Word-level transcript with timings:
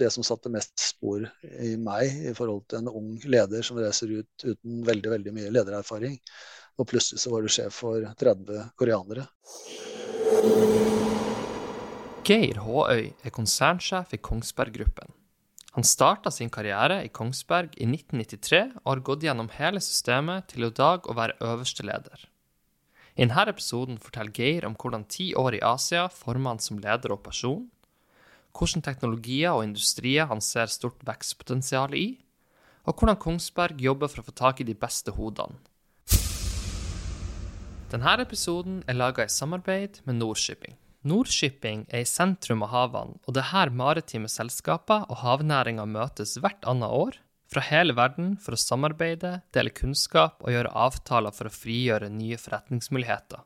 det 0.00 0.10
som 0.10 0.26
satte 0.26 0.50
mest 0.50 0.74
spor 0.80 1.24
i 1.62 1.74
meg 1.78 2.26
i 2.30 2.34
forhold 2.34 2.64
til 2.68 2.82
en 2.82 2.90
ung 2.90 3.14
leder 3.30 3.62
som 3.66 3.78
reiser 3.78 4.10
ut 4.10 4.46
uten 4.46 4.82
veldig, 4.86 5.10
veldig 5.14 5.34
mye 5.36 5.52
ledererfaring. 5.54 6.16
Og 6.78 6.88
plutselig 6.90 7.22
så 7.22 7.30
var 7.30 7.44
du 7.44 7.52
sjef 7.52 7.82
for 7.84 8.02
30 8.18 8.70
koreanere. 8.78 9.28
Geir 12.24 12.58
Håøy 12.64 13.12
er 13.22 13.34
konsernsjef 13.34 14.16
i 14.16 14.22
Kongsberg 14.24 14.74
Gruppen. 14.74 15.12
Han 15.74 15.86
starta 15.86 16.30
sin 16.30 16.50
karriere 16.54 17.00
i 17.04 17.10
Kongsberg 17.10 17.74
i 17.76 17.86
1993 17.86 18.60
og 18.84 18.90
har 18.90 19.02
gått 19.06 19.26
gjennom 19.26 19.50
hele 19.56 19.82
systemet 19.82 20.48
til 20.52 20.66
i 20.68 20.74
dag 20.74 21.06
å 21.06 21.16
være 21.18 21.38
øverste 21.42 21.86
leder. 21.86 22.28
I 23.14 23.22
denne 23.22 23.46
episoden 23.50 23.98
forteller 24.02 24.34
Geir 24.34 24.66
om 24.66 24.74
hvordan 24.78 25.06
ti 25.10 25.32
år 25.38 25.58
i 25.58 25.62
Asia 25.66 26.08
former 26.10 26.54
han 26.54 26.62
som 26.62 26.80
leder 26.82 27.14
og 27.14 27.22
person, 27.26 27.68
hvilke 28.54 28.82
teknologier 28.86 29.52
og 29.52 29.64
industrier 29.66 30.28
han 30.30 30.42
ser 30.44 30.70
stort 30.70 31.02
vekstpotensial 31.06 31.94
i, 31.98 32.06
og 32.84 32.98
hvordan 32.98 33.18
Kongsberg 33.20 33.80
jobber 33.80 34.10
for 34.12 34.22
å 34.22 34.28
få 34.28 34.34
tak 34.36 34.60
i 34.60 34.68
de 34.68 34.76
beste 34.76 35.14
hodene. 35.16 35.58
Denne 37.92 38.14
episoden 38.18 38.80
er 38.90 38.96
laga 38.98 39.26
i 39.26 39.30
samarbeid 39.30 40.00
med 40.08 40.18
Nordshipping. 40.18 40.74
Nordshipping 41.04 41.84
er 41.92 42.02
i 42.02 42.08
sentrum 42.08 42.64
av 42.64 42.72
havene, 42.72 43.18
og 43.26 43.36
det 43.36 43.42
er 43.42 43.50
her 43.52 43.70
maritime 43.70 44.30
selskaper 44.32 45.04
og 45.12 45.20
havnæringa 45.20 45.84
møtes 45.86 46.38
hvert 46.40 46.64
annet 46.66 46.90
år 46.90 47.18
fra 47.52 47.62
hele 47.68 47.94
verden 47.94 48.34
for 48.40 48.56
å 48.56 48.60
samarbeide, 48.60 49.42
dele 49.54 49.70
kunnskap 49.70 50.40
og 50.42 50.54
gjøre 50.54 50.72
avtaler 50.86 51.34
for 51.36 51.50
å 51.50 51.54
frigjøre 51.54 52.08
nye 52.10 52.38
forretningsmuligheter. 52.40 53.44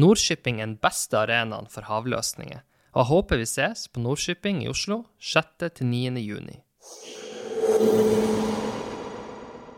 Nordshipping 0.00 0.62
er 0.62 0.70
den 0.70 0.78
beste 0.80 1.18
arenaen 1.18 1.68
for 1.68 1.90
havløsninger, 1.90 2.62
jeg 2.90 3.06
håper 3.06 3.38
vi 3.38 3.46
ses 3.46 3.84
på 3.86 4.02
Nordshipping 4.02 4.64
i 4.64 4.70
Oslo 4.70 5.04
6.-9. 5.22 6.18
juni. 6.18 6.56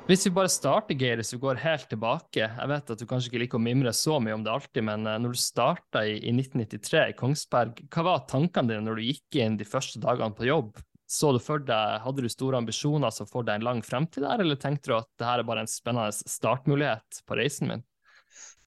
Hvis 0.08 0.24
vi 0.27 0.32
bare 0.34 0.50
starter, 0.50 0.96
Geir, 0.98 1.20
hvis 1.20 1.34
vi 1.34 1.41
går 1.44 1.60
helt 1.62 1.84
tilbake 1.92 2.41
Jeg 2.42 2.69
vet 2.69 2.91
at 2.91 2.98
du 2.98 3.04
kanskje 3.06 3.30
ikke 3.30 3.42
liker 3.44 3.60
å 3.60 3.62
mimre 3.62 3.92
så 3.94 4.16
mye 4.20 4.34
om 4.34 4.42
det 4.42 4.50
alltid, 4.50 4.82
men 4.88 5.04
eh, 5.06 5.19
når 5.20 5.36
du 5.36 5.41
starta 5.41 6.02
i, 6.08 6.16
i 6.24 6.32
1993 6.32 7.04
i 7.12 7.19
Kongsberg, 7.20 7.84
hva 7.92 8.06
var 8.08 8.24
tankene 8.32 8.72
dine 8.72 8.86
når 8.88 8.98
du 8.98 9.06
gikk 9.10 9.38
inn 9.44 9.60
de 9.60 9.69
første 9.69 10.00
dagene 10.02 10.34
på 10.36 10.48
jobb? 10.48 10.80
Så 11.04 11.34
du 11.36 11.41
for 11.44 11.60
deg, 11.60 12.00
Hadde 12.02 12.24
du 12.24 12.32
store 12.32 12.64
ambisjoner 12.64 13.12
som 13.12 13.28
får 13.28 13.44
deg 13.47 13.60
en 13.60 13.69
lang 13.69 13.84
fremtid 13.84 14.24
der, 14.24 14.41
eller 14.41 14.56
tenkte 14.56 14.88
du 14.88 14.98
at 15.02 15.10
det 15.20 15.28
her 15.28 15.44
er 15.44 15.48
bare 15.52 15.66
en 15.66 15.70
spennende 15.70 16.16
startmulighet 16.16 17.24
på 17.28 17.36
reisen 17.36 17.69
min? 17.69 17.84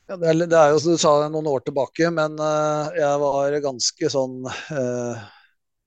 Ja, 0.05 0.17
det, 0.21 0.27
er, 0.29 0.37
det 0.45 0.57
er 0.57 0.69
jo 0.69 0.81
som 0.81 0.93
du 0.93 1.01
sa 1.01 1.11
noen 1.33 1.47
år 1.49 1.63
tilbake, 1.65 2.11
men 2.13 2.37
uh, 2.37 2.93
jeg 2.93 3.21
var 3.23 3.55
ganske 3.63 4.09
sånn 4.13 4.35
uh, 4.45 5.23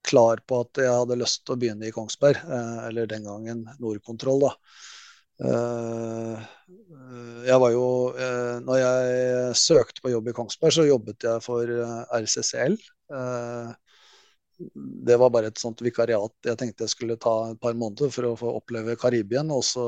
klar 0.03 0.41
på 0.43 0.57
at 0.65 0.81
jeg 0.83 0.91
hadde 0.91 1.17
lyst 1.21 1.45
til 1.45 1.55
å 1.55 1.59
begynne 1.61 1.87
i 1.87 1.93
Kongsberg, 1.95 2.41
uh, 2.49 2.81
eller 2.89 3.07
den 3.07 3.29
gangen 3.29 3.61
Nordkontroll. 3.79 4.43
da. 4.43 4.51
jeg 7.47 7.59
var 7.63 7.71
jo 7.71 7.85
Når 8.65 8.79
jeg 8.79 9.53
søkte 9.55 10.03
på 10.03 10.11
jobb 10.11 10.27
i 10.27 10.33
Kongsberg, 10.35 10.73
så 10.75 10.83
jobbet 10.83 11.23
jeg 11.23 11.45
for 11.45 11.71
RCCL. 12.19 12.75
Det 15.07 15.17
var 15.21 15.31
bare 15.31 15.47
et 15.53 15.61
sånt 15.63 15.79
vikariat 15.79 16.35
jeg 16.43 16.59
tenkte 16.59 16.83
jeg 16.83 16.91
skulle 16.91 17.15
ta 17.15 17.53
et 17.53 17.61
par 17.63 17.71
måneder 17.71 18.11
for 18.11 18.27
å 18.27 18.35
få 18.35 18.51
oppleve 18.59 18.99
Karibien. 18.99 19.47
og 19.55 19.63
så 19.63 19.87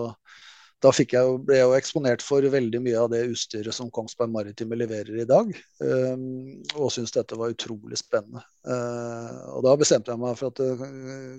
da 0.82 0.90
jeg, 0.98 1.26
ble 1.46 1.60
jeg 1.60 1.68
jo 1.68 1.76
eksponert 1.78 2.24
for 2.26 2.46
veldig 2.54 2.80
mye 2.82 3.02
av 3.04 3.12
det 3.14 3.22
utstyret 3.30 3.76
som 3.76 3.92
Kongsberg 3.94 4.32
Maritime 4.34 4.80
leverer 4.80 5.20
i 5.22 5.28
dag. 5.30 5.52
Um, 5.78 6.64
og 6.74 6.90
syntes 6.94 7.14
dette 7.14 7.38
var 7.38 7.54
utrolig 7.54 8.00
spennende. 8.02 8.42
Uh, 8.66 9.58
og 9.58 9.68
da 9.68 9.76
bestemte 9.78 10.14
jeg 10.14 10.22
meg 10.24 10.40
for 10.40 10.50
at 10.50 10.64
uh, 10.66 10.82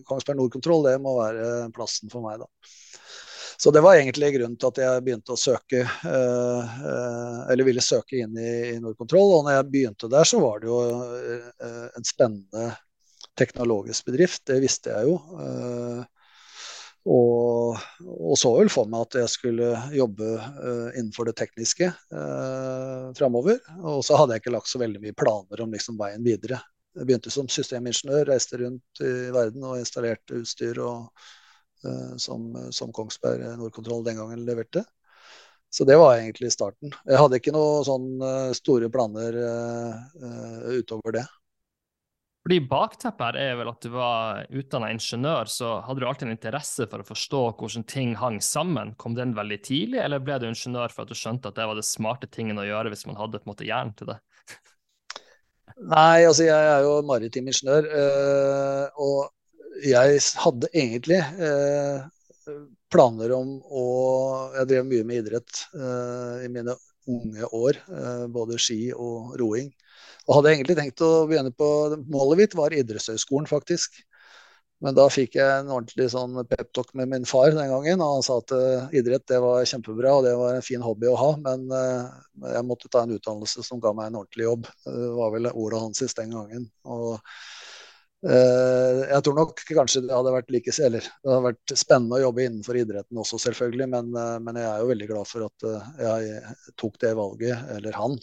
Kongsberg 0.07 0.39
Nordkontroll 0.39 0.87
det 0.87 0.95
må 1.03 1.17
være 1.19 1.49
plassen 1.75 2.13
for 2.13 2.23
meg, 2.23 2.45
da. 2.45 2.47
Så 3.63 3.71
det 3.75 3.83
var 3.85 3.99
egentlig 3.99 4.33
grunnen 4.37 4.57
til 4.59 4.71
at 4.73 4.79
jeg 4.83 5.03
begynte 5.07 5.35
å 5.35 5.39
søke, 5.39 5.83
uh, 5.83 6.79
eller 7.51 7.67
ville 7.67 7.83
søke 7.83 8.23
inn 8.23 8.39
i 8.39 8.79
Nordkontroll. 8.83 9.37
Og 9.41 9.45
når 9.49 9.59
jeg 9.59 9.71
begynte 9.75 10.11
der, 10.13 10.27
så 10.29 10.39
var 10.43 10.63
det 10.63 10.71
jo 10.71 10.81
en 11.99 12.07
spennende 12.07 12.71
teknologisk 13.39 14.07
bedrift, 14.07 14.45
det 14.51 14.63
visste 14.63 14.95
jeg 14.95 15.11
jo. 15.11 15.19
Og, 17.03 17.79
og, 18.07 18.35
så 18.39 18.53
vel 18.55 18.69
for 18.71 18.87
meg 18.91 19.09
at 19.09 19.17
jeg 19.23 19.31
skulle 19.33 19.73
jobbe 19.97 20.29
uh, 20.39 20.89
innenfor 20.95 21.27
det 21.27 21.35
tekniske 21.41 21.89
uh, 21.91 23.11
framover. 23.19 23.59
Og 23.83 24.05
så 24.07 24.19
hadde 24.21 24.37
jeg 24.37 24.45
ikke 24.45 24.55
lagt 24.55 24.71
så 24.71 24.81
veldig 24.83 25.03
mye 25.03 25.17
planer 25.19 25.65
om 25.65 25.75
liksom, 25.75 25.99
veien 25.99 26.23
videre. 26.23 26.61
Jeg 26.95 27.09
begynte 27.09 27.33
som 27.33 27.49
systemingeniør, 27.51 28.29
reiste 28.31 28.61
rundt 28.61 29.03
i 29.03 29.13
verden 29.35 29.65
og 29.67 29.81
installerte 29.81 30.43
utstyr 30.45 30.79
og, 30.85 31.27
uh, 31.89 32.15
som, 32.23 32.53
som, 32.71 32.95
Kongsberg 32.95 33.49
Nordkontroll 33.59 34.07
den 34.07 34.23
gangen 34.23 34.47
leverte. 34.47 34.87
Så 35.73 35.89
det 35.89 35.97
var 35.99 36.21
egentlig 36.21 36.53
starten. 36.53 36.93
Jeg 37.09 37.19
hadde 37.19 37.39
ikke 37.41 37.55
noen 37.55 37.87
sånn 37.87 38.09
store 38.53 38.91
planer 38.93 39.39
utover 40.69 41.15
det. 41.17 41.23
Fordi 42.43 42.59
Bakteppet 42.67 43.23
her 43.23 43.37
er 43.39 43.59
vel 43.61 43.69
at 43.71 43.85
du 43.85 43.93
var 43.95 44.41
utdanna 44.51 44.89
ingeniør, 44.91 45.47
så 45.47 45.77
hadde 45.87 46.03
du 46.03 46.07
alltid 46.09 46.27
en 46.27 46.35
interesse 46.35 46.89
for 46.91 47.03
å 47.03 47.07
forstå 47.07 47.43
hvordan 47.61 47.85
ting 47.87 48.17
hang 48.19 48.41
sammen. 48.43 48.97
Kom 48.99 49.15
den 49.15 49.37
veldig 49.37 49.61
tidlig, 49.63 50.01
eller 50.03 50.23
ble 50.23 50.41
du 50.43 50.49
ingeniør 50.49 50.91
for 50.91 51.05
at 51.05 51.13
du 51.13 51.19
skjønte 51.19 51.53
at 51.53 51.61
det 51.61 51.69
var 51.71 51.79
det 51.79 51.87
smarte 51.87 52.27
tingen 52.27 52.59
å 52.59 52.67
gjøre 52.67 52.91
hvis 52.91 53.07
man 53.07 53.21
hadde 53.21 53.39
på 53.39 53.47
en 53.47 53.53
måte 53.53 53.69
hjernen 53.69 53.95
til 53.95 54.11
det? 54.11 54.19
Nei, 55.83 56.25
altså 56.27 56.49
jeg 56.49 56.67
er 56.73 56.83
jo 56.85 56.97
maritim 57.07 57.47
ingeniør, 57.51 57.87
øh, 58.01 59.01
og 59.07 59.87
jeg 59.87 60.19
hadde 60.43 60.71
egentlig 60.75 61.21
øh, 61.47 62.59
planer 62.93 63.33
om 63.39 63.55
å 63.63 63.85
Jeg 64.59 64.69
drev 64.69 64.89
mye 64.91 65.07
med 65.07 65.23
idrett 65.23 65.63
øh, 65.79 66.43
i 66.45 66.51
mine 66.53 66.75
unge 67.11 67.49
år, 67.57 67.79
både 68.31 68.59
ski 68.63 68.93
og 68.95 69.33
roing. 69.41 69.73
Og 70.29 70.39
hadde 70.39 70.55
egentlig 70.55 70.79
tenkt 70.79 71.03
å 71.03 71.27
begynne 71.27 71.51
på 71.55 71.69
Målet 72.13 72.39
mitt 72.39 72.57
var 72.59 72.75
idrettshøyskolen, 72.77 73.49
faktisk. 73.51 74.03
Men 74.83 74.97
da 74.99 75.05
fikk 75.13 75.37
jeg 75.39 75.61
en 75.61 75.71
ordentlig 75.71 76.09
sånn 76.11 76.35
peptalk 76.51 76.91
med 76.99 77.11
min 77.13 77.27
far 77.29 77.53
den 77.55 77.71
gangen. 77.71 78.03
Og 78.03 78.17
han 78.17 78.25
sa 78.27 78.41
at 78.43 78.55
uh, 78.55 78.95
idrett 78.99 79.29
det 79.31 79.39
var 79.43 79.63
kjempebra 79.69 80.17
og 80.19 80.27
det 80.27 80.35
var 80.39 80.57
en 80.57 80.67
fin 80.67 80.83
hobby 80.83 81.07
å 81.11 81.19
ha, 81.21 81.29
men 81.45 81.69
uh, 81.71 82.11
jeg 82.51 82.67
måtte 82.67 82.91
ta 82.91 83.05
en 83.05 83.15
utdannelse 83.15 83.63
som 83.63 83.83
ga 83.83 83.95
meg 83.95 84.11
en 84.11 84.23
ordentlig 84.25 84.49
jobb. 84.49 84.67
Det 84.89 85.11
var 85.19 85.35
vel 85.37 85.53
ordet 85.53 85.85
hans 85.85 86.17
den 86.19 86.35
gangen. 86.35 86.67
Og 86.83 87.13
uh, 88.27 88.99
jeg 89.07 89.23
tror 89.23 89.39
nok 89.39 89.63
kanskje 89.71 90.03
det 90.09 90.17
hadde 90.19 90.35
vært 90.35 90.51
like 90.51 90.75
eller, 90.89 91.07
det 91.07 91.31
hadde 91.31 91.47
vært 91.47 91.79
spennende 91.85 92.19
å 92.19 92.25
jobbe 92.25 92.47
innenfor 92.49 92.83
idretten 92.83 93.23
også, 93.23 93.39
selvfølgelig. 93.47 93.91
Men, 93.95 94.11
men 94.43 94.63
jeg 94.65 94.67
er 94.67 94.83
jo 94.83 94.91
veldig 94.91 95.11
glad 95.15 95.31
for 95.31 95.47
at 95.47 95.71
jeg 96.09 96.55
tok 96.83 96.99
det 97.07 97.15
valget, 97.23 97.71
eller 97.79 98.03
han, 98.03 98.19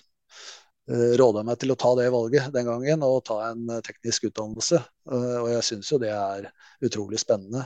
råda 0.90 1.44
meg 1.46 1.60
til 1.62 1.74
å 1.74 1.78
ta 1.80 1.92
det 2.00 2.08
valget 2.14 2.54
den 2.54 2.66
gangen 2.66 3.04
og 3.06 3.22
ta 3.28 3.40
en 3.52 3.68
eh, 3.70 3.82
teknisk 3.86 4.30
utdannelse. 4.32 4.80
Eh, 5.12 5.36
og 5.42 5.50
jeg 5.54 5.66
syns 5.68 5.92
jo 5.94 6.00
det 6.02 6.14
er 6.16 6.50
utrolig 6.86 7.20
spennende, 7.22 7.66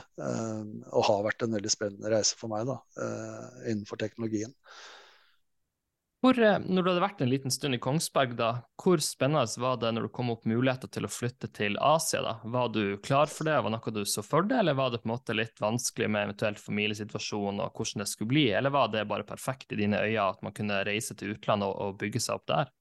og 0.90 1.06
har 1.06 1.22
vært 1.28 1.44
en 1.46 1.54
veldig 1.54 1.70
spennende 1.70 2.10
reise 2.10 2.34
for 2.34 2.50
meg 2.50 2.66
da, 2.66 2.80
innenfor 3.70 4.00
teknologien. 4.00 4.50
Hvor, 6.24 6.38
når 6.40 6.80
du 6.80 6.88
hadde 6.88 7.02
vært 7.02 7.20
en 7.20 7.28
liten 7.28 7.52
stund 7.52 7.76
i 7.76 7.78
Kongsberg, 7.84 8.30
da, 8.38 8.48
hvor 8.80 8.98
spennende 9.04 9.60
var 9.60 9.76
det 9.78 9.90
når 9.92 10.06
det 10.06 10.12
kom 10.16 10.32
opp 10.32 10.46
muligheter 10.48 10.88
til 10.88 11.04
å 11.04 11.10
flytte 11.12 11.50
til 11.52 11.76
Asia? 11.76 12.22
da? 12.24 12.32
Var 12.48 12.70
du 12.72 12.96
klar 13.04 13.28
for 13.28 13.44
det, 13.44 13.58
var 13.58 13.68
det 13.68 13.74
noe 13.76 13.92
du 13.92 14.00
så 14.08 14.24
for 14.24 14.48
deg, 14.48 14.62
eller 14.62 14.78
var 14.78 14.90
det 14.90 15.02
på 15.02 15.10
en 15.10 15.12
måte 15.12 15.36
litt 15.36 15.60
vanskelig 15.60 16.08
med 16.08 16.30
eventuelt 16.30 16.62
familiesituasjon 16.64 17.60
og 17.60 17.76
hvordan 17.76 18.02
det 18.02 18.08
skulle 18.10 18.32
bli, 18.32 18.46
eller 18.56 18.72
var 18.72 18.88
det 18.94 19.04
bare 19.10 19.28
perfekt 19.28 19.76
i 19.76 19.82
dine 19.84 20.00
øyne 20.00 20.24
at 20.30 20.40
man 20.42 20.56
kunne 20.56 20.80
reise 20.88 21.14
til 21.14 21.36
utlandet 21.36 21.68
og, 21.68 21.76
og 21.92 22.00
bygge 22.00 22.24
seg 22.24 22.40
opp 22.40 22.48
der? 22.50 22.72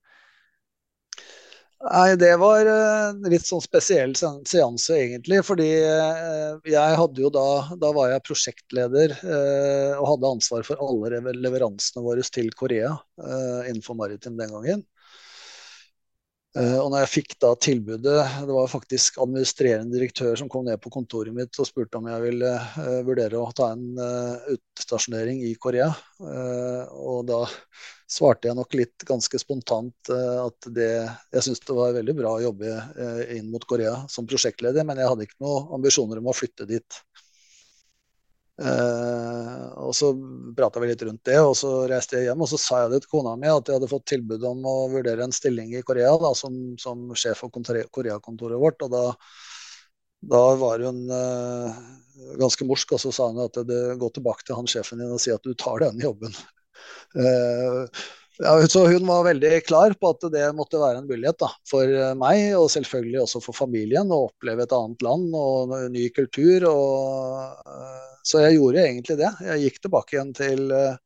Nei, 1.83 2.15
det 2.15 2.31
var 2.39 2.63
en 2.63 3.25
eh, 3.25 3.31
litt 3.33 3.43
sånn 3.43 3.61
spesiell 3.63 4.13
seanse, 4.15 4.93
egentlig. 4.95 5.41
Fordi 5.43 5.67
eh, 5.83 6.53
jeg 6.71 6.99
hadde 6.99 7.23
jo 7.25 7.31
da 7.33 7.43
Da 7.81 7.89
var 7.95 8.13
jeg 8.13 8.23
prosjektleder 8.27 9.15
eh, 9.19 9.91
og 9.97 10.07
hadde 10.13 10.31
ansvar 10.37 10.63
for 10.67 10.79
alle 10.79 11.19
leveransene 11.35 12.05
våre 12.05 12.23
til 12.23 12.47
Korea 12.55 12.93
innenfor 13.67 13.97
maritim 13.99 14.39
den 14.39 14.53
gangen. 14.55 14.85
Uh, 16.53 16.77
og 16.83 16.91
når 16.93 17.01
jeg 17.01 17.09
fikk 17.09 17.31
da 17.41 17.49
tilbudet 17.57 18.19
Det 18.45 18.53
var 18.53 18.67
faktisk 18.69 19.15
administrerende 19.23 19.95
direktør 19.95 20.35
som 20.37 20.49
kom 20.51 20.67
ned 20.67 20.77
på 20.83 20.91
kontoret 20.93 21.33
mitt 21.33 21.57
og 21.57 21.65
spurte 21.65 21.97
om 21.97 22.05
jeg 22.11 22.21
ville 22.27 22.51
uh, 22.75 22.99
vurdere 23.07 23.39
å 23.41 23.49
ta 23.57 23.71
en 23.73 23.87
uh, 23.97 24.51
utstasjonering 24.53 25.41
i 25.47 25.55
Korea. 25.57 25.89
og 26.93 27.25
da 27.25 27.39
svarte 28.09 28.47
jeg 28.47 28.57
nok 28.57 28.75
litt 28.77 29.05
ganske 29.07 29.39
spontant 29.41 30.11
at 30.13 30.67
det 30.75 30.91
Jeg 31.33 31.43
syntes 31.45 31.63
det 31.65 31.75
var 31.75 31.95
veldig 31.95 32.15
bra 32.19 32.35
å 32.35 32.43
jobbe 32.43 32.75
inn 33.33 33.49
mot 33.51 33.65
Korea 33.65 33.95
som 34.11 34.27
prosjektleder, 34.29 34.85
men 34.85 35.01
jeg 35.01 35.09
hadde 35.09 35.25
ikke 35.25 35.41
noen 35.43 35.73
ambisjoner 35.79 36.21
om 36.21 36.29
å 36.29 36.35
flytte 36.37 36.67
dit. 36.69 36.99
Uh, 38.53 39.71
og 39.81 39.95
så 39.97 40.11
prata 40.53 40.81
vi 40.81 40.91
litt 40.91 41.01
rundt 41.01 41.23
det, 41.25 41.39
og 41.41 41.55
så 41.57 41.71
reiste 41.89 42.19
jeg 42.19 42.27
hjem 42.29 42.43
og 42.45 42.49
så 42.51 42.59
sa 42.61 42.83
jeg 42.83 42.91
det 42.91 42.99
til 43.01 43.09
kona 43.15 43.31
mi 43.33 43.49
at 43.49 43.65
jeg 43.65 43.79
hadde 43.79 43.89
fått 43.89 44.05
tilbud 44.11 44.45
om 44.45 44.61
å 44.69 44.75
vurdere 44.93 45.25
en 45.25 45.33
stilling 45.33 45.73
i 45.73 45.81
Korea 45.81 46.11
da, 46.21 46.35
som, 46.37 46.59
som 46.77 47.09
sjef 47.17 47.41
for 47.41 47.49
Koreakontoret 47.49 48.61
vårt. 48.61 48.85
Og 48.85 48.93
da 48.93 49.07
da 50.23 50.55
var 50.55 50.79
hun 50.79 51.03
uh, 51.11 51.75
ganske 52.39 52.65
morsk, 52.67 52.95
og 52.95 53.01
så 53.01 53.11
sa 53.11 53.29
hun 53.31 53.41
at 53.43 53.57
det, 53.67 53.79
gå 53.99 54.09
tilbake 54.15 54.45
til 54.47 54.55
han 54.59 54.69
sjefen 54.69 55.01
din 55.01 55.11
og 55.11 55.21
si 55.21 55.33
at 55.33 55.43
du 55.43 55.51
tar 55.59 55.83
den 55.83 55.99
jobben. 56.03 56.35
Uh, 57.17 57.87
ja, 58.41 58.53
så 58.67 58.85
hun 58.89 59.05
var 59.07 59.27
veldig 59.27 59.51
klar 59.67 59.93
på 59.99 60.13
at 60.13 60.25
det 60.33 60.47
måtte 60.57 60.81
være 60.81 61.03
en 61.03 61.09
mulighet 61.09 61.37
da, 61.43 61.51
for 61.69 61.97
meg, 62.17 62.55
og 62.57 62.71
selvfølgelig 62.73 63.21
også 63.25 63.43
for 63.45 63.57
familien, 63.57 64.09
å 64.09 64.25
oppleve 64.29 64.65
et 64.65 64.73
annet 64.73 65.05
land 65.05 65.35
og 65.37 65.75
ny 65.93 66.07
kultur. 66.15 66.65
Og, 66.71 67.67
uh, 67.67 68.17
så 68.25 68.41
jeg 68.45 68.57
gjorde 68.57 68.87
egentlig 68.87 69.19
det. 69.21 69.29
Jeg 69.49 69.67
gikk 69.67 69.83
tilbake 69.85 70.17
igjen 70.17 70.33
til 70.37 70.73
uh, 70.73 70.97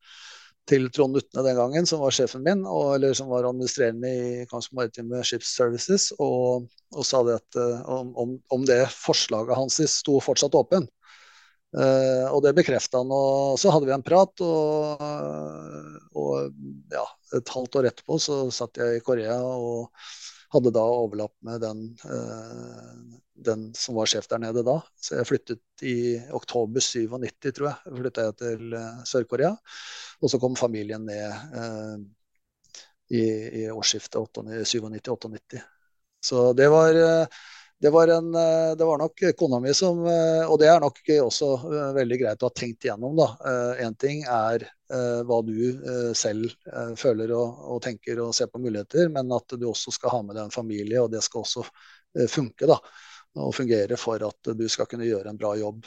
til 0.68 0.90
Trond 0.92 1.16
Utne 1.16 1.44
den 1.46 1.56
gangen, 1.56 1.88
som 1.88 2.02
var 2.04 2.16
sjefen 2.16 2.44
min, 2.44 2.66
og, 2.68 2.98
eller 2.98 3.14
som 3.16 3.30
var 3.32 3.48
administrerende 3.48 4.10
i 4.12 4.46
Kongsberg 4.52 4.82
Maritime 4.82 5.24
Ships 5.24 5.54
Services, 5.56 6.10
og, 6.20 6.68
og 6.92 7.08
sa 7.08 7.22
det 7.24 7.38
at, 7.40 7.60
om, 7.88 8.36
om, 8.52 8.66
det 8.68 8.82
forslaget 8.92 9.56
hans 9.56 9.80
sto 9.94 10.20
fortsatt 10.24 10.58
åpen. 10.60 10.88
Uh, 11.76 12.28
og 12.32 12.42
det 12.46 12.56
bekrefta 12.58 13.02
han. 13.02 13.12
Og 13.12 13.56
så 13.60 13.72
hadde 13.72 13.88
vi 13.88 13.96
en 13.96 14.06
prat, 14.06 14.44
og, 14.44 15.08
og 16.16 16.52
ja, 16.92 17.06
et 17.36 17.54
halvt 17.56 17.80
år 17.80 17.90
etterpå 17.90 18.18
så 18.22 18.40
satt 18.54 18.80
jeg 18.80 19.00
i 19.00 19.04
Korea 19.06 19.38
og 19.44 19.92
hadde 20.54 20.72
da 20.72 20.84
overlapp 20.88 21.34
med 21.44 21.60
den, 21.60 21.82
uh, 22.08 23.18
den 23.48 23.68
som 23.76 23.98
var 24.00 24.08
sjef 24.08 24.30
der 24.32 24.40
nede 24.46 24.64
da. 24.64 24.78
Så 24.96 25.18
jeg 25.20 25.28
flyttet 25.28 25.84
i 25.84 25.98
oktober 26.36 26.84
97, 26.84 27.52
tror 27.52 27.68
jeg. 27.72 27.98
flytta 28.00 28.28
jeg 28.30 28.38
til 28.42 28.78
Sør-Korea. 29.10 29.52
Og 30.22 30.32
så 30.32 30.40
kom 30.42 30.56
familien 30.58 31.06
ned 31.06 31.28
eh, 31.62 31.98
i, 33.14 33.24
i, 33.62 33.66
årsskiftet 33.70 34.40
97-98. 34.48 35.62
Så 36.24 36.52
det 36.58 36.70
var, 36.74 36.98
eh, 36.98 37.44
det 37.82 37.92
var, 37.94 38.08
en, 38.08 38.36
eh, 38.36 38.76
det 38.78 38.86
var 38.86 38.98
nok 38.98 39.24
kona 39.38 39.60
mi 39.62 39.74
som 39.78 40.00
Og 40.02 40.56
det 40.60 40.70
er 40.72 40.80
nok 40.82 41.02
også 41.22 41.50
veldig 41.98 42.20
greit 42.22 42.42
å 42.44 42.50
ha 42.50 42.56
tenkt 42.56 42.88
igjennom. 42.88 43.18
da. 43.18 43.28
Én 43.84 43.98
ting 44.00 44.24
er 44.24 44.66
hva 44.88 45.42
du 45.44 46.14
selv 46.16 46.54
føler 46.96 47.34
og, 47.36 47.60
og, 47.74 47.82
tenker 47.84 48.22
og 48.24 48.32
ser 48.36 48.48
på 48.48 48.62
muligheter, 48.64 49.10
men 49.12 49.34
at 49.36 49.58
du 49.60 49.68
også 49.68 49.92
skal 49.92 50.14
ha 50.14 50.22
med 50.24 50.38
deg 50.38 50.46
en 50.46 50.56
familie, 50.56 51.02
og 51.04 51.12
det 51.12 51.20
skal 51.26 51.44
også 51.44 51.66
funke. 52.32 52.70
da 52.70 52.80
og 53.38 53.54
fungere 53.56 53.98
for 54.00 54.24
at 54.26 54.50
du 54.58 54.64
skal 54.72 54.88
kunne 54.90 55.06
gjøre 55.06 55.30
en 55.30 55.38
bra 55.38 55.52
jobb. 55.60 55.86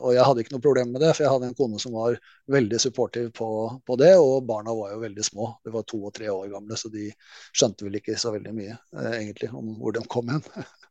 Og 0.00 0.08
jeg 0.16 0.24
hadde 0.26 0.42
ikke 0.42 0.54
noe 0.56 0.64
problem 0.64 0.92
med 0.94 1.04
det, 1.04 1.12
for 1.14 1.24
jeg 1.24 1.32
hadde 1.32 1.50
en 1.50 1.58
kone 1.58 1.78
som 1.82 1.94
var 1.94 2.16
veldig 2.50 2.80
supportiv 2.82 3.30
på, 3.38 3.48
på, 3.86 3.98
det. 4.00 4.14
Og 4.18 4.46
barna 4.48 4.74
var 4.74 4.94
jo 4.94 5.02
veldig 5.04 5.26
små. 5.26 5.50
De 5.62 5.74
var 5.74 5.86
to 5.86 6.00
og 6.08 6.14
tre 6.16 6.30
år 6.32 6.50
gamle, 6.52 6.78
så 6.78 6.90
de 6.92 7.10
skjønte 7.52 7.86
vel 7.86 8.00
ikke 8.00 8.18
så 8.18 8.34
veldig 8.34 8.54
mye 8.56 8.78
egentlig 9.12 9.52
om 9.54 9.76
hvor 9.78 9.94
de 9.94 10.02
kom 10.10 10.32
hen. 10.32 10.42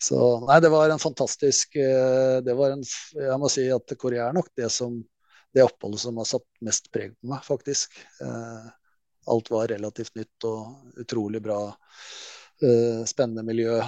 så 0.00 0.18
nei, 0.46 0.58
det 0.64 0.70
var 0.72 0.90
en 0.90 1.02
fantastisk 1.02 1.76
uh, 1.76 2.40
det 2.44 2.56
var 2.56 2.76
en, 2.76 2.84
Jeg 3.16 3.38
må 3.40 3.50
si 3.52 3.66
at 3.72 3.96
Korea 4.00 4.28
er 4.28 4.36
nok 4.36 4.52
det 4.56 4.70
som 4.72 5.00
det 5.50 5.64
oppholdet 5.66 6.02
som 6.04 6.18
har 6.20 6.28
satt 6.30 6.46
mest 6.62 6.84
preg 6.94 7.16
på 7.18 7.26
meg, 7.26 7.40
faktisk. 7.42 7.96
alt 9.34 9.48
var 9.50 9.66
relativt 9.72 10.14
nytt 10.14 10.44
og 10.46 11.00
utrolig 11.02 11.40
bra. 11.42 11.56
spennende 13.10 13.42
miljø 13.42 13.80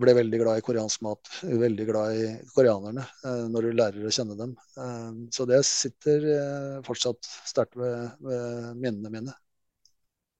ble 0.00 0.14
veldig 0.16 0.40
glad 0.40 0.60
i 0.60 0.64
koreansk 0.64 1.02
mat. 1.04 1.30
Veldig 1.42 1.86
glad 1.88 2.16
i 2.16 2.28
koreanerne 2.54 3.04
eh, 3.26 3.44
når 3.52 3.66
du 3.66 3.76
lærer 3.76 4.06
å 4.06 4.12
kjenne 4.14 4.36
dem. 4.38 4.54
Eh, 4.80 5.10
så 5.34 5.46
det 5.48 5.60
sitter 5.68 6.26
eh, 6.36 6.76
fortsatt 6.86 7.28
sterkt 7.48 7.78
ved, 7.80 8.10
ved, 8.24 8.70
minnene 8.80 9.12
mine. 9.12 9.36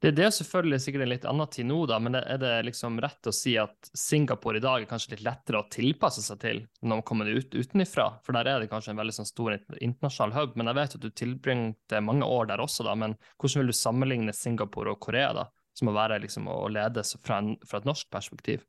Det, 0.01 0.15
det 0.17 0.25
er 0.25 0.31
selvfølgelig 0.33 0.79
sikkert 0.81 1.03
en 1.05 1.11
litt 1.13 1.25
annen 1.29 1.49
tid 1.53 1.67
nå, 1.69 1.83
da, 1.91 1.99
men 2.01 2.15
er 2.17 2.39
det 2.41 2.55
liksom 2.71 2.97
rett 3.05 3.29
å 3.29 3.33
si 3.37 3.53
at 3.61 3.91
Singapore 3.93 4.57
i 4.57 4.63
dag 4.65 4.81
er 4.81 4.89
kanskje 4.89 5.13
litt 5.13 5.27
lettere 5.27 5.61
å 5.61 5.69
tilpasse 5.69 6.25
seg 6.25 6.41
til 6.41 6.63
når 6.81 7.03
man 7.03 7.05
kommer 7.11 7.29
ut 7.29 7.53
utenifra? 7.53 8.07
For 8.25 8.33
der 8.37 8.49
er 8.49 8.63
det 8.63 8.71
kanskje 8.73 8.95
en 8.95 9.03
veldig 9.03 9.19
sånn 9.19 9.29
stor 9.29 9.59
internasjonal 9.59 10.33
hub. 10.39 10.57
Men 10.57 10.73
jeg 10.73 10.79
vet 10.81 10.97
at 10.97 11.05
du 11.05 11.11
tilbringte 11.13 12.01
mange 12.01 12.25
år 12.25 12.49
der 12.49 12.65
også, 12.65 12.89
da. 12.89 12.97
Men 12.97 13.19
hvordan 13.37 13.61
vil 13.61 13.75
du 13.75 13.77
sammenligne 13.77 14.37
Singapore 14.37 14.97
og 14.97 15.05
Korea, 15.05 15.35
da? 15.37 15.47
Som 15.77 15.93
å 15.93 15.97
være 15.97 16.23
liksom 16.25 16.49
å 16.49 16.63
lede 16.73 17.05
fra, 17.21 17.43
en, 17.43 17.53
fra 17.69 17.83
et 17.83 17.93
norsk 17.93 18.09
perspektiv? 18.13 18.65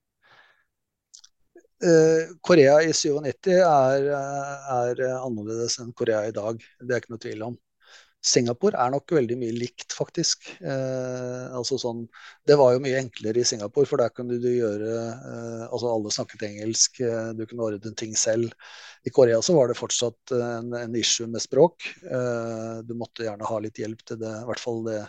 Eh, 1.81 2.35
Korea 2.43 2.75
i 2.83 2.91
97 2.93 3.55
er, 3.55 4.11
er, 4.11 5.01
annerledes 5.15 5.79
enn 5.79 5.95
Korea 5.95 6.25
i 6.27 6.35
dag. 6.35 6.59
Det 6.83 6.91
er 6.91 7.01
ikke 7.01 7.15
noe 7.15 7.23
tvil 7.23 7.47
om. 7.53 7.61
Singapore 8.21 8.77
er 8.77 8.91
nok 8.93 9.13
veldig 9.17 9.37
mye 9.41 9.55
likt, 9.55 9.95
faktisk. 9.97 10.51
Eh, 10.61 11.45
altså 11.57 11.79
sånn, 11.81 12.03
det 12.47 12.57
var 12.59 12.75
jo 12.75 12.83
mye 12.83 12.99
enklere 13.01 13.41
i 13.41 13.47
Singapore, 13.47 13.89
for 13.89 14.01
der 14.01 14.13
kunne 14.13 14.37
du 14.41 14.49
gjøre 14.51 14.91
eh, 15.09 15.63
altså 15.65 15.89
Alle 15.89 16.13
snakket 16.13 16.45
engelsk, 16.45 17.01
eh, 17.01 17.31
du 17.37 17.47
kunne 17.49 17.65
ordne 17.71 17.95
ting 17.97 18.13
selv. 18.19 18.53
I 19.07 19.13
Korea 19.13 19.41
så 19.41 19.57
var 19.57 19.71
det 19.71 19.79
fortsatt 19.79 20.35
en, 20.37 20.75
en 20.77 20.95
issue 20.99 21.25
med 21.31 21.41
språk. 21.41 21.89
Eh, 22.05 22.77
du 22.85 22.93
måtte 22.99 23.25
gjerne 23.25 23.49
ha 23.49 23.59
litt 23.65 23.81
hjelp 23.81 24.05
til 24.05 24.21
det, 24.21 24.35
i 24.43 24.49
hvert 24.51 24.65
fall 24.69 24.85
det 24.85 25.01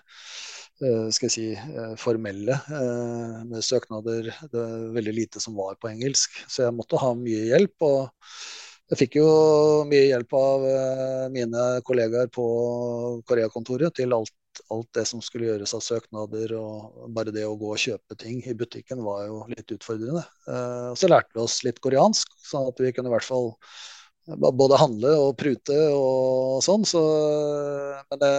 Eh, 0.82 1.08
skal 1.14 1.28
jeg 1.28 1.34
si, 1.34 1.46
eh, 1.54 1.94
formelle 2.00 2.56
eh, 2.56 3.38
med 3.46 3.62
søknader. 3.62 4.32
Det 4.50 4.58
var 4.58 4.88
veldig 4.96 5.14
lite 5.14 5.42
som 5.42 5.54
var 5.54 5.76
på 5.78 5.92
engelsk, 5.92 6.40
så 6.50 6.66
jeg 6.66 6.74
måtte 6.74 6.98
ha 6.98 7.12
mye 7.18 7.44
hjelp. 7.52 7.76
og 7.86 8.32
jeg 8.92 9.00
fikk 9.00 9.18
jo 9.22 9.28
mye 9.88 10.10
hjelp 10.10 10.34
av 10.36 10.64
mine 11.32 11.66
kollegaer 11.88 12.28
på 12.32 12.44
Koreakontoret 13.28 13.94
til 13.96 14.12
alt, 14.12 14.34
alt, 14.68 14.88
det 14.92 15.06
som 15.08 15.22
skulle 15.24 15.48
gjøres 15.48 15.72
av 15.72 15.80
søknader. 15.84 16.52
og 16.58 17.08
Bare 17.16 17.32
det 17.32 17.46
å 17.48 17.56
gå 17.56 17.72
og 17.72 17.80
kjøpe 17.80 18.18
ting 18.20 18.42
i 18.44 18.52
butikken 18.52 19.00
var 19.06 19.24
jo 19.30 19.40
litt 19.48 19.72
utfordrende. 19.72 20.26
Så 20.98 21.08
lærte 21.08 21.32
vi 21.32 21.40
oss 21.40 21.62
litt 21.64 21.80
koreansk, 21.80 22.36
sånn 22.44 22.68
at 22.68 22.84
vi 22.84 22.92
kunne 22.92 23.08
i 23.08 23.14
hvert 23.16 23.26
fall 23.26 23.54
både 24.28 24.78
handle 24.78 25.14
og 25.24 25.38
prute 25.40 25.78
og 25.96 26.60
sånn. 26.64 26.84
Så, 26.84 27.00
men 28.12 28.20
det, 28.20 28.34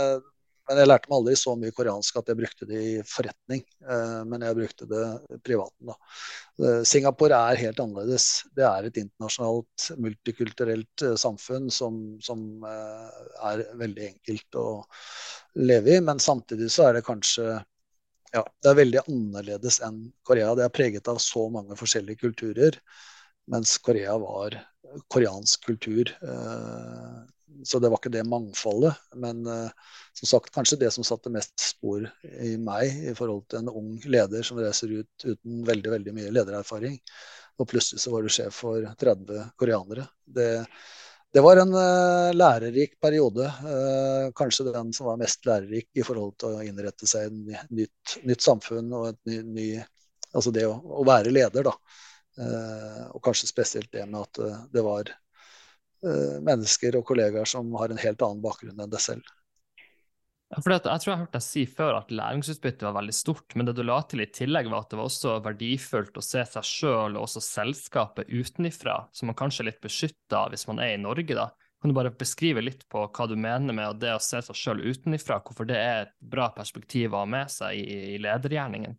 men 0.69 0.80
jeg 0.80 0.88
lærte 0.88 1.10
meg 1.12 1.18
aldri 1.18 1.33
så 1.36 1.54
mye 1.60 1.74
koreansk 1.75 2.18
at 2.19 2.30
jeg 2.31 2.39
brukte 2.39 2.68
det 2.69 2.80
i 2.80 2.94
forretning. 3.07 3.63
Eh, 3.83 4.21
men 4.30 4.45
jeg 4.48 4.57
brukte 4.60 4.88
det 4.88 5.04
privaten, 5.44 5.89
da. 5.89 5.95
Eh, 6.63 6.80
Singapore 6.88 7.39
er 7.51 7.60
helt 7.65 7.81
annerledes. 7.83 8.27
Det 8.56 8.63
er 8.68 8.88
et 8.88 9.00
internasjonalt, 9.01 9.89
multikulturelt 10.00 11.04
eh, 11.04 11.18
samfunn 11.19 11.68
som, 11.74 12.00
som 12.24 12.63
er 12.63 13.65
veldig 13.81 14.07
enkelt 14.13 14.60
å 14.62 14.68
leve 15.60 15.98
i. 15.98 16.01
Men 16.07 16.24
samtidig 16.24 16.71
så 16.71 16.88
er 16.88 17.00
det 17.00 17.06
kanskje 17.10 17.57
ja, 18.33 18.42
det 18.63 18.71
er 18.71 18.80
veldig 18.80 19.04
annerledes 19.04 19.81
enn 19.86 20.00
Korea. 20.25 20.56
Det 20.57 20.63
er 20.65 20.74
preget 20.74 21.12
av 21.12 21.19
så 21.21 21.50
mange 21.54 21.75
forskjellige 21.77 22.24
kulturer. 22.24 22.80
Mens 23.51 23.75
Korea 23.83 24.15
var 24.21 24.56
koreansk 25.12 25.68
kultur. 25.68 26.15
Så 27.65 27.79
det 27.79 27.91
var 27.91 28.01
ikke 28.01 28.12
det 28.13 28.24
mangfoldet. 28.27 28.98
Men 29.19 29.43
som 29.45 30.29
sagt, 30.29 30.51
kanskje 30.55 30.79
det 30.81 30.89
som 30.95 31.05
satte 31.07 31.31
mest 31.33 31.53
spor 31.62 32.07
i 32.41 32.55
meg 32.57 33.05
i 33.12 33.13
forhold 33.17 33.45
til 33.51 33.62
en 33.62 33.72
ung 33.72 33.93
leder 34.10 34.43
som 34.48 34.60
reiser 34.62 34.91
ut 35.00 35.27
uten 35.27 35.62
veldig 35.67 35.93
veldig 35.95 36.15
mye 36.17 36.33
ledererfaring. 36.33 36.98
Og 37.62 37.69
plutselig 37.69 38.01
så 38.01 38.12
var 38.13 38.25
du 38.25 38.33
sjef 38.33 38.62
for 38.63 38.86
30 39.00 39.50
koreanere. 39.60 40.07
Det, 40.25 40.50
det 41.33 41.41
var 41.41 41.62
en 41.62 41.74
uh, 41.74 42.33
lærerik 42.33 43.00
periode. 43.01 43.50
Uh, 43.65 44.31
kanskje 44.38 44.72
den 44.72 44.93
som 44.93 45.10
var 45.10 45.19
mest 45.22 45.45
lærerik 45.45 45.89
i 45.98 46.05
forhold 46.05 46.36
til 46.41 46.57
å 46.57 46.63
innrette 46.65 47.10
seg 47.10 47.29
i 47.29 47.57
et 47.57 47.75
nytt, 47.81 48.15
nytt 48.25 48.45
samfunn 48.45 48.93
og 48.93 49.12
et 49.13 49.22
ny, 49.29 49.41
ny 49.57 49.67
Altså 50.33 50.50
det 50.50 50.63
å, 50.65 50.72
å, 50.74 51.03
være 51.05 51.29
leder, 51.29 51.67
da. 51.67 51.74
Uh, 52.41 53.01
og 53.13 53.19
kanskje 53.22 53.45
spesielt 53.45 53.91
det 53.93 54.07
med 54.10 54.24
at 54.24 54.69
det 54.74 54.81
var 54.81 55.12
mennesker 56.03 57.00
og 57.00 57.07
kollegaer 57.07 57.48
som 57.50 57.72
har 57.79 57.93
en 57.93 58.01
helt 58.01 58.25
annen 58.25 58.43
bakgrunn 58.43 58.83
enn 58.83 58.91
deg 58.91 59.01
selv. 59.03 59.33
For 60.62 60.69
jeg 60.69 60.83
tror 60.83 61.10
jeg 61.10 61.15
har 61.15 61.24
hørt 61.24 61.33
deg 61.33 61.45
si 61.45 61.63
før 61.65 61.95
at 61.98 62.12
læringsutbyttet 62.13 62.86
var 62.86 62.98
veldig 63.00 63.15
stort, 63.17 63.55
men 63.57 63.65
det 63.65 63.74
du 63.77 63.81
la 63.88 63.98
til 64.05 64.22
i 64.22 64.29
tillegg, 64.29 64.69
var 64.69 64.83
at 64.83 64.91
det 64.91 65.00
var 65.00 65.10
også 65.10 65.38
verdifullt 65.45 66.19
å 66.19 66.25
se 66.25 66.43
seg 66.45 66.67
sjøl 66.67 67.17
og 67.17 67.24
også 67.24 67.41
selskapet 67.41 68.29
utenifra, 68.29 69.00
som 69.15 69.31
man 69.31 69.38
kanskje 69.39 69.63
er 69.63 69.72
litt 69.72 69.81
beskytta 69.81 70.45
hvis 70.53 70.67
man 70.69 70.83
er 70.83 70.93
i 70.93 71.01
Norge, 71.01 71.33
da. 71.33 71.50
Kan 71.81 71.91
du 71.91 71.98
bare 71.98 72.13
beskrive 72.15 72.62
litt 72.63 72.86
på 72.91 73.01
hva 73.10 73.25
du 73.27 73.33
mener 73.36 73.75
med 73.75 73.98
det 74.00 74.13
å 74.15 74.22
se 74.24 74.39
seg 74.45 74.60
sjøl 74.60 74.83
utenifra, 74.86 75.41
hvorfor 75.43 75.67
det 75.67 75.79
er 75.79 76.05
et 76.05 76.13
bra 76.22 76.51
perspektiv 76.55 77.15
å 77.15 77.24
ha 77.24 77.31
med 77.33 77.51
seg 77.51 77.79
i, 77.79 78.13
i 78.13 78.22
ledergjerningen? 78.24 78.95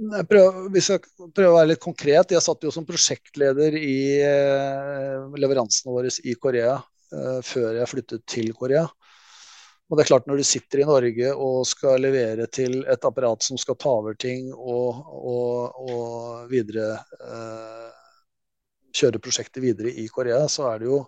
Jeg 0.00 0.26
prøver, 0.30 0.68
hvis 0.72 0.88
jeg 0.88 1.02
prøver 1.36 1.50
å 1.50 1.56
være 1.58 1.68
litt 1.74 1.82
konkret, 1.82 2.32
jeg 2.32 2.40
satt 2.44 2.62
jo 2.64 2.70
som 2.72 2.86
prosjektleder 2.88 3.74
i 3.76 3.98
eh, 4.24 5.26
leveransene 5.36 5.92
våre 5.92 6.12
i 6.24 6.32
Korea 6.40 6.78
eh, 6.78 7.40
før 7.44 7.76
jeg 7.76 7.90
flyttet 7.90 8.24
til 8.32 8.48
Korea. 8.56 8.86
Og 9.90 9.98
det 9.98 10.04
er 10.04 10.08
klart 10.12 10.28
Når 10.30 10.40
du 10.40 10.46
sitter 10.46 10.80
i 10.80 10.86
Norge 10.88 11.32
og 11.34 11.66
skal 11.68 12.00
levere 12.00 12.46
til 12.48 12.84
et 12.88 13.04
apparat 13.04 13.42
som 13.44 13.58
skal 13.60 13.76
ta 13.76 13.92
over 13.98 14.14
ting 14.14 14.52
og, 14.54 15.00
og, 15.04 15.80
og 15.84 16.52
videre 16.52 16.94
eh, 17.20 17.88
kjøre 18.96 19.20
prosjektet 19.22 19.60
videre 19.64 19.92
i 19.92 20.06
Korea, 20.08 20.46
så 20.48 20.70
er 20.70 20.80
det 20.80 20.88
jo 20.88 21.00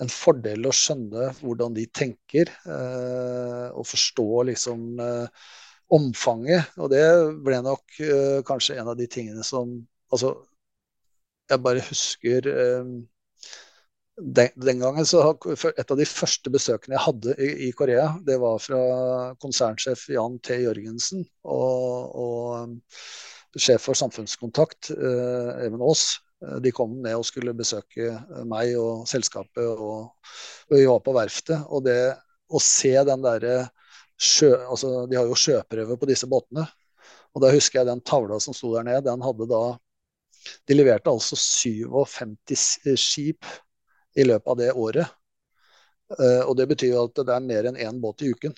en 0.00 0.12
fordel 0.12 0.68
å 0.68 0.72
skjønne 0.72 1.32
hvordan 1.40 1.74
de 1.76 1.88
tenker, 1.92 2.52
eh, 2.62 3.66
og 3.74 3.88
forstå 3.88 4.28
liksom 4.52 5.02
eh, 5.02 5.48
omfanget. 5.94 6.74
Og 6.80 6.90
det 6.92 7.04
ble 7.44 7.62
nok 7.66 8.02
eh, 8.04 8.40
kanskje 8.46 8.78
en 8.80 8.92
av 8.92 8.98
de 9.00 9.08
tingene 9.10 9.46
som 9.46 9.80
Altså, 10.10 10.32
jeg 11.46 11.62
bare 11.62 11.82
husker 11.86 12.46
eh, 12.50 12.88
den, 14.20 14.48
den, 14.58 14.80
gangen 14.82 15.06
så 15.06 15.22
Et 15.70 15.92
av 15.92 15.98
de 15.98 16.06
første 16.08 16.50
besøkene 16.50 16.96
jeg 16.96 17.04
hadde 17.04 17.36
i, 17.38 17.50
i 17.68 17.70
Korea, 17.78 18.08
det 18.26 18.40
var 18.42 18.58
fra 18.58 18.80
konsernsjef 19.42 20.08
Jan 20.10 20.40
T. 20.42 20.58
Jørgensen 20.64 21.22
og, 21.46 22.18
og 22.24 23.60
sjef 23.60 23.86
for 23.88 23.98
samfunnskontakt, 23.98 24.90
eh, 24.94 25.66
Even 25.66 25.82
Aas. 25.82 26.20
Eh, 26.44 26.58
de 26.64 26.72
kom 26.74 26.98
ned 27.04 27.18
og 27.18 27.26
skulle 27.28 27.56
besøke 27.56 28.12
meg 28.48 28.76
og 28.78 29.06
selskapet, 29.10 29.64
og 29.66 30.74
vi 30.74 30.86
var 30.86 31.02
på 31.04 31.16
verftet. 31.16 31.66
Og 31.70 31.84
det 31.88 32.00
å 32.50 32.62
se 32.62 32.94
den 33.06 33.24
derre 33.24 33.70
sjø... 34.20 34.52
Altså, 34.68 35.06
de 35.10 35.18
har 35.18 35.28
jo 35.28 35.38
sjøprøve 35.38 35.96
på 35.98 36.08
disse 36.10 36.28
båtene. 36.30 36.66
Og 37.34 37.44
da 37.44 37.52
husker 37.54 37.80
jeg 37.80 37.90
den 37.90 38.02
tavla 38.06 38.40
som 38.42 38.56
sto 38.56 38.72
der 38.74 38.86
nede, 38.86 39.06
den 39.06 39.24
hadde 39.24 39.48
da 39.50 39.62
De 40.68 40.74
leverte 40.74 41.12
altså 41.12 41.36
57 41.36 42.96
skip 42.96 43.46
i 44.16 44.24
løpet 44.24 44.48
av 44.48 44.56
det 44.58 44.70
året. 44.72 45.16
Uh, 46.16 46.42
og 46.48 46.54
det 46.58 46.66
betyr 46.72 46.94
jo 46.94 47.04
at 47.06 47.20
det 47.20 47.34
er 47.34 47.44
mer 47.44 47.68
enn 47.68 47.78
én 47.78 48.00
båt 48.02 48.24
i 48.24 48.30
uken. 48.32 48.54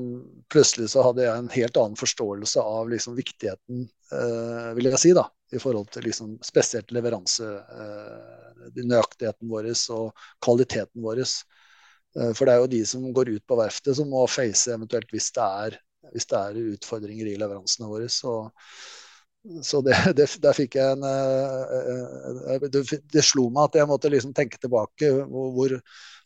plutselig 0.52 0.92
så 0.92 1.02
hadde 1.08 1.24
jeg 1.26 1.42
en 1.42 1.50
helt 1.56 1.80
annen 1.80 1.98
forståelse 1.98 2.62
av 2.62 2.92
liksom 2.92 3.16
viktigheten, 3.18 3.88
eh, 4.14 4.70
vil 4.78 4.90
jeg 4.92 5.02
si, 5.02 5.14
da, 5.16 5.26
i 5.54 5.60
forhold 5.62 5.90
til 5.94 6.06
liksom 6.08 6.36
spesielt 6.46 6.94
leveranse, 6.94 7.50
eh, 7.50 8.70
nøyaktigheten 8.78 9.50
vår 9.50 9.72
og 9.96 10.26
kvaliteten 10.44 11.02
vår. 11.04 11.24
Eh, 11.24 12.30
for 12.30 12.46
det 12.46 12.54
er 12.54 12.62
jo 12.62 12.74
de 12.76 12.84
som 12.88 13.10
går 13.16 13.34
ut 13.34 13.46
på 13.46 13.58
verftet 13.58 13.98
som 13.98 14.10
må 14.10 14.22
face 14.30 14.70
eventuelt 14.72 15.10
hvis 15.12 15.32
det 15.34 15.48
er, 15.66 15.80
hvis 16.12 16.30
det 16.30 16.38
er 16.38 16.74
utfordringer 16.76 17.32
i 17.32 17.40
leveransene 17.42 17.90
våre. 17.90 18.06
Så, 18.12 18.38
så 19.62 19.80
det, 19.84 19.96
det, 20.18 20.26
der 20.42 20.56
fikk 20.56 20.78
jeg 20.78 20.96
en 20.96 21.04
eh, 21.08 21.76
eh, 22.54 22.66
det, 22.72 22.84
det, 23.12 23.24
slo 23.24 23.50
meg 23.52 23.68
at 23.68 23.80
jeg 23.80 23.90
måtte 23.90 24.12
liksom 24.12 24.34
tenke 24.36 24.60
tilbake. 24.60 25.10
Hvor, 25.28 25.50
hvor 25.56 25.76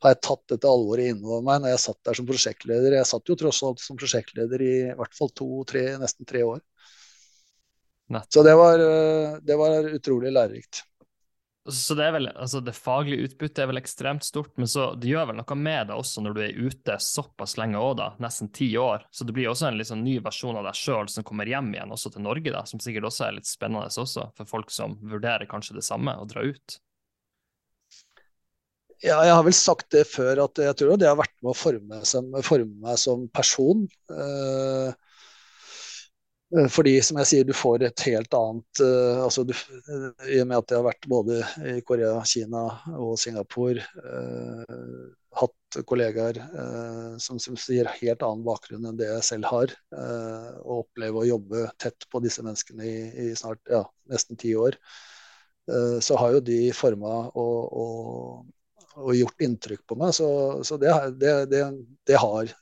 har 0.04 0.14
jeg 0.14 0.22
tatt 0.25 0.44
dette 0.54 0.70
alvoret 0.70 1.12
innover 1.12 1.44
meg 1.46 1.62
når 1.62 1.75
jeg 1.75 1.84
satt 1.87 2.00
der 2.06 2.18
som 2.18 2.28
prosjektleder? 2.28 2.98
Jeg 3.00 3.10
satt 3.10 3.32
jo 3.32 3.38
tross 3.38 3.62
alt 3.66 3.82
som 3.82 3.98
prosjektleder 3.98 4.62
i, 4.64 4.75
i 4.92 4.98
hvert 4.98 5.18
fall 5.18 5.32
to-tre, 5.34 5.88
nesten 6.02 6.28
tre 6.28 6.44
år. 6.46 6.62
Nett. 8.14 8.30
Så 8.32 8.40
det 8.46 8.54
var, 8.56 8.80
det 9.44 9.56
var 9.60 9.90
utrolig 9.92 10.30
lærerikt. 10.32 10.87
Så 11.68 11.94
det, 11.98 12.04
er 12.06 12.14
vel, 12.14 12.28
altså 12.32 12.60
det 12.64 12.72
faglige 12.76 13.28
utbyttet 13.28 13.60
er 13.62 13.68
vel 13.70 13.80
ekstremt 13.80 14.25
stort, 14.25 14.54
men 14.56 14.68
så 14.70 14.90
det 14.96 15.10
gjør 15.10 15.30
vel 15.30 15.38
noe 15.40 15.56
med 15.58 15.90
deg 15.90 16.00
også 16.00 16.22
når 16.25 16.37
du 16.37 16.40
er 16.44 16.56
ute 16.56 16.96
såpass 17.02 17.58
lenge 17.60 17.80
òg, 17.80 17.98
da, 18.00 18.08
nesten 18.25 18.48
ti 18.54 18.70
år. 18.80 19.04
Så 19.12 19.26
det 19.28 19.34
blir 19.37 19.50
også 19.50 19.68
en 19.68 19.78
liksom 19.80 20.00
ny 20.04 20.18
versjon 20.25 20.56
av 20.56 20.64
deg 20.68 20.78
sjøl 20.78 21.10
som 21.12 21.26
kommer 21.28 21.50
hjem 21.50 21.72
igjen 21.75 21.92
også 21.92 22.14
til 22.14 22.25
Norge, 22.25 22.52
da, 22.54 22.64
som 22.68 22.80
sikkert 22.80 23.10
også 23.10 23.28
er 23.28 23.38
litt 23.38 23.50
spennende 23.50 23.88
også, 23.88 24.30
for 24.38 24.48
folk 24.48 24.72
som 24.72 24.96
vurderer 25.04 25.48
kanskje 25.50 25.76
det 25.80 25.87
samme, 25.87 26.16
å 26.16 26.28
dra 26.28 26.46
ut. 26.48 26.78
Ja, 28.98 29.20
jeg 29.22 29.34
har 29.37 29.44
vel 29.46 29.54
sagt 29.54 29.92
det 29.94 30.08
før, 30.10 30.40
at 30.48 30.58
jeg 30.58 30.75
tror 30.80 30.96
det 30.98 31.06
har 31.06 31.18
vært 31.20 31.37
med 31.44 31.52
å 31.52 31.58
forme, 31.58 32.00
forme 32.42 32.80
meg 32.82 32.98
som 32.98 33.28
person. 33.30 33.84
Eh, 34.10 34.96
fordi, 36.49 36.95
som 37.05 37.19
jeg 37.21 37.28
sier, 37.28 37.45
du 37.45 37.52
får 37.57 37.83
et 37.85 38.02
helt 38.09 38.33
annet 38.33 38.81
uh, 38.81 39.25
altså 39.26 39.45
du, 39.45 39.52
I 40.33 40.38
og 40.40 40.49
med 40.49 40.57
at 40.57 40.73
jeg 40.73 40.78
har 40.78 40.87
vært 40.87 41.09
både 41.11 41.40
i 41.75 41.78
Korea, 41.85 42.14
Kina 42.25 42.62
og 42.97 43.19
Singapore, 43.21 43.85
uh, 44.00 45.11
hatt 45.37 45.78
kollegaer 45.87 46.40
uh, 46.40 47.19
som, 47.21 47.37
som 47.43 47.59
sier 47.61 47.90
helt 47.99 48.25
annen 48.25 48.47
bakgrunn 48.47 48.88
enn 48.88 48.97
det 48.97 49.11
jeg 49.11 49.26
selv 49.26 49.50
har, 49.50 49.75
og 50.64 50.87
opplever 50.87 51.21
å 51.21 51.28
jobbe 51.35 51.67
tett 51.76 52.09
på 52.09 52.23
disse 52.25 52.45
menneskene 52.47 52.88
i, 52.88 52.97
i 53.28 53.37
snart 53.37 53.61
ja, 53.69 53.83
nesten 54.09 54.40
ti 54.40 54.55
år, 54.57 54.78
så 56.00 56.17
har 56.17 56.33
jo 56.33 56.40
de 56.40 56.71
forma 56.73 57.11
og, 57.37 57.59
og, 57.76 58.47
og, 58.95 59.11
gjort 59.12 59.45
inntrykk 59.45 59.83
på 59.85 59.99
meg. 60.00 60.14
Så, 60.17 60.28
så 60.64 60.78
det, 60.81 60.95
det, 61.21 61.35
det, 61.52 61.61
det 62.09 62.17
har 62.23 62.55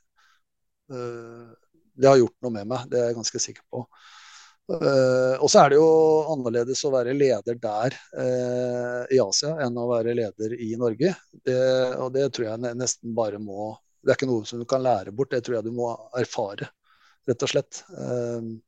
det 1.97 2.09
har 2.11 2.21
gjort 2.21 2.37
noe 2.45 2.55
med 2.55 2.71
meg, 2.71 2.87
det 2.93 3.01
er 3.01 3.11
jeg 3.11 3.19
ganske 3.19 3.43
sikker 3.43 3.65
på. 3.73 3.85
Uh, 4.67 5.39
og 5.39 5.47
så 5.47 5.61
er 5.63 5.71
det 5.71 5.77
jo 5.79 5.91
annerledes 6.33 6.81
å 6.89 6.91
være 6.91 7.13
leder 7.15 7.59
der 7.63 7.95
uh, 8.19 9.03
i 9.15 9.21
Asia 9.23 9.53
enn 9.63 9.77
å 9.79 9.85
være 9.93 10.15
leder 10.19 10.57
i 10.59 10.73
Norge. 10.79 11.13
Det, 11.47 11.59
og 12.03 12.11
det 12.17 12.27
tror 12.35 12.49
jeg 12.49 12.75
nesten 12.75 13.15
bare 13.15 13.39
må 13.39 13.77
Det 14.03 14.11
er 14.11 14.19
ikke 14.19 14.29
noe 14.31 14.47
som 14.47 14.59
du 14.63 14.67
kan 14.67 14.83
lære 14.83 15.15
bort, 15.15 15.31
det 15.31 15.45
tror 15.47 15.59
jeg 15.59 15.67
du 15.69 15.73
må 15.75 15.93
erfare, 16.19 16.69
rett 17.27 17.47
og 17.47 17.53
slett. 17.53 17.81
Uh, 17.95 18.59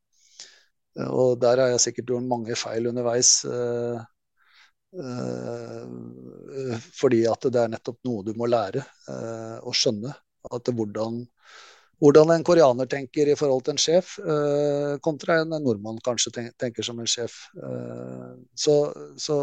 og 1.08 1.35
der 1.42 1.62
har 1.62 1.73
jeg 1.75 1.82
sikkert 1.88 2.14
gjort 2.14 2.30
mange 2.30 2.54
feil 2.58 2.88
underveis. 2.90 3.44
fordi 6.99 7.20
at 7.28 7.47
det 7.52 7.61
er 7.61 7.70
nettopp 7.70 7.99
noe 8.08 8.25
du 8.26 8.32
må 8.35 8.49
lære 8.50 8.82
å 9.62 9.75
skjønne. 9.76 10.11
At 10.50 10.70
hvordan 10.75 11.20
hvordan 11.99 12.31
en 12.31 12.45
koreaner 12.47 12.87
tenker 12.90 13.28
i 13.28 13.37
forhold 13.38 13.62
til 13.67 13.73
en 13.75 13.81
sjef, 13.83 14.19
eh, 14.23 14.99
kontra 15.02 15.40
en 15.43 15.50
nordmann 15.50 15.99
kanskje 16.07 16.31
tenker 16.59 16.83
som 16.87 17.00
en 17.02 17.11
sjef. 17.11 17.35
Eh, 17.59 18.33
så, 18.55 18.95
så, 19.19 19.38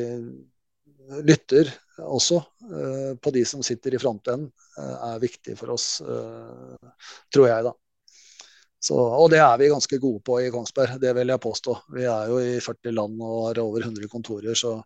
lytter 1.25 1.71
også 2.02 2.37
eh, 2.37 3.12
på 3.23 3.33
de 3.33 3.45
som 3.49 3.62
sitter 3.64 3.95
i 3.95 4.00
frontenden, 4.00 4.50
eh, 4.76 4.97
er 5.09 5.23
viktig 5.23 5.57
for 5.59 5.73
oss, 5.76 6.00
eh, 6.02 7.11
tror 7.33 7.49
jeg, 7.49 7.64
da. 7.69 7.73
Så, 8.87 8.95
og 8.95 9.31
det 9.33 9.40
er 9.43 9.59
vi 9.59 9.73
ganske 9.73 9.99
gode 9.99 10.23
på 10.26 10.38
i 10.45 10.50
Kongsberg, 10.55 10.99
det 11.02 11.12
vil 11.16 11.33
jeg 11.33 11.43
påstå. 11.43 11.76
Vi 11.97 12.07
er 12.07 12.31
jo 12.31 12.40
i 12.43 12.57
40 12.62 12.95
land 12.95 13.23
og 13.25 13.47
har 13.49 13.62
over 13.64 13.83
100 13.83 14.11
kontorer, 14.12 14.55
så, 14.59 14.76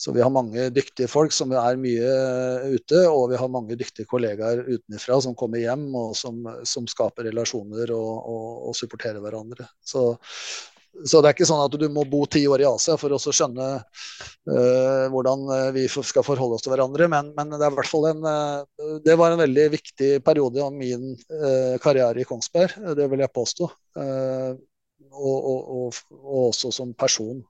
så 0.00 0.14
vi 0.14 0.22
har 0.22 0.30
mange 0.32 0.68
dyktige 0.74 1.10
folk 1.10 1.34
som 1.34 1.50
er 1.58 1.80
mye 1.80 2.12
ute, 2.70 3.00
og 3.10 3.26
vi 3.32 3.40
har 3.40 3.50
mange 3.50 3.78
dyktige 3.80 4.08
kollegaer 4.10 4.62
utenfra 4.68 5.18
som 5.24 5.34
kommer 5.38 5.64
hjem 5.64 5.88
og 5.98 6.14
som, 6.18 6.44
som 6.68 6.86
skaper 6.90 7.26
relasjoner 7.30 7.90
og, 7.96 8.12
og, 8.34 8.46
og 8.70 8.78
supporterer 8.78 9.18
hverandre. 9.24 9.66
Så, 9.82 10.06
så, 11.04 11.20
det 11.20 11.30
er 11.30 11.34
ikke 11.34 11.48
sånn 11.48 11.62
at 11.64 11.76
du 11.80 11.86
må 11.92 12.04
bo 12.08 12.24
ti 12.28 12.42
år 12.50 12.62
i 12.62 12.68
Asia 12.68 12.96
for 13.00 13.14
å 13.14 13.18
skjønne 13.20 13.66
uh, 13.80 15.04
hvordan 15.12 15.46
vi 15.76 15.86
skal 15.88 16.26
forholde 16.26 16.58
oss 16.58 16.64
til 16.66 16.74
hverandre, 16.74 17.08
men, 17.12 17.30
men 17.36 17.54
det 17.54 17.62
er 17.64 17.76
hvert 17.76 17.88
fall 17.90 18.08
en 18.10 18.26
uh, 18.26 18.98
Det 19.04 19.16
var 19.18 19.32
en 19.32 19.42
veldig 19.42 19.68
viktig 19.76 20.10
periode 20.26 20.60
av 20.64 20.74
min 20.74 21.12
uh, 21.14 21.76
karriere 21.82 22.20
i 22.20 22.26
Kongsberg, 22.28 22.76
det 22.98 23.08
vil 23.12 23.24
jeg 23.24 23.34
påstå. 23.36 23.70
Og, 25.10 25.38
og, 25.50 25.70
og, 25.74 25.96
også 26.50 26.70
som 26.74 26.92
person. 26.94 27.40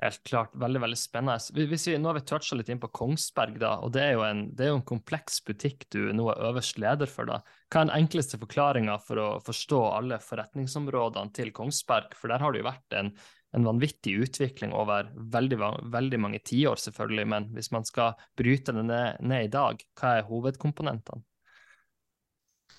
Helt 0.00 0.22
klart. 0.24 0.54
Veldig 0.56 0.80
veldig 0.80 0.96
spennende. 0.96 1.36
Vi, 1.52 1.96
nå 2.00 2.08
har 2.08 2.16
vi 2.16 2.24
toucha 2.24 2.56
litt 2.56 2.70
inn 2.72 2.80
på 2.80 2.88
Kongsberg, 2.96 3.58
da, 3.60 3.74
og 3.84 3.92
det 3.92 4.06
er, 4.06 4.14
jo 4.16 4.22
en, 4.24 4.46
det 4.56 4.64
er 4.64 4.70
jo 4.70 4.78
en 4.78 4.88
kompleks 4.88 5.42
butikk 5.44 5.84
du 5.92 6.06
nå 6.16 6.30
er 6.32 6.40
øverst 6.48 6.80
leder 6.80 7.10
for. 7.10 7.28
da. 7.28 7.42
Hva 7.68 7.82
er 7.82 7.90
den 7.90 7.96
enkleste 7.98 8.40
forklaringa 8.40 8.96
for 9.04 9.20
å 9.20 9.28
forstå 9.44 9.82
alle 9.90 10.20
forretningsområdene 10.24 11.36
til 11.36 11.52
Kongsberg? 11.52 12.16
For 12.16 12.32
der 12.32 12.40
har 12.40 12.54
det 12.54 12.62
jo 12.62 12.70
vært 12.70 12.98
en, 13.02 13.12
en 13.52 13.68
vanvittig 13.68 14.16
utvikling 14.24 14.72
over 14.72 15.12
veldig, 15.36 15.60
veldig 15.92 16.22
mange 16.24 16.40
tiår, 16.40 16.80
selvfølgelig. 16.80 17.28
Men 17.34 17.52
hvis 17.52 17.68
man 17.76 17.84
skal 17.84 18.16
bryte 18.38 18.72
det 18.72 18.88
ned, 18.88 19.20
ned 19.20 19.50
i 19.50 19.52
dag, 19.52 19.84
hva 20.00 20.16
er 20.16 20.28
hovedkomponentene? 20.32 21.26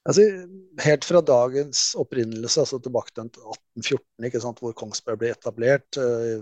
Altså, 0.03 0.23
helt 0.83 1.05
fra 1.07 1.21
dagens 1.23 1.93
opprinnelse, 1.95 2.65
altså 2.65 2.81
tilbake 2.83 3.13
til 3.15 3.29
1814, 3.29 4.57
hvor 4.65 4.73
Kongsberg 4.75 5.21
ble 5.21 5.29
etablert, 5.31 6.01
eh, 6.01 6.41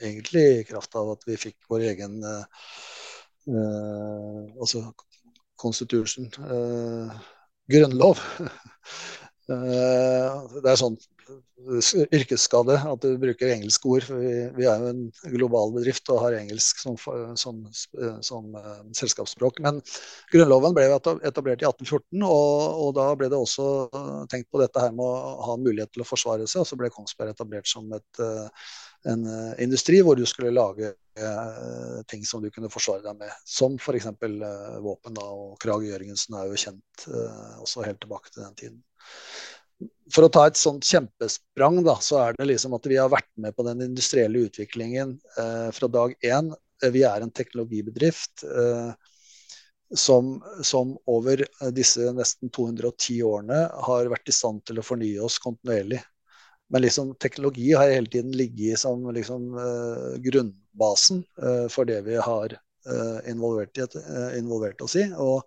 egentlig 0.00 0.44
i 0.60 0.64
kraft 0.68 0.96
av 0.98 1.14
at 1.14 1.26
vi 1.28 1.38
fikk 1.40 1.56
vår 1.70 1.80
egen 1.92 2.18
uh, 2.24 2.44
altså 4.60 4.84
constitution, 5.56 6.30
uh, 6.44 7.12
grunnlov. 7.70 8.20
det 9.46 10.66
er 10.66 10.80
sånn 10.80 10.96
yrkesskade 12.14 12.76
at 12.86 13.02
du 13.02 13.16
bruker 13.18 13.50
engelske 13.50 13.88
ord. 13.88 14.04
vi, 14.08 14.32
vi, 14.54 14.66
er 14.68 14.82
jo 14.82 14.90
en 14.90 15.02
global 15.32 15.72
bedrift 15.74 16.08
og 16.12 16.20
har 16.22 16.36
engelsk 16.38 16.78
som, 16.82 16.98
som, 17.38 17.62
som 18.22 18.56
selskapsspråk. 18.94 19.60
Men 19.64 19.80
Grunnloven 20.32 20.76
ble 20.76 20.86
etablert 20.90 21.64
i 21.64 21.68
1814, 21.68 22.22
og, 22.22 22.82
og, 22.84 22.90
da 22.98 23.08
ble 23.18 23.30
det 23.32 23.38
også 23.38 23.68
tenkt 24.30 24.50
på 24.52 24.62
dette 24.62 24.82
her 24.82 24.94
med 24.94 25.06
å 25.06 25.48
ha 25.50 25.56
mulighet 25.60 25.94
til 25.94 26.04
å 26.04 26.08
forsvare 26.08 26.46
seg. 26.46 26.62
Og 26.62 26.70
så 26.70 26.78
ble 26.78 26.92
Kongsberg 26.94 27.34
etablert 27.34 27.70
som 27.70 27.90
et 27.96 28.22
uh, 28.22 28.46
en 29.04 29.26
uh, 29.26 29.52
industri 29.62 30.00
hvor 30.04 30.16
du 30.18 30.24
skulle 30.28 30.54
lage 30.54 30.92
uh, 31.20 32.02
ting 32.08 32.24
som 32.24 32.42
du 32.42 32.50
kunne 32.50 32.70
forsvare 32.72 33.04
deg 33.04 33.18
med. 33.20 33.32
Som 33.48 33.76
f.eks. 33.80 34.08
Uh, 34.22 34.78
våpen. 34.84 35.16
Da, 35.16 35.26
og 35.26 35.56
Krag 35.62 35.86
Jørgensen 35.86 36.36
er 36.38 36.50
jo 36.50 36.60
kjent 36.60 37.06
uh, 37.10 37.62
også 37.64 37.86
helt 37.86 38.00
tilbake 38.02 38.32
til 38.32 38.44
den 38.44 38.58
tiden. 38.60 38.82
For 40.12 40.24
å 40.24 40.30
ta 40.32 40.46
et 40.48 40.56
sånt 40.56 40.86
kjempesprang, 40.88 41.82
da, 41.84 41.98
så 42.00 42.22
er 42.22 42.38
det 42.38 42.48
liksom 42.48 42.76
at 42.76 42.86
vi 42.88 42.96
har 42.96 43.12
vært 43.12 43.28
med 43.42 43.56
på 43.56 43.66
den 43.66 43.82
industrielle 43.84 44.46
utviklingen 44.46 45.18
fra 45.76 45.88
dag 45.92 46.14
én. 46.24 46.48
Vi 46.80 47.02
er 47.04 47.20
en 47.20 47.32
teknologibedrift. 47.34 48.46
Som, 49.92 50.30
som, 50.64 50.94
over 51.12 51.44
disse 51.76 52.08
nesten 52.16 52.48
210 52.56 53.20
årene 53.28 53.60
har 53.90 54.08
vært 54.14 54.32
i 54.32 54.34
stand 54.38 54.64
til 54.64 54.80
å 54.80 54.86
fornye 54.86 55.20
oss 55.28 55.36
kontinuerlig. 55.44 56.00
Men 56.72 56.82
liksom, 56.82 57.14
teknologi 57.22 57.72
har 57.72 57.90
hele 57.90 58.10
tiden 58.10 58.32
ligget 58.34 58.78
som 58.78 59.10
liksom, 59.14 59.52
uh, 59.54 60.16
grunnbasen 60.22 61.22
uh, 61.42 61.66
for 61.70 61.86
det 61.86 62.00
vi 62.08 62.16
har 62.18 62.56
uh, 62.90 63.20
involvert, 63.30 63.78
i, 63.78 63.86
involvert, 64.38 64.82
oss 64.82 64.96
i. 64.98 65.06
Og 65.14 65.46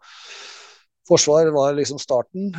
forsvar 1.10 1.50
var 1.52 1.74
liksom 1.74 2.00
starten. 2.00 2.52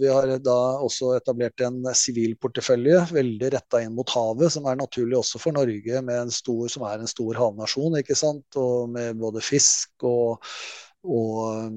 vi 0.00 0.08
har 0.12 0.28
da 0.44 0.56
også 0.84 1.14
etablert 1.16 1.62
en 1.64 1.78
sivil 1.96 2.34
portefølje, 2.36 3.06
veldig 3.08 3.48
retta 3.54 3.80
inn 3.80 3.94
mot 3.96 4.10
havet, 4.12 4.52
som 4.52 4.68
er 4.68 4.76
naturlig 4.76 5.16
også 5.16 5.40
for 5.40 5.56
Norge, 5.56 6.02
stor, 6.30 6.66
som 6.68 6.84
er 6.84 7.00
en 7.00 7.08
stor 7.08 7.40
havnasjon, 7.40 7.96
ikke 8.02 8.18
sant? 8.18 8.44
og 8.60 8.92
med 8.92 9.16
både 9.16 9.40
fisk 9.40 10.04
og 10.04 10.44
og, 11.08 11.72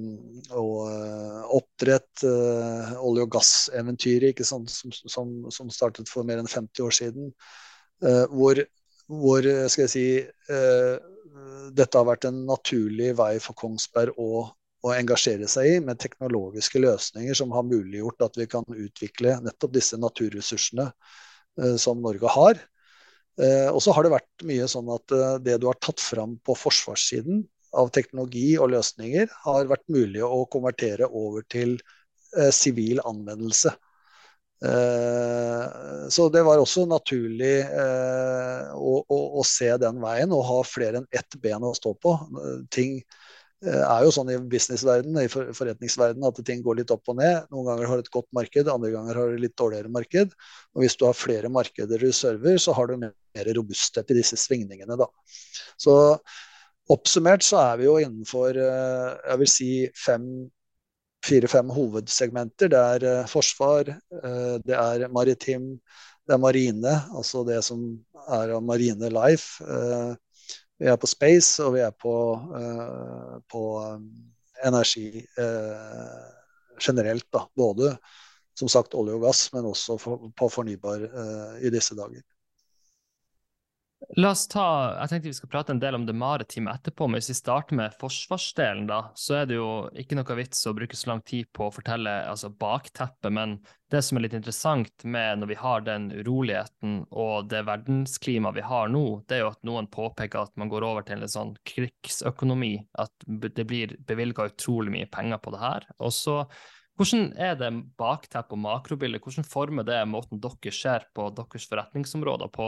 og 0.60 0.78
eh, 0.92 1.42
oppdrett, 1.56 2.24
uh, 2.28 2.94
olje- 3.00 3.26
og 3.26 3.34
gasseventyret 3.38 4.42
som, 4.48 4.66
som, 4.68 4.94
som, 5.50 5.72
startet 5.72 6.12
for 6.12 6.28
mer 6.28 6.42
enn 6.42 6.50
50 6.52 6.84
år 6.86 6.96
siden. 6.96 7.30
Uh, 8.04 8.26
hvor, 8.34 8.60
hvor, 9.08 9.46
skal 9.72 9.88
jeg 9.88 9.94
si 9.94 10.08
dette 11.72 11.96
har 11.96 12.08
vært 12.08 12.26
en 12.28 12.42
naturlig 12.48 13.14
vei 13.16 13.38
for 13.44 13.56
Kongsberg 13.56 14.18
å, 14.20 14.44
å, 14.84 14.90
engasjere 14.92 15.48
seg 15.52 15.70
i, 15.70 15.78
med 15.84 16.00
teknologiske 16.02 16.82
løsninger 16.82 17.38
som 17.38 17.54
har 17.56 17.64
muliggjort 17.68 18.26
at 18.26 18.40
vi 18.40 18.48
kan 18.52 18.68
utvikle 18.68 19.38
nettopp 19.46 19.72
disse 19.78 20.00
naturressursene 20.00 20.90
som 21.80 22.04
Norge 22.04 22.32
har. 22.36 22.60
og 23.72 23.80
så 23.84 23.96
har 23.96 24.06
det 24.06 24.14
vært 24.14 24.46
mye 24.48 24.68
sånn 24.72 24.92
at 24.96 25.16
det 25.44 25.58
du 25.64 25.70
har 25.70 25.80
tatt 25.84 26.04
fram 26.04 26.36
på 26.44 26.56
forsvarssiden, 26.60 27.46
av 27.78 27.92
teknologi 27.96 28.56
og 28.60 28.74
løsninger 28.74 29.32
har 29.46 29.70
vært 29.70 29.88
mulig 29.92 30.24
å 30.26 30.44
konvertere 30.52 31.08
over 31.08 31.46
til 31.52 31.78
eh, 32.38 32.52
sivil 32.56 33.00
eh, 33.00 33.08
anvendelse. 33.08 33.74
Eh, 34.66 36.10
så 36.10 36.28
det 36.30 36.44
var 36.46 36.62
også 36.62 36.86
naturlig 36.86 37.56
eh, 37.66 38.68
å, 38.78 39.00
å, 39.02 39.20
å, 39.42 39.46
se 39.48 39.72
den 39.82 39.98
veien 40.04 40.34
og 40.38 40.46
ha 40.46 40.60
flere 40.68 41.02
enn 41.02 41.08
ett 41.10 41.38
ben 41.42 41.66
å 41.66 41.74
stå 41.74 41.96
på. 41.98 42.14
Ting 42.74 43.00
eh, 43.00 43.82
er 43.82 44.06
jo 44.06 44.12
sånn 44.14 44.30
i 44.30 44.38
businessverdenen, 44.52 45.24
i 45.24 45.32
forretningsverdenen, 45.32 46.28
at 46.30 46.44
ting 46.46 46.62
går 46.66 46.82
litt 46.84 46.94
opp 46.94 47.10
og 47.10 47.18
ned. 47.24 47.50
Noen 47.50 47.72
ganger 47.72 47.90
har 47.90 47.98
du 47.98 48.06
et 48.06 48.14
godt 48.14 48.30
marked, 48.38 48.70
andre 48.70 48.94
ganger 48.94 49.24
har 49.24 49.34
du 49.34 49.42
litt 49.42 49.58
dårligere 49.58 49.94
marked. 49.94 50.38
Og 50.76 50.86
hvis 50.86 51.00
du 51.00 51.08
har 51.10 51.18
flere 51.18 51.50
markeder 51.50 52.06
du 52.06 52.14
server, 52.14 52.62
så 52.62 52.78
har 52.78 52.92
du 52.92 53.02
mer 53.02 53.54
robusthet 53.58 54.14
i 54.14 54.22
disse 54.22 54.38
svingningene. 54.38 55.00
Da. 55.00 55.10
Så 55.82 55.96
Oppsummert 56.92 57.44
så 57.46 57.60
er 57.62 57.80
vi 57.80 57.86
jo 57.88 57.98
innenfor 58.02 58.58
eh, 58.60 59.10
jeg 59.30 59.40
vil 59.42 59.50
si 59.50 59.72
fire-fem 61.26 61.70
hovedsegmenter. 61.72 62.72
Det 62.74 62.82
er 62.96 63.06
eh, 63.08 63.30
forsvar, 63.32 63.92
eh, 63.92 64.56
det 64.66 64.76
er 64.76 65.06
maritim, 65.14 65.76
det 66.28 66.36
er 66.36 66.42
marine, 66.42 66.96
altså 67.16 67.46
det 67.48 67.62
som 67.66 67.86
er 68.28 68.56
av 68.58 68.66
marine 68.66 69.10
life. 69.14 69.64
Vi 70.82 70.90
er 70.90 70.98
på 70.98 71.10
space, 71.10 71.62
og 71.64 71.76
vi 71.76 71.82
er 71.86 71.94
på, 71.98 72.14
på 73.50 73.62
energi 74.66 75.24
generelt. 76.82 77.26
Da. 77.34 77.42
Både 77.58 77.96
som 78.58 78.70
sagt 78.70 78.94
olje 78.98 79.18
og 79.18 79.26
gass, 79.26 79.48
men 79.54 79.68
også 79.70 79.98
på 80.38 80.50
fornybar 80.54 81.08
i 81.62 81.74
disse 81.74 81.98
dager. 81.98 82.22
La 84.18 84.32
oss 84.34 84.48
ta, 84.50 84.66
jeg 84.98 85.12
tenkte 85.12 85.30
vi 85.30 85.36
skal 85.38 85.50
prate 85.52 85.74
en 85.76 85.80
del 85.80 85.96
om 85.96 86.06
det 86.08 86.16
maritime 86.18 86.74
etterpå, 86.74 87.06
men 87.08 87.22
hvis 87.22 87.30
vi 87.32 87.36
starter 87.38 87.78
med 87.78 87.94
forsvarsdelen, 88.02 88.88
da, 88.90 89.04
så 89.16 89.38
er 89.40 89.46
det 89.48 89.60
jo 89.60 89.68
ikke 90.02 90.18
noe 90.18 90.38
vits 90.40 90.66
å 90.68 90.74
bruke 90.76 90.98
så 90.98 91.12
lang 91.12 91.22
tid 91.28 91.48
på 91.54 91.68
å 91.68 91.74
fortelle 91.74 92.16
altså, 92.28 92.50
bakteppet. 92.50 93.30
Men 93.32 93.60
det 93.94 94.02
som 94.04 94.18
er 94.18 94.26
litt 94.26 94.36
interessant 94.36 95.06
med 95.06 95.44
når 95.44 95.52
vi 95.54 95.60
har 95.62 95.86
den 95.86 96.10
uroligheten 96.18 96.98
og 97.12 97.54
det 97.54 97.62
verdensklimaet 97.70 98.58
vi 98.58 98.66
har 98.66 98.92
nå, 98.92 99.06
det 99.30 99.38
er 99.38 99.46
jo 99.46 99.54
at 99.54 99.64
noen 99.70 99.90
påpeker 99.94 100.48
at 100.48 100.58
man 100.60 100.74
går 100.74 100.88
over 100.88 101.06
til 101.08 101.22
en 101.22 101.36
sånn 101.38 101.56
krigsøkonomi, 101.70 102.74
at 103.06 103.30
det 103.30 103.70
blir 103.70 103.96
bevilga 104.10 104.50
utrolig 104.50 104.98
mye 104.98 105.12
penger 105.14 105.40
på 105.46 105.54
det 105.54 105.62
her. 105.62 105.90
Og 106.02 106.16
så 106.16 106.42
hvordan 107.02 107.32
er 107.42 107.56
det 107.58 107.70
bakteppet 107.98 108.54
og 108.54 108.60
makrobildet, 108.62 109.24
hvordan 109.24 109.48
former 109.48 109.86
det 109.88 109.98
måten 110.10 110.42
dere 110.42 110.74
ser 110.76 111.08
på 111.16 111.30
deres 111.34 111.66
forretningsområder 111.72 112.52
på? 112.54 112.68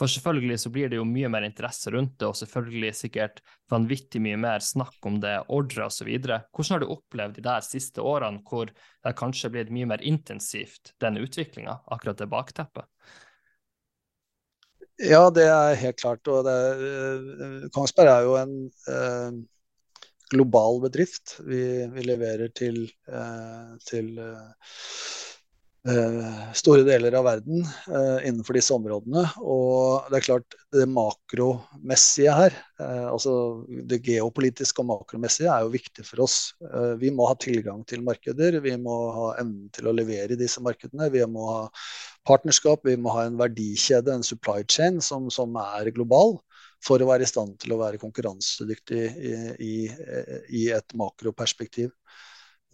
For 0.00 0.10
selvfølgelig 0.10 0.56
så 0.62 0.72
blir 0.72 0.88
det 0.88 0.96
jo 0.96 1.04
mye 1.08 1.28
mer 1.32 1.44
interesse 1.44 1.92
rundt 1.92 2.16
det, 2.16 2.30
og 2.30 2.38
selvfølgelig 2.38 2.94
sikkert 2.96 3.42
vanvittig 3.72 4.22
mye 4.24 4.38
mer 4.40 4.64
snakk 4.64 4.96
om 5.04 5.20
det, 5.20 5.36
ordre 5.52 5.90
osv. 5.90 6.08
Hvordan 6.08 6.72
har 6.72 6.84
du 6.84 6.94
opplevd 6.94 7.36
de 7.36 7.44
der 7.44 7.66
siste 7.66 8.00
årene 8.00 8.40
hvor 8.48 8.72
det 8.72 9.16
kanskje 9.20 9.50
er 9.50 9.56
blitt 9.58 9.74
mye 9.76 9.90
mer 9.92 10.04
intensivt, 10.06 10.94
den 11.04 11.20
utviklinga, 11.20 11.82
akkurat 11.92 12.24
det 12.24 12.30
bakteppet? 12.32 12.88
Ja, 15.02 15.26
det 15.34 15.44
er 15.50 15.74
helt 15.76 15.98
klart. 15.98 16.24
Og 16.30 16.44
det, 16.46 16.58
eh, 16.88 17.68
Kongsberg 17.74 18.12
er 18.12 18.28
jo 18.28 18.36
en 18.38 18.54
eh, 18.88 19.42
global 20.34 20.80
bedrift. 20.84 21.38
Vi, 21.46 21.62
vi 21.94 22.06
leverer 22.06 22.52
til, 22.54 22.84
eh, 23.08 23.74
til, 23.88 24.14
eh, 24.18 24.74
Eh, 25.84 26.52
store 26.56 26.80
deler 26.80 27.12
av 27.18 27.26
verden 27.26 27.58
innenfor 28.24 28.56
disse 28.56 28.72
områdene. 28.72 29.20
Og 29.44 30.06
det 30.08 30.16
er 30.16 30.24
klart, 30.24 30.56
det 30.72 30.86
makromessige 30.88 32.32
her, 32.32 32.56
altså 32.80 33.34
det 33.90 34.00
geopolitiske 34.06 34.80
og 34.80 34.88
makromessige, 34.88 35.50
er 35.52 35.66
jo 35.66 35.74
viktig 35.74 36.06
for 36.08 36.24
oss. 36.24 36.38
vi 36.98 37.12
må 37.12 37.28
ha 37.28 37.36
tilgang 37.36 37.84
til 37.84 38.00
markeder, 38.02 38.62
vi 38.64 38.78
må 38.80 38.96
ha 39.12 39.28
evnen 39.42 39.68
til 39.76 39.90
å 39.90 39.94
levere 39.94 40.32
i 40.32 40.40
disse 40.40 40.64
markedene. 40.64 41.10
Vi 41.12 41.20
må 41.28 41.50
ha 41.50 41.60
partnerskap, 42.24 42.80
vi 42.88 42.96
må 42.96 43.12
ha 43.12 43.26
en 43.28 43.36
verdikjede, 43.36 44.14
en 44.14 44.24
supply 44.24 44.64
chain, 44.64 45.02
som, 45.04 45.28
som 45.28 45.52
er 45.60 45.92
global. 45.92 46.38
For 46.84 47.00
å 47.00 47.08
være 47.08 47.24
i 47.24 47.28
stand 47.30 47.56
til 47.62 47.72
å 47.74 47.80
være 47.80 48.00
konkurransedyktig 48.02 49.02
i, 49.02 49.34
i, 49.64 49.76
i 50.60 50.64
et 50.76 50.96
makroperspektiv. 51.00 51.92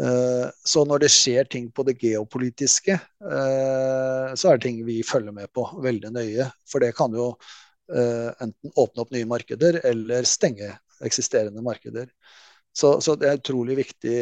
Eh, 0.00 0.46
så 0.64 0.84
når 0.88 1.04
det 1.04 1.12
skjer 1.12 1.48
ting 1.50 1.66
på 1.74 1.84
det 1.84 1.98
geopolitiske, 2.00 2.94
eh, 2.96 4.28
så 4.32 4.50
er 4.50 4.56
det 4.56 4.64
ting 4.64 4.78
vi 4.86 5.00
følger 5.04 5.34
med 5.36 5.50
på 5.56 5.66
veldig 5.84 6.12
nøye. 6.14 6.46
For 6.68 6.80
det 6.80 6.94
kan 6.96 7.16
jo 7.16 7.34
eh, 7.92 8.30
enten 8.40 8.72
åpne 8.80 9.04
opp 9.04 9.12
nye 9.12 9.28
markeder 9.28 9.82
eller 9.90 10.28
stenge 10.28 10.72
eksisterende 11.04 11.64
markeder. 11.64 12.08
Så, 12.72 12.96
så 13.04 13.16
det 13.18 13.28
er 13.28 13.40
utrolig 13.40 13.76
viktig. 13.80 14.18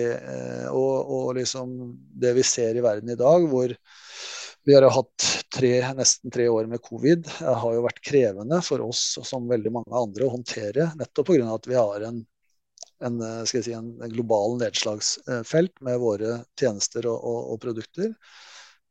Og, 0.72 1.10
og 1.12 1.26
liksom 1.36 1.74
det 2.16 2.32
vi 2.38 2.44
ser 2.46 2.78
i 2.78 2.82
verden 2.82 3.12
i 3.12 3.18
dag, 3.18 3.44
hvor 3.50 3.74
vi 4.68 4.74
har 4.76 4.84
hatt 4.92 5.28
tre, 5.54 5.72
nesten 5.96 6.32
tre 6.32 6.44
år 6.52 6.66
med 6.68 6.82
covid, 6.84 7.24
Det 7.24 7.54
har 7.62 7.74
jo 7.74 7.86
vært 7.86 8.02
krevende 8.04 8.58
for 8.64 8.84
oss 8.84 9.14
som 9.24 9.48
veldig 9.48 9.72
mange 9.72 10.02
andre 10.02 10.26
å 10.26 10.34
håndtere. 10.34 10.90
Nettopp 10.98 11.30
pga. 11.32 11.54
at 11.54 11.70
vi 11.70 11.78
har 11.78 12.04
en 12.10 12.26
en, 13.00 13.20
eh, 13.20 13.44
si, 13.44 13.72
en, 13.72 13.98
global 14.10 14.58
nedslagsfelt 14.58 15.80
med 15.80 15.98
våre 16.02 16.42
tjenester 16.58 17.06
og, 17.06 17.18
og, 17.24 17.40
og, 17.52 17.60
produkter. 17.62 18.12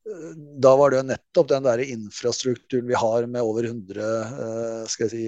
Eh, 0.08 0.34
da 0.64 0.74
var 0.80 0.94
det 0.94 1.06
nettopp 1.10 1.50
den 1.52 1.66
der 1.68 1.84
infrastrukturen 1.86 2.88
vi 2.88 3.00
har 3.00 3.28
med 3.28 3.44
over 3.44 3.68
100 3.68 4.12
eh, 4.48 5.10
si, 5.12 5.24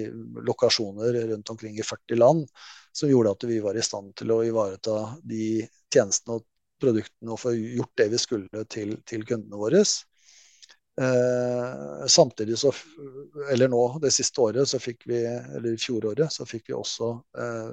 lokasjoner 0.50 1.20
rundt 1.34 1.52
omkring 1.54 1.78
i 1.78 1.86
40 1.86 2.20
land, 2.20 2.46
som 2.92 3.12
gjorde 3.12 3.36
at 3.36 3.48
vi 3.50 3.60
var 3.64 3.76
i 3.76 3.84
stand 3.84 4.14
til 4.18 4.32
å 4.34 4.42
ivareta 4.46 5.02
de 5.22 5.66
tjenestene 5.92 6.40
og 6.40 6.46
produktene 6.80 7.34
og 7.34 7.42
få 7.42 7.52
gjort 7.52 7.98
det 8.00 8.08
vi 8.14 8.18
skulle 8.20 8.64
til, 8.72 8.96
til 9.04 9.26
kundene 9.28 9.60
våre. 9.60 9.84
Eh, 11.00 12.06
samtidig 12.06 12.58
så 12.58 12.72
Eller 13.52 13.68
nå, 13.68 13.98
det 14.02 14.10
siste 14.12 14.40
året, 14.40 14.68
så 14.68 14.78
fikk 14.82 15.06
vi 15.08 15.22
Eller 15.24 15.78
fjoråret, 15.80 16.32
så 16.32 16.44
fikk 16.44 16.68
vi 16.68 16.76
også 16.76 17.08
eh, 17.40 17.70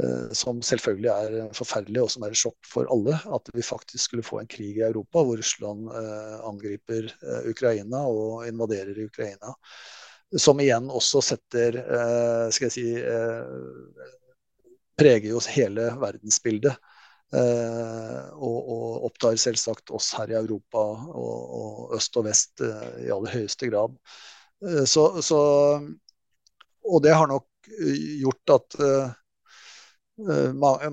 eh, 0.00 0.30
som 0.32 0.62
selvfølgelig 0.64 1.10
er 1.12 1.50
forferdelig 1.54 2.00
og 2.06 2.08
som 2.14 2.24
er 2.24 2.32
et 2.32 2.40
sjokk 2.40 2.70
for 2.70 2.88
alle, 2.94 3.18
at 3.36 3.52
vi 3.52 3.66
faktisk 3.66 4.06
skulle 4.06 4.24
få 4.24 4.40
en 4.40 4.48
krig 4.50 4.80
i 4.80 4.86
Europa 4.86 5.26
hvor 5.26 5.36
Russland 5.42 5.92
eh, 5.92 6.38
angriper 6.48 7.10
eh, 7.10 7.50
Ukraina 7.52 8.06
og 8.08 8.48
invaderer 8.48 9.04
Ukraina. 9.04 9.52
Som 10.40 10.64
igjen 10.64 10.88
også 10.90 11.20
setter 11.22 11.76
eh, 11.84 12.48
Skal 12.50 12.70
jeg 12.70 12.74
si 12.78 12.88
Preger 14.98 15.34
jo 15.34 15.40
hele 15.50 15.90
verdensbildet. 16.00 16.93
Eh, 17.34 18.26
og, 18.36 18.58
og, 18.70 18.84
opptar 19.08 19.34
selvsagt 19.40 19.90
oss 19.96 20.12
her 20.18 20.30
i 20.30 20.38
Europa 20.38 20.82
og, 21.10 21.40
og 21.58 21.96
øst 21.96 22.16
og 22.20 22.28
vest 22.28 22.62
eh, 22.62 23.06
i 23.06 23.10
aller 23.14 23.40
høyeste 23.40 23.70
grad. 23.72 23.96
Eh, 24.62 24.84
så, 24.88 25.08
så, 25.24 25.40
og 26.84 27.04
det 27.04 27.14
har 27.16 27.30
nok 27.30 27.48
gjort 28.20 28.52
at 28.58 28.74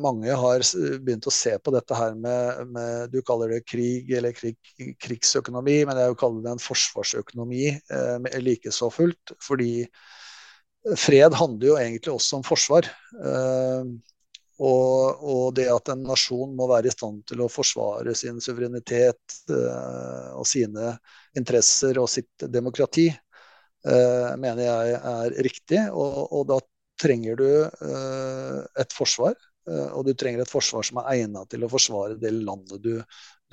mange 0.02 0.38
har 0.40 0.64
begynt 1.04 1.28
å 1.28 1.34
se 1.36 1.52
på 1.60 1.74
dette 1.76 1.98
her 1.98 2.16
med, 2.18 2.62
med 2.72 3.12
Du 3.12 3.20
kaller 3.28 3.52
det 3.52 3.66
krig 3.68 4.10
eller 4.18 4.32
krig, 4.34 4.56
krigsøkonomi, 5.04 5.82
men 5.86 6.00
jeg 6.00 6.14
vil 6.14 6.18
kalle 6.24 6.42
det 6.46 6.54
en 6.56 6.64
forsvarsøkonomi 6.64 7.68
eh, 7.76 8.40
like 8.42 8.72
så 8.74 8.90
fullt. 8.90 9.36
Fordi 9.44 9.84
fred 10.98 11.36
handler 11.38 11.68
jo 11.68 11.78
egentlig 11.78 12.16
også 12.16 12.40
om 12.40 12.48
forsvar. 12.48 12.88
Eh, 13.20 13.92
og, 14.62 15.22
og, 15.26 15.46
det 15.58 15.66
at 15.74 15.90
en 15.90 16.04
nasjon 16.06 16.54
må 16.58 16.68
være 16.70 16.92
i 16.92 16.94
stand 16.94 17.24
til 17.30 17.42
å 17.42 17.50
forsvare 17.50 18.14
sin 18.18 18.38
suverenitet 18.44 19.38
uh, 19.50 20.38
og 20.38 20.46
sine 20.50 20.94
interesser 21.38 21.98
og 22.02 22.10
sitt 22.12 22.46
demokrati, 22.54 23.08
uh, 23.10 24.34
mener 24.38 24.68
jeg 24.68 25.00
er 25.14 25.38
riktig. 25.48 25.82
Og, 25.90 26.20
og 26.30 26.46
da 26.52 26.60
trenger 27.02 27.42
du 27.42 27.48
uh, 27.66 28.60
et 28.78 28.94
forsvar. 28.94 29.34
og 29.72 30.06
du 30.06 30.16
trenger 30.18 30.42
et 30.42 30.50
forsvar 30.50 30.86
som 30.86 30.98
er 31.02 31.12
egnet 31.16 31.50
til 31.54 31.64
å 31.64 31.70
forsvare 31.70 32.16
det 32.20 32.32
landet 32.34 32.82
du, 32.82 32.96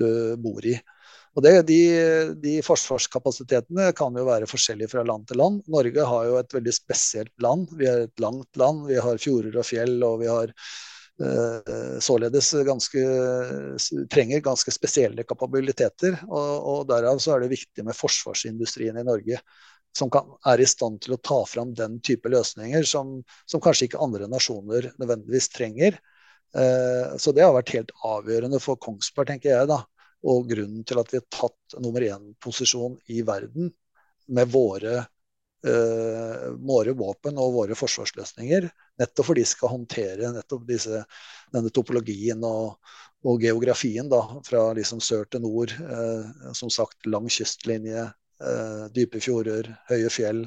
du 0.00 0.08
bor 0.40 0.64
i. 0.64 0.72
Og 1.36 1.44
det, 1.44 1.52
de, 1.68 1.80
de, 2.42 2.54
forsvarskapasitetene 2.66 3.92
kan 3.96 4.16
jo 4.16 4.24
være 4.26 4.48
forskjellige 4.50 4.90
fra 4.90 5.04
land 5.06 5.28
til 5.28 5.38
land. 5.38 5.60
Norge 5.70 6.06
har 6.10 6.24
jo 6.26 6.38
et 6.40 6.56
veldig 6.56 6.74
spesielt 6.74 7.34
land. 7.44 7.68
Vi 7.78 7.86
er 7.86 8.06
et 8.08 8.24
langt 8.24 8.58
land. 8.58 8.88
Vi 8.88 8.96
har 8.98 9.20
fjorder 9.22 9.60
og 9.60 9.68
fjell, 9.68 10.00
og 10.02 10.18
vi 10.24 10.32
har 10.32 10.54
således 12.04 12.52
ganske, 12.66 13.00
trenger 14.12 14.42
ganske 14.44 14.70
spesielle 14.70 15.24
kapabiliteter. 15.26 16.14
Og, 16.28 16.52
og, 16.58 16.84
Derav 16.90 17.18
så 17.22 17.34
er 17.34 17.42
det 17.42 17.50
viktig 17.56 17.84
med 17.86 17.96
forsvarsindustrien 17.98 19.00
i 19.00 19.06
Norge, 19.06 19.40
som 19.98 20.10
kan, 20.12 20.30
er 20.46 20.62
i 20.62 20.68
stand 20.68 21.00
til 21.02 21.16
å 21.16 21.20
ta 21.22 21.40
fram 21.48 21.72
den 21.74 21.98
type 22.04 22.30
løsninger 22.30 22.86
som, 22.86 23.18
som 23.50 23.62
kanskje 23.64 23.88
ikke 23.88 24.02
andre 24.04 24.28
nasjoner 24.30 24.92
nødvendigvis 25.00 25.50
trenger. 25.54 25.98
Eh, 26.54 27.16
så 27.18 27.34
det 27.34 27.44
har 27.44 27.54
vært 27.56 27.74
helt 27.76 27.92
avgjørende 28.06 28.60
for 28.62 28.80
Kongsberg, 28.80 29.32
tenker 29.32 29.52
jeg. 29.52 29.68
da, 29.70 29.82
Og 30.28 30.48
grunnen 30.50 30.84
til 30.86 31.00
at 31.00 31.12
vi 31.12 31.20
har 31.20 31.28
tatt 31.34 31.78
nummer 31.82 32.04
én-posisjon 32.04 32.98
i 33.12 33.22
verden 33.26 33.72
med 34.28 34.52
våre 34.52 35.02
våre 35.58 36.92
våpen 36.94 37.38
og 37.40 37.56
våre 37.56 37.74
forsvarsløsninger. 37.74 38.68
Nettopp 39.00 39.26
fordi 39.30 39.42
de 39.42 39.50
skal 39.50 39.72
håndtere 39.72 40.30
nettopp 40.34 40.64
disse, 40.68 41.02
denne 41.54 41.72
topologien 41.74 42.44
og, 42.46 42.76
og 43.26 43.42
geografien 43.42 44.08
da, 44.10 44.20
fra 44.46 44.68
liksom 44.78 45.02
sør 45.02 45.26
til 45.30 45.42
nord. 45.42 45.74
Uh, 45.82 46.52
som 46.54 46.70
sagt 46.70 47.08
lang 47.10 47.28
kystlinje, 47.32 48.06
uh, 48.44 48.84
dype 48.94 49.22
fjorder, 49.22 49.70
høye 49.90 50.10
fjell. 50.12 50.44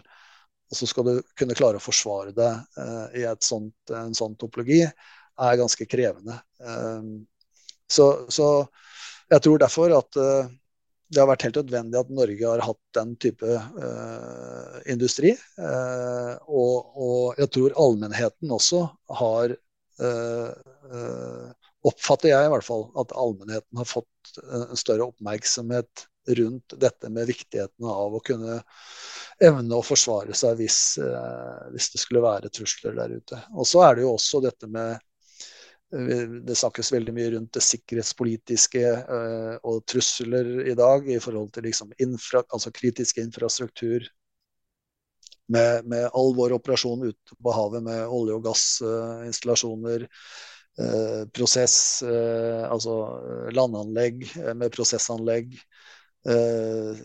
Og 0.72 0.80
så 0.80 0.88
skal 0.88 1.08
du 1.08 1.14
kunne 1.36 1.58
klare 1.58 1.82
å 1.82 1.84
forsvare 1.84 2.32
deg 2.32 3.18
i 3.20 3.26
sånt, 3.44 3.92
en 3.92 4.14
sånn 4.16 4.38
topologi. 4.40 4.86
er 4.86 5.58
ganske 5.60 5.84
krevende. 5.84 6.38
Så, 7.92 8.06
så, 8.32 8.46
jeg 9.28 9.44
tror 9.44 9.60
derfor 9.60 9.92
at 9.98 10.20
det 11.12 11.20
har 11.20 11.30
vært 11.30 11.44
helt 11.48 11.60
nødvendig 11.60 12.00
at 12.00 12.14
Norge 12.16 12.52
har 12.54 12.64
hatt 12.64 12.82
den 12.96 13.16
type 13.20 13.48
uh, 13.48 14.78
industri. 14.90 15.34
Uh, 15.60 16.36
og, 16.48 16.94
og, 16.96 17.42
jeg 17.42 17.52
tror 17.56 17.76
allmennheten 17.86 18.54
også 18.56 18.86
har 19.20 19.58
uh, 20.02 21.50
Oppfatter 21.82 22.30
jeg 22.30 22.46
i 22.46 22.50
hvert 22.54 22.66
fall 22.66 22.84
at 23.02 23.14
allmennheten 23.18 23.80
har 23.80 23.88
fått 23.90 24.36
en 24.54 24.78
større 24.78 25.08
oppmerksomhet 25.10 26.04
rundt 26.38 26.76
dette 26.78 27.10
med 27.10 27.26
viktigheten 27.26 27.88
av 27.90 28.14
å 28.14 28.22
kunne 28.22 28.60
evne 29.42 29.80
å 29.80 29.86
forsvare 29.86 30.36
seg 30.38 30.60
hvis, 30.60 30.78
hvis 31.74 31.88
det 31.96 32.02
skulle 32.04 32.22
være 32.22 32.52
trusler 32.54 32.94
der 33.00 33.16
ute. 33.18 33.40
Og 33.58 33.66
så 33.66 33.82
er 33.88 33.98
det 33.98 34.06
jo 34.06 34.12
også 34.14 34.44
dette 34.46 34.70
med 34.70 35.02
det 35.92 36.56
snakkes 36.56 36.92
veldig 36.94 37.14
mye 37.16 37.32
rundt 37.34 37.58
det 37.58 37.64
sikkerhetspolitiske 37.66 38.84
uh, 39.10 39.56
og 39.68 39.84
trusler 39.90 40.62
i 40.72 40.76
dag 40.78 41.08
i 41.12 41.20
forhold 41.20 41.52
til 41.52 41.68
liksom 41.68 41.92
infra, 42.00 42.44
altså 42.48 42.72
kritisk 42.72 43.20
infrastruktur. 43.20 44.08
Med, 45.52 45.84
med, 45.84 46.08
all 46.16 46.32
vår 46.38 46.56
operasjon 46.56 47.10
ute 47.10 47.36
på 47.36 47.52
havet 47.52 47.84
med 47.84 48.06
olje- 48.08 48.38
og 48.38 48.46
gassinstallasjoner. 48.46 50.08
Uh, 50.80 51.28
prosess, 51.36 51.76
uh, 52.08 52.64
altså 52.72 52.96
landanlegg 53.52 54.24
med 54.56 54.72
prosessanlegg. 54.72 55.58
Eh, 56.22 56.98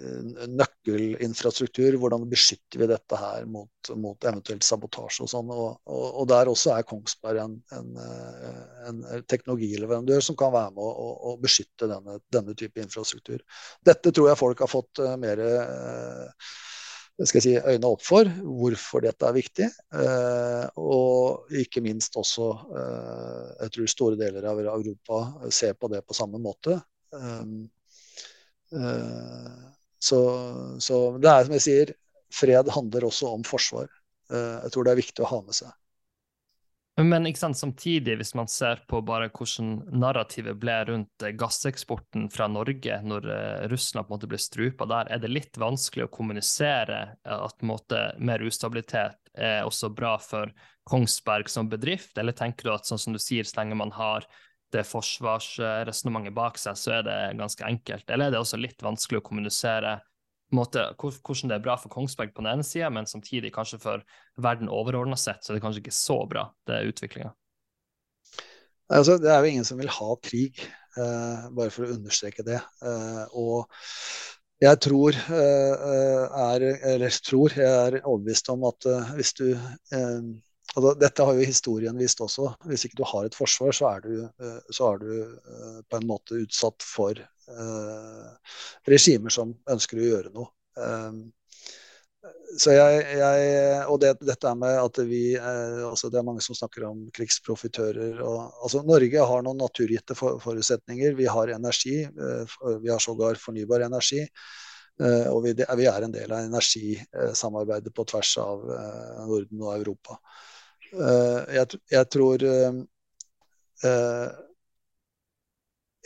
nøkkelinfrastruktur. 0.52 1.94
Hvordan 1.96 2.26
beskytter 2.28 2.82
vi 2.82 2.88
dette 2.90 3.16
her 3.16 3.46
mot, 3.48 3.90
mot 3.96 4.24
eventuelt 4.28 4.64
sabotasje 4.66 5.24
og 5.24 5.30
sånn. 5.32 5.52
Og, 5.54 5.78
og, 5.88 6.06
og, 6.10 6.24
der 6.28 6.50
også 6.52 6.74
er 6.74 6.84
Kongsberg 6.84 7.40
en, 7.40 7.54
en, 7.72 7.94
eh, 8.02 8.58
en 8.90 8.98
teknologileverandør 9.24 10.20
som 10.24 10.36
kan 10.36 10.52
være 10.52 10.74
med 10.76 10.84
å, 10.84 11.08
å 11.30 11.36
beskytte 11.40 11.88
denne, 11.88 12.18
denne, 12.28 12.52
type 12.60 12.82
infrastruktur. 12.82 13.40
Dette 13.88 14.12
tror 14.12 14.28
jeg 14.28 14.40
folk 14.42 14.60
har 14.64 14.70
fått 14.70 15.00
mer 15.20 15.40
skal 17.16 17.38
jeg 17.38 17.44
si, 17.46 17.52
øynene 17.56 17.88
opp 17.88 18.02
for 18.04 18.28
hvorfor 18.28 19.00
dette 19.06 19.24
er 19.24 19.32
viktig. 19.32 19.68
Og 20.76 21.54
ikke 21.62 21.80
minst 21.80 22.18
også 22.20 22.50
Jeg 23.62 23.72
tror 23.72 23.88
store 23.88 24.18
deler 24.20 24.44
av 24.50 24.60
Europa 24.60 25.22
ser 25.48 25.72
på 25.80 25.88
det 25.88 26.02
på 26.04 26.16
samme 26.18 26.40
måte. 26.44 26.76
Eh, 28.76 29.50
så, 29.98 30.20
så, 30.78 31.00
det 31.18 31.32
er 31.32 31.46
som 31.46 31.56
jeg 31.56 31.64
sier, 31.64 31.96
fred 32.34 32.70
handler 32.74 33.08
også 33.08 33.32
om 33.32 33.44
forsvar. 33.46 33.90
Eh, 34.30 34.62
jeg 34.66 34.74
tror 34.74 34.86
det 34.86 34.94
er 34.94 35.02
viktig 35.02 35.24
å 35.24 35.32
ha 35.32 35.42
med 35.46 35.56
seg. 35.56 35.74
Men 36.96 37.28
ikke 37.28 37.42
sant, 37.42 37.58
samtidig, 37.60 38.14
hvis 38.16 38.32
man 38.38 38.48
ser 38.48 38.80
på 38.88 39.02
bare 39.04 39.28
hvordan 39.28 39.98
narrativet 40.00 40.56
ble 40.60 40.76
rundt 40.88 41.24
eh, 41.26 41.34
gasseksporten 41.36 42.30
fra 42.32 42.48
Norge 42.48 43.00
når 43.04 43.28
Russland 43.72 44.08
på 44.08 44.14
en 44.14 44.16
måte 44.16 44.30
ble 44.30 44.40
strupa 44.40 44.88
der, 44.88 45.12
er 45.12 45.20
det 45.20 45.32
litt 45.32 45.60
vanskelig 45.60 46.06
å 46.06 46.14
kommunisere 46.14 47.02
at 47.36 47.66
måte, 47.68 48.08
mer 48.16 48.44
ustabilitet 48.46 49.20
er 49.36 49.68
også 49.68 49.92
bra 49.92 50.14
for 50.22 50.52
Kongsberg 50.88 51.50
som 51.52 51.68
bedrift, 51.68 52.16
eller 52.16 52.32
tenker 52.36 52.68
du 52.68 52.72
at 52.72 52.88
sånn 52.88 53.00
som 53.02 53.12
du 53.12 53.20
sier, 53.20 53.44
så 53.44 53.60
lenge 53.60 53.76
man 53.76 53.92
har 53.92 54.24
det 54.74 54.82
forsvarsresonnementet 54.88 56.34
bak 56.36 56.58
seg, 56.58 56.78
så 56.78 56.98
er 56.98 57.06
det 57.06 57.16
ganske 57.38 57.64
enkelt? 57.66 58.08
Eller 58.10 58.28
er 58.28 58.34
det 58.34 58.42
også 58.42 58.58
litt 58.60 58.82
vanskelig 58.82 59.20
å 59.20 59.26
kommunisere 59.26 59.98
måte, 60.54 60.82
hvordan 60.98 61.50
det 61.50 61.56
er 61.56 61.64
bra 61.64 61.74
for 61.80 61.92
Kongsberg 61.92 62.32
på 62.34 62.44
den 62.44 62.52
ene 62.52 62.66
sida, 62.66 62.90
men 62.92 63.08
samtidig 63.10 63.52
kanskje 63.54 63.80
for 63.82 64.04
verden 64.42 64.70
overordna 64.70 65.18
sett, 65.18 65.42
så 65.42 65.52
er 65.52 65.58
det 65.58 65.64
kanskje 65.64 65.82
ikke 65.84 65.96
så 65.96 66.20
bra, 66.30 66.46
det 66.70 66.84
utviklinga. 66.90 67.32
Altså, 68.94 69.16
det 69.18 69.32
er 69.32 69.42
jo 69.42 69.50
ingen 69.50 69.66
som 69.66 69.80
vil 69.80 69.90
ha 69.90 70.16
krig, 70.22 70.60
eh, 70.62 71.46
bare 71.50 71.72
for 71.74 71.86
å 71.86 71.96
understreke 71.96 72.44
det. 72.46 72.60
Eh, 72.86 73.24
og 73.34 73.66
jeg 74.62 74.78
tror, 74.80 75.16
eh, 75.36 76.36
er, 76.46 76.66
eller 76.94 77.18
tror, 77.26 77.56
jeg 77.58 77.66
er 77.66 77.98
overbevist 78.04 78.48
om 78.54 78.62
at 78.70 78.86
eh, 78.88 79.10
hvis 79.18 79.34
du 79.36 79.48
eh, 79.52 80.30
altså, 80.76 80.92
Dette 81.00 81.28
har 81.28 81.38
jo 81.38 81.48
historien 81.48 81.96
vist 81.98 82.20
også. 82.22 82.52
Hvis 82.70 82.86
ikke 82.86 83.00
du 83.00 83.06
har 83.08 83.26
et 83.26 83.38
forsvar, 83.38 83.72
så 83.76 83.88
er 83.94 84.04
du, 84.04 84.12
eh, 84.26 84.60
så 84.70 84.92
er 84.92 85.02
du 85.02 85.08
på 85.88 85.98
en 85.98 86.06
måte 86.12 86.38
utsatt 86.44 86.84
for 86.86 87.24
Eh, 87.46 88.30
regimer 88.90 89.30
som 89.30 89.52
ønsker 89.70 90.00
å 90.00 90.06
gjøre 90.06 90.32
noe. 90.34 90.50
Eh, 90.82 91.18
så 92.58 92.72
jeg, 92.74 93.02
jeg, 93.20 93.50
og 93.86 94.00
det, 94.02 94.16
dette 94.26 94.52
med 94.58 94.78
at 94.80 94.98
vi 95.06 95.20
eh, 95.36 95.82
altså 95.86 96.08
Det 96.10 96.18
er 96.18 96.26
mange 96.26 96.42
som 96.42 96.56
snakker 96.58 96.88
om 96.88 97.04
krigsprofitører. 97.14 98.18
altså 98.18 98.82
Norge 98.86 99.28
har 99.30 99.44
noen 99.46 99.62
naturgitte 99.62 100.16
for, 100.18 100.40
forutsetninger. 100.42 101.14
Vi 101.18 101.28
har 101.30 101.54
energi. 101.54 102.00
vi 102.82 102.90
har 102.90 103.02
sågar 103.02 103.38
fornybar 103.38 103.86
energi. 103.86 104.26
og 105.30 105.42
vi, 105.44 105.52
vi, 105.52 105.86
er 105.86 106.02
en 106.02 106.12
del 106.12 106.32
av 106.32 106.46
energisamarbeidet 106.46 107.92
på 107.94 108.04
tvers 108.08 108.30
av 108.40 108.62
Norden 109.28 109.62
og 109.62 109.74
Europa. 109.74 110.16
Jeg, 110.96 111.78
jeg 111.92 112.08
tror 112.12 112.44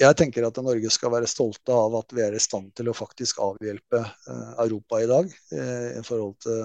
jeg 0.01 0.17
tenker 0.17 0.47
at 0.47 0.57
Norge 0.65 0.91
skal 0.93 1.13
være 1.13 1.29
stolte 1.29 1.75
av 1.77 1.95
at 1.99 2.13
vi 2.17 2.23
er 2.25 2.33
i 2.37 2.41
stand 2.41 2.71
til 2.79 2.89
å 2.89 2.97
faktisk 2.97 3.41
avhjelpe 3.45 4.01
Europa 4.63 5.01
i 5.03 5.09
dag 5.11 5.27
i, 5.29 6.03
forhold 6.07 6.37
til, 6.45 6.61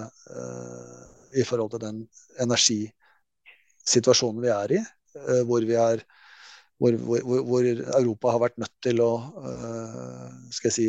i, 1.36 1.44
forhold 1.44 1.72
til, 1.74 1.82
den 1.84 1.98
energisituasjonen 2.46 4.44
vi 4.46 4.52
er 4.56 4.70
i. 4.78 4.82
hvor, 5.50 5.62
vi 5.68 5.76
er, 5.80 5.98
hvor, 6.80 6.92
hvor, 7.10 7.20
hvor, 7.50 7.64
Europa 8.00 8.32
har 8.36 8.42
vært 8.46 8.62
nødt 8.64 8.76
til 8.88 8.98
å 9.04 9.12
skal 10.56 10.70
jeg 10.72 10.78
si, 10.78 10.88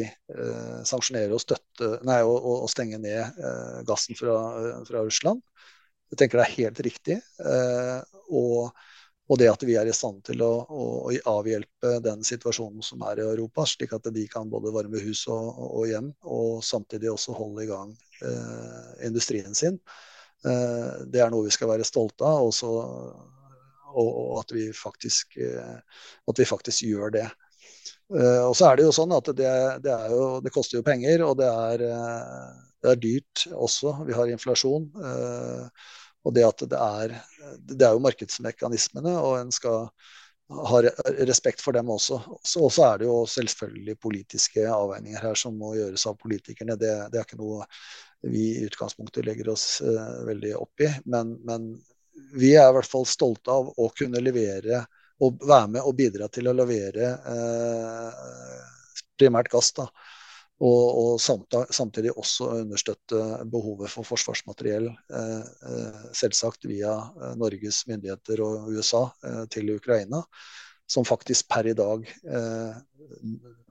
sanksjonere 0.86 1.34
og, 1.34 1.42
støtte, 1.42 1.86
nei, 2.06 2.20
å, 2.22 2.34
å 2.62 2.66
stenge 2.70 2.98
ned 3.02 3.42
gassen 3.90 4.14
fra, 4.18 4.36
fra, 4.86 5.02
Russland. 5.02 5.42
Jeg 6.12 6.20
tenker 6.20 6.40
det 6.40 6.46
er 6.46 6.58
helt 6.60 6.84
riktig. 6.86 7.16
og 8.30 8.76
og 9.26 9.40
det 9.40 9.48
at 9.50 9.62
vi 9.66 9.74
er 9.78 9.88
i 9.90 9.94
stand 9.94 10.20
til 10.26 10.42
å, 10.46 10.50
å, 10.70 10.82
avhjelpe 11.32 11.96
den 12.04 12.22
situasjonen 12.26 12.84
som 12.86 13.02
er 13.08 13.18
i 13.18 13.24
Europa, 13.26 13.64
slik 13.66 13.96
at 13.96 14.06
de 14.14 14.26
kan 14.30 14.50
både 14.50 14.70
varme 14.74 15.00
hus 15.02 15.24
og, 15.32 15.48
og 15.66 15.88
hjem, 15.90 16.12
og 16.30 16.62
samtidig 16.64 17.10
også 17.10 17.34
holde 17.34 17.64
i 17.64 17.70
gang 17.70 17.94
eh, 18.22 18.92
industrien 19.08 19.56
sin. 19.58 19.80
Eh, 20.46 20.92
det 21.10 21.24
er 21.24 21.34
noe 21.34 21.48
vi 21.48 21.54
skal 21.54 21.72
være 21.72 21.88
stolte 21.88 22.28
av, 22.28 22.46
også, 22.52 22.70
og, 23.96 24.06
og, 24.06 24.30
at, 24.44 24.54
vi 24.54 24.68
faktisk, 24.76 25.34
eh, 25.42 25.74
at 26.30 26.42
vi 26.42 26.46
faktisk 26.46 26.86
gjør 26.86 27.16
det. 27.18 27.26
Eh, 28.14 28.42
og 28.46 28.54
så 28.54 28.68
er 28.68 28.78
det 28.78 28.86
jo 28.86 28.94
sånn 28.94 29.14
at 29.16 29.30
det, 29.34 29.52
det, 29.82 29.94
jo, 30.12 30.26
det 30.44 30.52
koster 30.54 30.78
jo 30.78 30.86
penger, 30.86 31.24
og 31.26 31.38
det 31.40 31.48
er, 31.50 31.86
eh, 31.90 32.60
det 32.84 32.92
er, 32.92 33.00
dyrt 33.02 33.46
også. 33.50 33.96
Vi 34.06 34.14
har 34.14 34.30
inflasjon. 34.30 34.86
Eh, 35.10 35.88
og 36.26 36.34
det 36.34 36.42
at 36.42 36.62
det 36.66 36.78
er 36.82 37.12
Det 37.62 37.84
er 37.86 37.92
jo 37.94 38.02
markedsmekanismene, 38.02 39.12
og 39.14 39.36
en 39.38 39.52
skal 39.54 39.88
ha 40.50 40.80
respekt 41.26 41.62
for 41.62 41.74
dem 41.74 41.90
også. 41.90 42.18
Og 42.62 42.70
så 42.74 42.84
er 42.86 42.98
det 42.98 43.06
jo 43.06 43.20
selvfølgelig 43.30 43.98
politiske 44.02 44.66
avveininger 44.70 45.22
her 45.22 45.38
som 45.38 45.54
må 45.58 45.74
gjøres 45.74 46.06
av 46.06 46.18
politikerne. 46.18 46.78
Det, 46.78 46.92
det 47.10 47.18
er 47.18 47.26
ikke 47.26 47.38
noe 47.38 47.66
vi 48.26 48.44
i 48.56 48.66
utgangspunktet 48.66 49.26
legger 49.26 49.52
oss 49.54 49.82
veldig 50.26 50.52
opp 50.58 50.82
i. 50.86 50.90
Men, 51.06 51.34
men, 51.46 51.74
vi 52.32 52.54
er 52.56 52.70
i 52.70 52.74
hvert 52.78 52.88
fall 52.88 53.04
stolte 53.06 53.52
av 53.52 53.68
å 53.76 53.90
kunne 53.92 54.22
levere 54.22 54.86
og 55.22 55.40
være 55.48 55.72
med 55.76 55.86
og 55.86 55.96
bidra 55.96 56.28
til 56.28 56.50
å 56.50 56.54
levere 56.56 57.12
uh, 57.24 58.66
primært 59.16 59.48
gass. 59.52 59.72
da, 59.76 59.86
og, 60.64 60.84
og 60.98 61.64
samtidig 61.70 62.14
også 62.16 62.48
understøtte 62.62 63.22
behovet 63.52 63.92
for 63.92 64.08
forsvarsmateriell, 64.08 64.86
eh, 64.88 65.48
eh, 65.70 66.04
selvsagt 66.16 66.64
via 66.64 66.94
eh, 66.96 67.34
Norges 67.36 67.82
myndigheter 67.90 68.40
og 68.44 68.70
USA 68.72 69.04
til 69.52 69.74
Ukraina. 69.76 70.22
Som 70.88 71.02
faktisk 71.02 71.48
per 71.50 71.66
i 71.66 71.72
dag, 71.74 72.04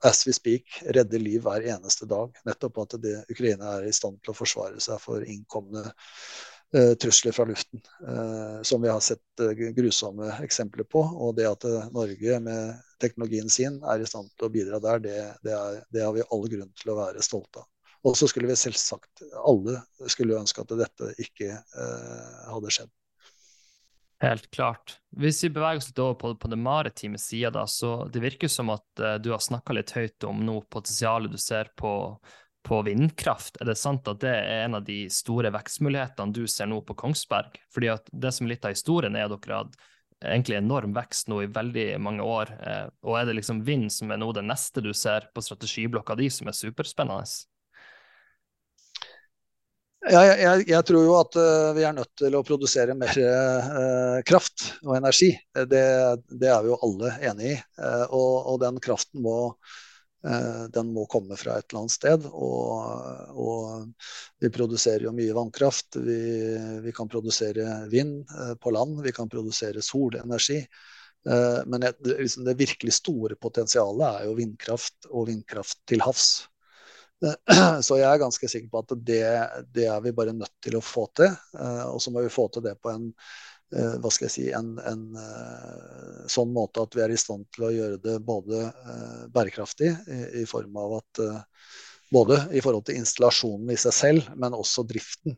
as 0.04 0.26
we 0.28 0.34
speak, 0.36 0.66
redder 0.98 1.22
liv 1.24 1.46
hver 1.46 1.64
eneste 1.64 2.04
dag. 2.12 2.34
Nettopp 2.44 2.82
at 2.82 2.98
det, 3.00 3.14
Ukraina 3.32 3.78
er 3.78 3.88
i 3.88 3.94
stand 3.96 4.20
til 4.20 4.34
å 4.34 4.36
forsvare 4.36 4.84
seg 4.84 5.00
for 5.00 5.24
innkomne 5.24 5.86
Eh, 5.86 6.55
trusler 7.02 7.36
fra 7.36 7.46
luften, 7.46 7.82
eh, 8.08 8.62
som 8.62 8.82
vi 8.82 8.90
har 8.90 9.00
sett 9.00 9.44
eh, 9.44 9.54
grusomme 9.78 10.32
eksempler 10.44 10.88
på. 10.90 11.00
Og 11.00 11.36
det 11.38 11.48
at 11.50 11.68
Norge 11.96 12.40
med 12.44 12.82
teknologien 13.02 13.50
sin 13.52 13.82
er 13.84 14.02
i 14.02 14.10
stand 14.10 14.32
til 14.36 14.48
å 14.48 14.52
bidra 14.54 14.82
der, 14.84 15.00
det, 15.04 15.16
det, 15.46 15.56
er, 15.56 15.80
det 15.94 16.04
har 16.06 16.16
vi 16.16 16.26
alle 16.26 16.52
grunn 16.52 16.76
til 16.82 16.94
å 16.94 17.00
være 17.00 17.24
stolte 17.26 17.64
av. 17.64 17.70
Og 18.06 18.14
så 18.18 18.28
skulle 18.30 18.52
vi 18.52 18.58
selvsagt 18.60 19.24
alle 19.42 19.80
skulle 20.12 20.38
ønske 20.38 20.62
at 20.62 20.76
dette 20.78 21.10
ikke 21.22 21.50
eh, 21.56 22.46
hadde 22.52 22.74
skjedd. 22.74 22.92
Helt 24.24 24.46
klart. 24.54 25.00
Hvis 25.18 25.44
vi 25.44 25.52
beveger 25.54 25.82
oss 25.82 25.90
litt 25.90 26.00
over 26.00 26.16
på, 26.20 26.32
på 26.40 26.52
den 26.52 26.62
maritime 26.64 27.20
sida, 27.20 27.66
så 27.68 28.06
det 28.12 28.22
virker 28.24 28.52
som 28.52 28.72
at 28.74 29.02
eh, 29.02 29.18
du 29.20 29.32
har 29.34 29.44
snakka 29.44 29.76
litt 29.76 29.96
høyt 29.98 30.28
om 30.30 30.46
noe 30.46 30.64
potensialet 30.70 31.34
du 31.34 31.40
ser 31.42 31.72
på 31.78 31.92
på 32.66 32.82
vindkraft. 32.82 33.60
Er 33.62 33.70
det 33.70 33.78
sant 33.80 34.08
at 34.10 34.22
det 34.24 34.32
er 34.34 34.66
en 34.66 34.80
av 34.80 34.86
de 34.88 35.06
store 35.14 35.52
vekstmulighetene 35.54 36.34
du 36.36 36.46
ser 36.50 36.70
nå 36.72 36.82
på 36.86 36.98
Kongsberg? 36.98 37.60
Fordi 37.74 37.92
at 37.94 38.10
det 38.12 38.34
som 38.34 38.48
er 38.48 38.56
litt 38.56 38.66
av 38.66 38.74
historien, 38.74 39.16
er 39.16 39.28
at 39.30 39.36
dere 39.36 39.60
har 39.62 39.70
egentlig 40.26 40.58
enorm 40.58 40.96
vekst 40.96 41.30
nå 41.30 41.44
i 41.44 41.50
veldig 41.54 41.90
mange 42.02 42.26
år. 42.26 42.54
Eh, 42.60 42.86
og 43.06 43.20
er 43.20 43.28
det 43.30 43.38
liksom 43.40 43.62
vind 43.68 43.92
som 43.94 44.14
er 44.14 44.22
nå 44.22 44.32
det 44.36 44.46
neste 44.48 44.82
du 44.82 44.94
ser 44.98 45.30
på 45.34 45.44
strategiblokka 45.46 46.18
di, 46.18 46.32
som 46.34 46.50
er 46.50 46.58
superspennende? 46.58 47.28
Ja, 50.06 50.22
jeg, 50.22 50.68
jeg, 50.70 50.86
tror 50.86 51.02
jo 51.02 51.14
at 51.18 51.38
uh, 51.40 51.72
vi 51.74 51.82
er 51.82 51.94
nødt 51.98 52.12
til 52.22 52.36
å 52.38 52.44
produsere 52.46 52.94
mer 52.94 53.18
eh, 53.18 54.20
kraft 54.30 54.68
og 54.86 54.94
energi. 55.00 55.32
Det, 55.56 55.82
det, 56.30 56.50
er 56.52 56.62
vi 56.62 56.70
jo 56.70 56.78
alle 56.86 57.16
enig 57.26 57.56
i. 57.56 57.58
Eh, 57.58 58.04
og, 58.12 58.36
og, 58.52 58.60
den 58.62 58.78
kraften 58.86 59.26
må 59.26 59.40
Eh, 59.56 59.85
den 60.74 60.92
må 60.94 61.06
komme 61.12 61.38
fra 61.38 61.58
et 61.60 61.68
eller 61.70 61.84
annet 61.84 61.94
sted. 61.94 62.26
Og, 62.34 63.36
og 63.38 64.10
vi 64.42 64.52
produserer 64.54 65.06
jo 65.06 65.14
mye 65.16 65.36
vannkraft. 65.38 66.00
Vi, 66.02 66.20
vi, 66.82 66.94
kan 66.96 67.12
produsere 67.12 67.86
vind 67.92 68.24
eh, 68.32 68.56
på 68.62 68.74
land, 68.74 69.04
vi 69.06 69.14
kan 69.16 69.30
produsere 69.30 69.84
solenergi. 69.86 70.62
Eh, 71.30 71.62
men 71.66 71.86
det, 71.86 71.94
liksom 72.08 72.48
det 72.48 72.58
virkelig 72.60 72.98
store 72.98 73.38
potensialet 73.38 74.08
er 74.10 74.28
jo 74.30 74.38
vindkraft 74.40 75.10
og 75.12 75.30
vindkraft 75.30 75.84
til 75.90 76.04
havs. 76.06 76.30
Så 77.86 77.96
jeg 77.98 78.10
er 78.10 78.22
ganske 78.22 78.50
sikker 78.52 78.70
på 78.74 78.82
at 78.84 78.98
det, 79.08 79.24
det 79.74 79.86
er 79.90 80.02
vi 80.04 80.14
bare 80.16 80.36
nødt 80.36 80.58
til 80.64 80.76
å 80.78 80.84
få 80.84 81.08
til. 81.16 81.32
Og 81.88 82.02
så 82.04 82.12
må 82.12 82.26
vi 82.26 82.34
få 82.34 82.50
til 82.52 82.66
det 82.66 82.76
på 82.84 82.92
en 82.92 83.08
Eh, 83.16 83.55
hva 83.76 84.12
skal 84.14 84.28
jeg 84.28 84.34
si, 84.34 84.46
en, 84.56 84.76
en, 84.88 85.06
eh, 85.20 86.26
sånn 86.32 86.54
måte 86.56 86.84
at 86.86 86.96
vi 86.96 87.04
er 87.06 87.14
i 87.14 87.20
stand 87.20 87.48
til 87.56 87.68
å 87.68 87.74
gjøre 87.74 88.02
det 88.04 88.18
både 88.26 88.62
eh, 88.70 89.24
bærekraftig 89.34 89.92
i, 89.92 90.20
i 90.42 90.46
form 90.50 90.78
av 90.80 91.00
at 91.02 91.24
både 92.14 92.38
i 92.56 92.62
forhold 92.64 92.86
til 92.88 93.02
installasjonen 93.02 93.74
i 93.74 93.80
seg 93.82 93.96
selv, 93.96 94.30
men 94.40 94.56
også 94.56 94.86
driften. 94.88 95.36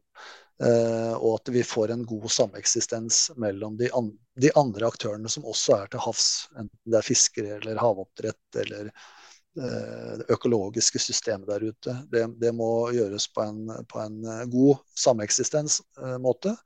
og 0.58 1.28
at 1.36 1.50
vi 1.54 1.62
får 1.64 1.92
en 1.94 2.04
god 2.10 2.32
sameksistens 2.34 3.28
mellom 3.38 3.76
de, 3.78 3.92
an 3.94 4.08
de, 4.42 4.50
andre 4.58 4.88
aktørene 4.90 5.30
som 5.30 5.46
også 5.46 5.76
er 5.76 5.92
til 5.94 6.02
havs. 6.02 6.50
Enten 6.58 6.92
det 6.92 6.98
er 6.98 7.06
fiskere 7.06 7.60
eller 7.60 7.78
havoppdrett 7.78 8.60
eller 8.64 8.90
det 9.58 10.28
økologiske 10.34 11.00
systemet 11.02 11.48
der 11.50 11.64
ute. 11.70 11.96
Det, 12.12 12.26
det 12.42 12.52
må 12.58 12.90
gjøres 12.94 13.30
på 13.34 13.46
en, 13.46 13.64
på 13.90 14.02
en 14.02 14.20
god 14.52 14.82
sameksistensmåte. 14.98 16.58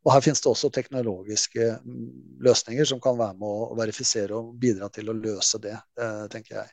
Og 0.00 0.14
her 0.14 0.22
finnes 0.24 0.40
det 0.40 0.48
også 0.48 0.70
teknologiske 0.72 1.66
mm, 1.84 2.04
løsninger 2.46 2.86
som 2.88 3.00
kan 3.04 3.18
være 3.18 3.36
med 3.36 3.48
å 3.48 3.76
verifisere 3.76 4.36
og 4.38 4.54
bidra 4.60 4.88
til 4.92 5.10
å 5.12 5.16
løse 5.16 5.60
det, 5.60 5.74
eh, 6.00 6.22
tenker 6.32 6.56
jeg. 6.62 6.70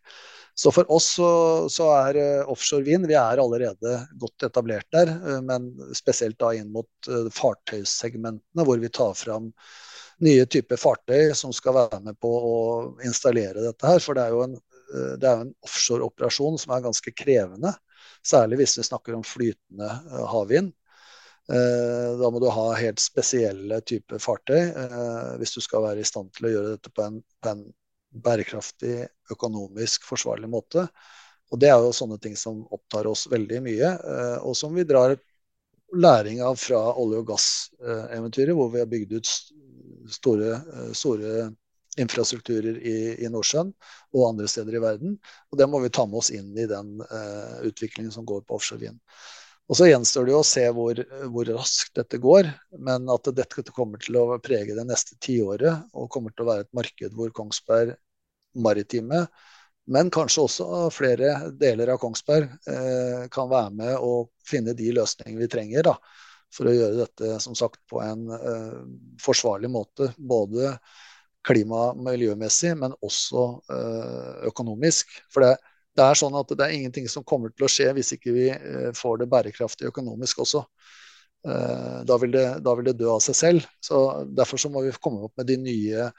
Så 0.58 0.72
for 0.74 0.88
oss 0.96 1.10
så, 1.18 1.32
så 1.72 1.90
er 1.98 2.22
eh, 2.22 2.52
offshore 2.54 2.88
vind 2.88 3.10
vi 3.10 3.18
er 3.20 3.42
allerede 3.44 3.98
godt 4.22 4.48
etablert 4.48 4.88
der, 4.96 5.12
eh, 5.12 5.42
men 5.44 5.68
spesielt 5.98 6.40
da 6.40 6.54
inn 6.56 6.72
mot 6.72 7.12
fartøyssegmentene, 7.36 8.64
hvor 8.64 8.80
vi 8.80 8.94
tar 8.96 9.12
fram 9.20 9.52
nye 10.24 10.48
typer 10.48 10.80
fartøy 10.80 11.36
som 11.38 11.52
skal 11.54 11.76
være 11.82 12.02
med 12.08 12.16
på 12.24 12.32
å 12.32 12.58
installere 13.06 13.60
dette 13.68 13.92
her. 13.92 14.00
For 14.02 14.16
det 14.18 14.24
er 14.24 14.38
jo 14.38 14.46
en, 14.48 14.56
det 15.20 15.28
er 15.28 15.44
en 15.44 15.54
offshore-operasjon 15.68 16.56
som 16.64 16.74
er 16.74 16.88
ganske 16.88 17.12
krevende. 17.12 17.76
Særlig 18.26 18.64
hvis 18.64 18.80
vi 18.80 18.88
snakker 18.88 19.20
om 19.20 19.28
flytende 19.28 19.92
havvind. 20.32 20.72
Da 21.48 22.28
må 22.28 22.42
du 22.44 22.50
ha 22.52 22.66
helt 22.76 23.00
spesielle 23.00 23.80
typer 23.88 24.20
fartøy 24.20 24.66
hvis 25.40 25.54
du 25.56 25.62
skal 25.64 25.86
være 25.86 26.04
i 26.04 26.08
stand 26.08 26.34
til 26.36 26.50
å 26.50 26.52
gjøre 26.52 26.74
dette 26.74 26.92
på 26.92 27.06
en, 27.06 27.22
på 27.40 27.54
en 27.54 27.62
bærekraftig, 28.24 29.06
økonomisk 29.32 30.04
forsvarlig 30.08 30.50
måte. 30.52 30.88
Og 31.52 31.62
Det 31.62 31.70
er 31.72 31.80
jo 31.80 31.94
sånne 31.96 32.18
ting 32.20 32.36
som 32.36 32.66
opptar 32.76 33.08
oss 33.08 33.28
veldig 33.32 33.62
mye, 33.64 33.92
og 34.44 34.58
som 34.60 34.76
vi 34.76 34.84
drar 34.88 35.16
læring 35.96 36.42
av 36.44 36.58
fra 36.60 36.82
olje- 37.00 37.22
og 37.22 37.30
gasseventyret, 37.32 38.56
hvor 38.56 38.74
vi 38.74 38.84
har 38.84 38.92
bygd 38.92 39.16
ut 39.16 39.32
store, 40.12 40.60
store 40.96 41.48
infrastrukturer 41.98 42.78
i, 42.78 42.98
i, 43.24 43.30
Nordsjøen 43.32 43.72
og 44.14 44.28
andre 44.28 44.48
steder 44.52 44.78
i 44.78 44.84
verden. 44.84 45.16
Og 45.52 45.60
Det 45.60 45.70
må 45.70 45.80
vi 45.84 45.94
ta 45.94 46.06
med 46.06 46.20
oss 46.20 46.32
inn 46.36 46.52
i 46.58 46.68
den 46.70 46.98
utviklingen 47.64 48.12
som 48.14 48.28
går 48.28 48.44
på 48.44 48.60
offshore 48.60 48.84
vind. 48.84 49.00
Og 49.68 49.76
Så 49.76 49.90
gjenstår 49.90 50.28
det 50.28 50.32
jo 50.32 50.40
å 50.40 50.48
se 50.48 50.64
hvor, 50.72 51.00
hvor, 51.34 51.50
raskt 51.58 51.98
dette 52.00 52.20
går, 52.24 52.48
men 52.80 53.10
at 53.12 53.28
dette 53.36 53.66
kommer 53.76 54.00
til 54.00 54.16
å 54.22 54.40
prege 54.40 54.78
det 54.78 54.86
neste 54.88 55.18
tiåret 55.20 55.90
og 55.92 56.08
kommer 56.14 56.32
til 56.32 56.46
å 56.46 56.52
være 56.54 56.68
et 56.68 56.76
marked 56.78 57.18
hvor 57.18 57.34
Kongsberg 57.36 57.98
Maritime 58.56 59.26
men 59.94 60.10
kanskje 60.12 60.44
også 60.44 60.88
flere 60.92 61.34
deler 61.56 61.94
av 61.94 62.00
Kongsberg 62.02 62.50
eh, 62.68 63.28
kan 63.32 63.48
være 63.52 63.72
med 63.76 63.94
og 64.04 64.34
finne 64.48 64.76
de 64.76 64.90
løsningene 64.96 65.46
vi 65.46 65.52
trenger 65.52 65.88
da, 65.88 65.94
for 66.52 66.68
å 66.68 66.74
gjøre 66.76 67.06
dette 67.06 67.38
som 67.44 67.56
sagt, 67.56 67.80
på 67.88 68.02
en 68.04 68.26
eh, 68.36 68.82
forsvarlig 69.24 69.72
måte. 69.72 70.10
Både 70.18 70.76
klima- 71.48 71.94
og 71.94 72.04
miljømessig, 72.04 72.74
men 72.82 72.98
også 73.00 73.46
eh, 73.72 74.34
økonomisk. 74.52 75.16
For 75.32 75.48
det, 75.48 75.54
det, 75.98 76.06
er 76.06 76.20
sånn 76.20 76.38
at 76.38 76.54
det 76.54 76.64
er 76.66 76.76
ingenting 76.78 77.10
som 77.12 77.26
kommer 77.28 77.54
til 77.54 77.68
å 77.68 77.72
skje 77.72 77.90
hvis 77.98 78.14
ikke 78.18 78.36
vi 78.36 78.48
eh, 78.54 78.92
får 78.98 79.24
det 79.24 79.30
bærekraftig 79.32 79.90
økonomisk 79.90 80.44
også. 80.46 80.64
Eh, 81.48 81.98
da 82.08 82.18
vil, 82.22 82.34
det, 82.34 82.46
da, 82.66 82.76
vil 82.78 82.90
det, 82.90 82.98
dø 83.00 83.12
av 83.16 83.24
seg 83.26 83.38
selv. 83.38 83.68
Så 83.84 84.04
Derfor 84.38 84.62
så 84.62 84.72
må 84.74 84.86
vi 84.86 84.94
komme 85.02 85.28
opp 85.28 85.38
med 85.40 85.50
de 85.50 85.60
nye 85.62 86.12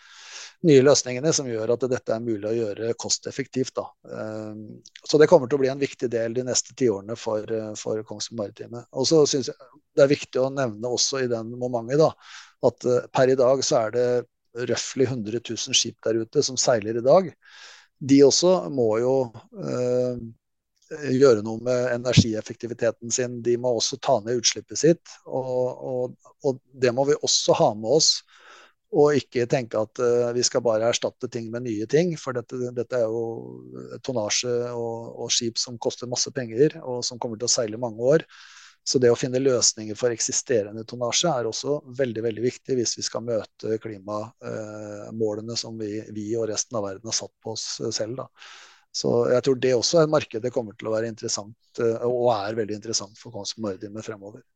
nye 0.67 0.83
løsningene 0.83 1.31
som 1.35 1.47
gjør 1.47 1.71
at 1.75 1.85
dette 1.91 2.15
er 2.15 2.23
mulig 2.23 2.49
å 2.49 2.57
gjøre 2.57 2.95
kosteffektivt. 2.99 3.77
Da. 3.79 3.85
Ehm, 4.11 4.81
så 5.07 5.21
det 5.21 5.29
kommer 5.31 5.51
til 5.51 5.59
å 5.59 5.63
bli 5.63 5.71
en 5.71 5.79
viktig 5.83 6.09
del 6.11 6.35
de 6.35 6.43
neste 6.49 6.75
tiårene 6.79 7.15
for, 7.19 7.47
for 7.79 8.03
Kongsvinger 8.09 8.43
Maritime. 8.43 8.83
Og 8.99 9.07
så 9.07 9.23
syns 9.31 9.53
jeg 9.53 9.69
det 9.99 10.05
er 10.05 10.11
viktig 10.11 10.43
å 10.43 10.51
nevne 10.55 10.91
også 10.95 11.25
i 11.25 11.31
den 11.31 11.55
momentet 11.59 12.03
da, 12.03 12.13
at 12.67 12.87
eh, 12.87 13.07
per 13.15 13.31
i 13.31 13.39
dag 13.39 13.63
så 13.67 13.85
er 13.85 13.95
det 13.95 14.09
røftlig 14.69 15.07
100 15.07 15.39
000 15.39 15.77
skip 15.79 15.99
der 16.07 16.23
ute 16.25 16.43
som 16.43 16.59
seiler 16.59 16.99
i 16.99 17.05
dag. 17.05 17.31
De 17.99 18.21
også 18.27 18.53
må 18.71 18.89
jo 19.03 19.15
øh, 19.59 20.21
gjøre 21.19 21.43
noe 21.45 21.61
med 21.65 21.93
energieffektiviteten 21.97 23.13
sin. 23.15 23.41
De 23.43 23.57
må 23.61 23.75
også 23.77 23.99
ta 24.03 24.19
ned 24.25 24.41
utslippet 24.43 24.81
sitt. 24.81 25.17
Og, 25.27 25.59
og, 25.91 26.35
og 26.47 26.61
det 26.73 26.95
må 26.95 27.09
vi 27.09 27.19
også 27.19 27.57
ha 27.59 27.73
med 27.79 27.99
oss 27.99 28.13
og 28.89 29.19
ikke 29.19 29.45
tenke 29.51 29.77
at 29.77 30.01
uh, 30.01 30.31
vi 30.33 30.43
skal 30.47 30.63
bare 30.65 30.89
erstatte 30.89 31.29
ting 31.29 31.51
med 31.53 31.67
nye 31.67 31.87
ting. 31.91 32.15
For 32.21 32.37
dette, 32.37 32.71
dette 32.77 32.97
er 32.97 33.05
jo 33.05 33.99
tonnasje 34.05 34.55
og, 34.73 35.11
og, 35.13 35.33
skip 35.35 35.61
som 35.61 35.77
koster 35.83 36.09
masse 36.09 36.33
penger, 36.33 36.79
og 36.81 37.03
som 37.05 37.21
kommer 37.21 37.37
til 37.37 37.51
å 37.51 37.53
seile 37.53 37.81
mange 37.81 38.01
år. 38.15 38.25
Så 38.89 38.97
det 39.03 39.11
å 39.13 39.19
finne 39.21 39.41
løsninger 39.43 39.97
for 40.01 40.15
eksisterende 40.15 40.81
tonnasje 40.89 41.29
er 41.29 41.49
også 41.51 41.75
veldig 41.99 42.23
veldig 42.25 42.45
viktig 42.47 42.77
hvis 42.79 42.95
vi 42.97 43.05
skal 43.05 43.27
møte 43.27 43.77
klimamålene 43.83 45.57
som 45.61 45.77
vi, 45.77 45.99
vi, 46.17 46.31
og 46.41 46.47
resten 46.49 46.79
av 46.79 46.87
verden 46.87 47.11
har 47.11 47.17
satt 47.19 47.35
på 47.45 47.53
oss 47.53 47.67
selv. 47.93 48.23
Da. 48.23 48.29
Så 48.97 49.11
jeg 49.29 49.45
tror 49.45 49.59
det 49.61 49.75
også 49.77 50.01
er 50.01 50.07
et 50.07 50.15
marked 50.15 50.45
det 50.45 50.53
kommer 50.55 50.79
til 50.79 50.89
å 50.89 50.95
være 50.95 51.11
interessant, 51.13 51.59
uh, 51.83 52.07
og 52.09 52.31
er 52.33 52.57
veldig 52.63 52.79
interessant 52.79 53.21
for 53.21 53.35
Kongsberg 53.35 53.67
Maritime 53.67 54.05
fremover. 54.07 54.47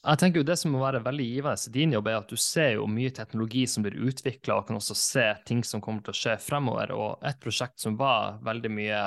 Jeg 0.00 0.16
tenker 0.20 0.40
jo 0.40 0.48
Det 0.48 0.56
som 0.56 0.72
må 0.72 0.80
være 0.80 1.02
veldig 1.04 1.24
givende 1.26 1.68
i 1.68 1.72
din 1.74 1.96
jobb, 1.96 2.06
er 2.08 2.20
at 2.20 2.30
du 2.30 2.36
ser 2.40 2.70
jo 2.78 2.86
mye 2.88 3.12
teknologi 3.16 3.66
som 3.68 3.84
blir 3.84 3.98
utvikla, 4.08 4.60
og 4.60 4.68
kan 4.68 4.78
også 4.78 4.96
se 4.96 5.26
ting 5.48 5.64
som 5.64 5.82
kommer 5.84 6.04
til 6.04 6.14
å 6.14 6.20
skje 6.20 6.36
fremover. 6.40 6.92
Og 6.96 7.26
et 7.28 7.40
prosjekt 7.40 7.80
som 7.80 7.98
var 8.00 8.38
veldig 8.44 8.72
mye 8.72 9.02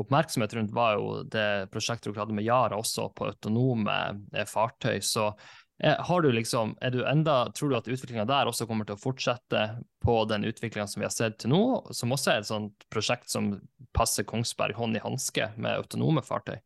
oppmerksomhet 0.00 0.54
rundt, 0.54 0.72
var 0.74 0.96
jo 0.98 1.22
det 1.30 1.68
prosjektet 1.72 2.10
dere 2.10 2.24
hadde 2.24 2.36
med 2.36 2.46
Yara 2.46 2.78
også, 2.80 3.10
på 3.14 3.28
autonome 3.30 3.94
eh, 4.34 4.46
fartøy. 4.48 4.98
Så 5.04 5.28
eh, 5.30 5.94
har 6.08 6.24
du 6.24 6.30
liksom, 6.34 6.74
er 6.82 6.94
du 6.94 7.04
enda, 7.06 7.44
tror 7.54 7.70
du 7.70 7.78
at 7.78 7.88
utviklinga 7.88 8.26
der 8.28 8.50
også 8.50 8.66
kommer 8.70 8.88
til 8.88 8.98
å 8.98 9.02
fortsette 9.02 9.64
på 10.04 10.18
den 10.30 10.46
utviklinga 10.50 10.88
som 10.90 11.02
vi 11.02 11.08
har 11.08 11.14
sett 11.14 11.38
til 11.42 11.54
nå, 11.54 11.64
som 11.94 12.14
også 12.14 12.34
er 12.34 12.42
et 12.42 12.50
sånt 12.50 12.86
prosjekt 12.92 13.30
som 13.30 13.54
passer 13.94 14.26
Kongsberg 14.26 14.76
hånd 14.78 14.98
i 14.98 15.04
hanske 15.04 15.52
med 15.54 15.78
autonome 15.78 16.24
fartøy? 16.26 16.58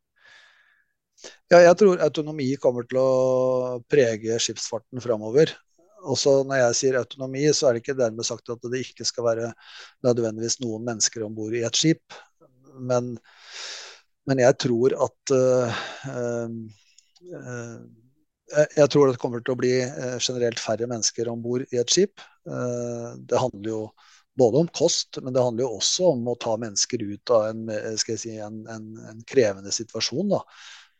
Ja, 1.51 1.59
jeg 1.59 1.75
tror 1.79 2.01
autonomi 2.01 2.53
kommer 2.61 2.85
til 2.87 3.01
å 3.01 3.79
prege 3.91 4.37
skipsfarten 4.39 5.03
framover. 5.03 5.51
Også 6.07 6.45
når 6.47 6.61
jeg 6.61 6.77
sier 6.79 6.97
autonomi, 7.01 7.43
så 7.51 7.67
er 7.67 7.75
det 7.75 7.83
ikke 7.83 7.97
dermed 7.99 8.27
sagt 8.27 8.49
at 8.53 8.63
det 8.71 8.83
ikke 8.85 9.07
skal 9.07 9.25
være 9.27 9.49
nødvendigvis 10.05 10.61
noen 10.63 10.85
mennesker 10.87 11.25
om 11.25 11.35
bord 11.35 11.55
i 11.57 11.65
et 11.67 11.75
skip. 11.75 12.15
Men, 12.79 13.15
men, 14.29 14.41
jeg 14.43 14.57
tror 14.63 14.95
at 15.07 15.33
uh, 15.35 15.81
uh, 16.09 17.79
Jeg 18.75 18.89
tror 18.89 19.11
det 19.11 19.21
kommer 19.21 19.43
til 19.43 19.53
å 19.53 19.59
bli 19.59 19.73
generelt 20.23 20.61
færre 20.61 20.87
mennesker 20.89 21.29
om 21.29 21.41
bord 21.43 21.67
i 21.69 21.77
et 21.77 21.91
skip. 21.93 22.17
det 23.29 23.37
handler 23.37 23.69
jo 23.69 23.81
både 24.39 24.57
om 24.63 24.69
kost, 24.73 25.19
men 25.21 25.35
det 25.35 25.43
handler 25.43 25.67
jo 25.67 25.75
også 25.77 26.07
om 26.15 26.27
å 26.31 26.37
ta 26.41 26.55
mennesker 26.57 27.03
ut 27.03 27.33
av 27.35 27.49
en, 27.51 27.69
si, 27.99 28.31
en, 28.41 28.63
en, 28.71 28.87
en 29.11 29.21
krevende 29.29 29.69
situasjon. 29.75 30.33
Da. 30.33 30.39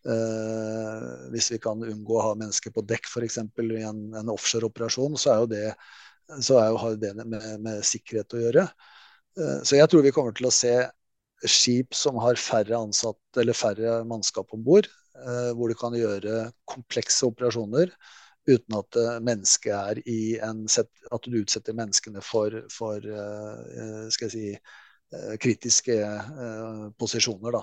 Uh, 0.08 1.28
hvis 1.34 1.50
vi 1.52 1.60
kan 1.60 1.82
unngå 1.84 2.16
å 2.16 2.28
ha 2.30 2.36
mennesker 2.40 2.72
på 2.72 2.86
dekk 2.88 3.10
f.eks. 3.10 3.40
i 3.40 3.82
en, 3.84 4.06
en 4.16 4.32
offshore-operasjon, 4.32 5.18
så 5.20 5.34
er 5.34 5.42
jo 5.42 5.50
det, 5.52 5.66
så 6.46 6.60
er 6.62 6.70
jo, 6.72 6.80
har 6.80 6.96
det 7.02 7.12
med, 7.20 7.36
med, 7.60 7.82
sikkerhet 7.88 8.36
å 8.38 8.44
gjøre. 8.46 8.66
Uh, 9.40 9.60
så 9.68 9.80
jeg 9.80 9.92
tror 9.92 10.06
vi 10.06 10.14
kommer 10.16 10.36
til 10.36 10.48
å 10.48 10.56
se 10.56 10.74
skip 11.48 11.96
som 11.96 12.20
har 12.24 12.40
færre 12.40 12.78
ansatte 12.80 13.42
eller 13.42 13.58
færre 13.58 14.00
mannskap 14.08 14.52
om 14.56 14.64
bord, 14.66 14.90
uh, 15.20 15.52
hvor 15.56 15.72
du 15.72 15.78
kan 15.80 15.96
gjøre 15.98 16.50
komplekse 16.70 17.30
operasjoner 17.30 17.94
uten 18.50 18.78
at 18.80 18.98
i 20.10 20.40
en 20.42 20.64
At 21.12 21.26
du 21.28 21.38
utsetter 21.38 21.76
menneskene 21.78 22.22
for, 22.22 22.50
for 22.74 23.04
jeg 24.26 24.32
si, 24.34 24.46
kritiske 25.44 25.98
posisjoner. 26.98 27.52
da. 27.52 27.62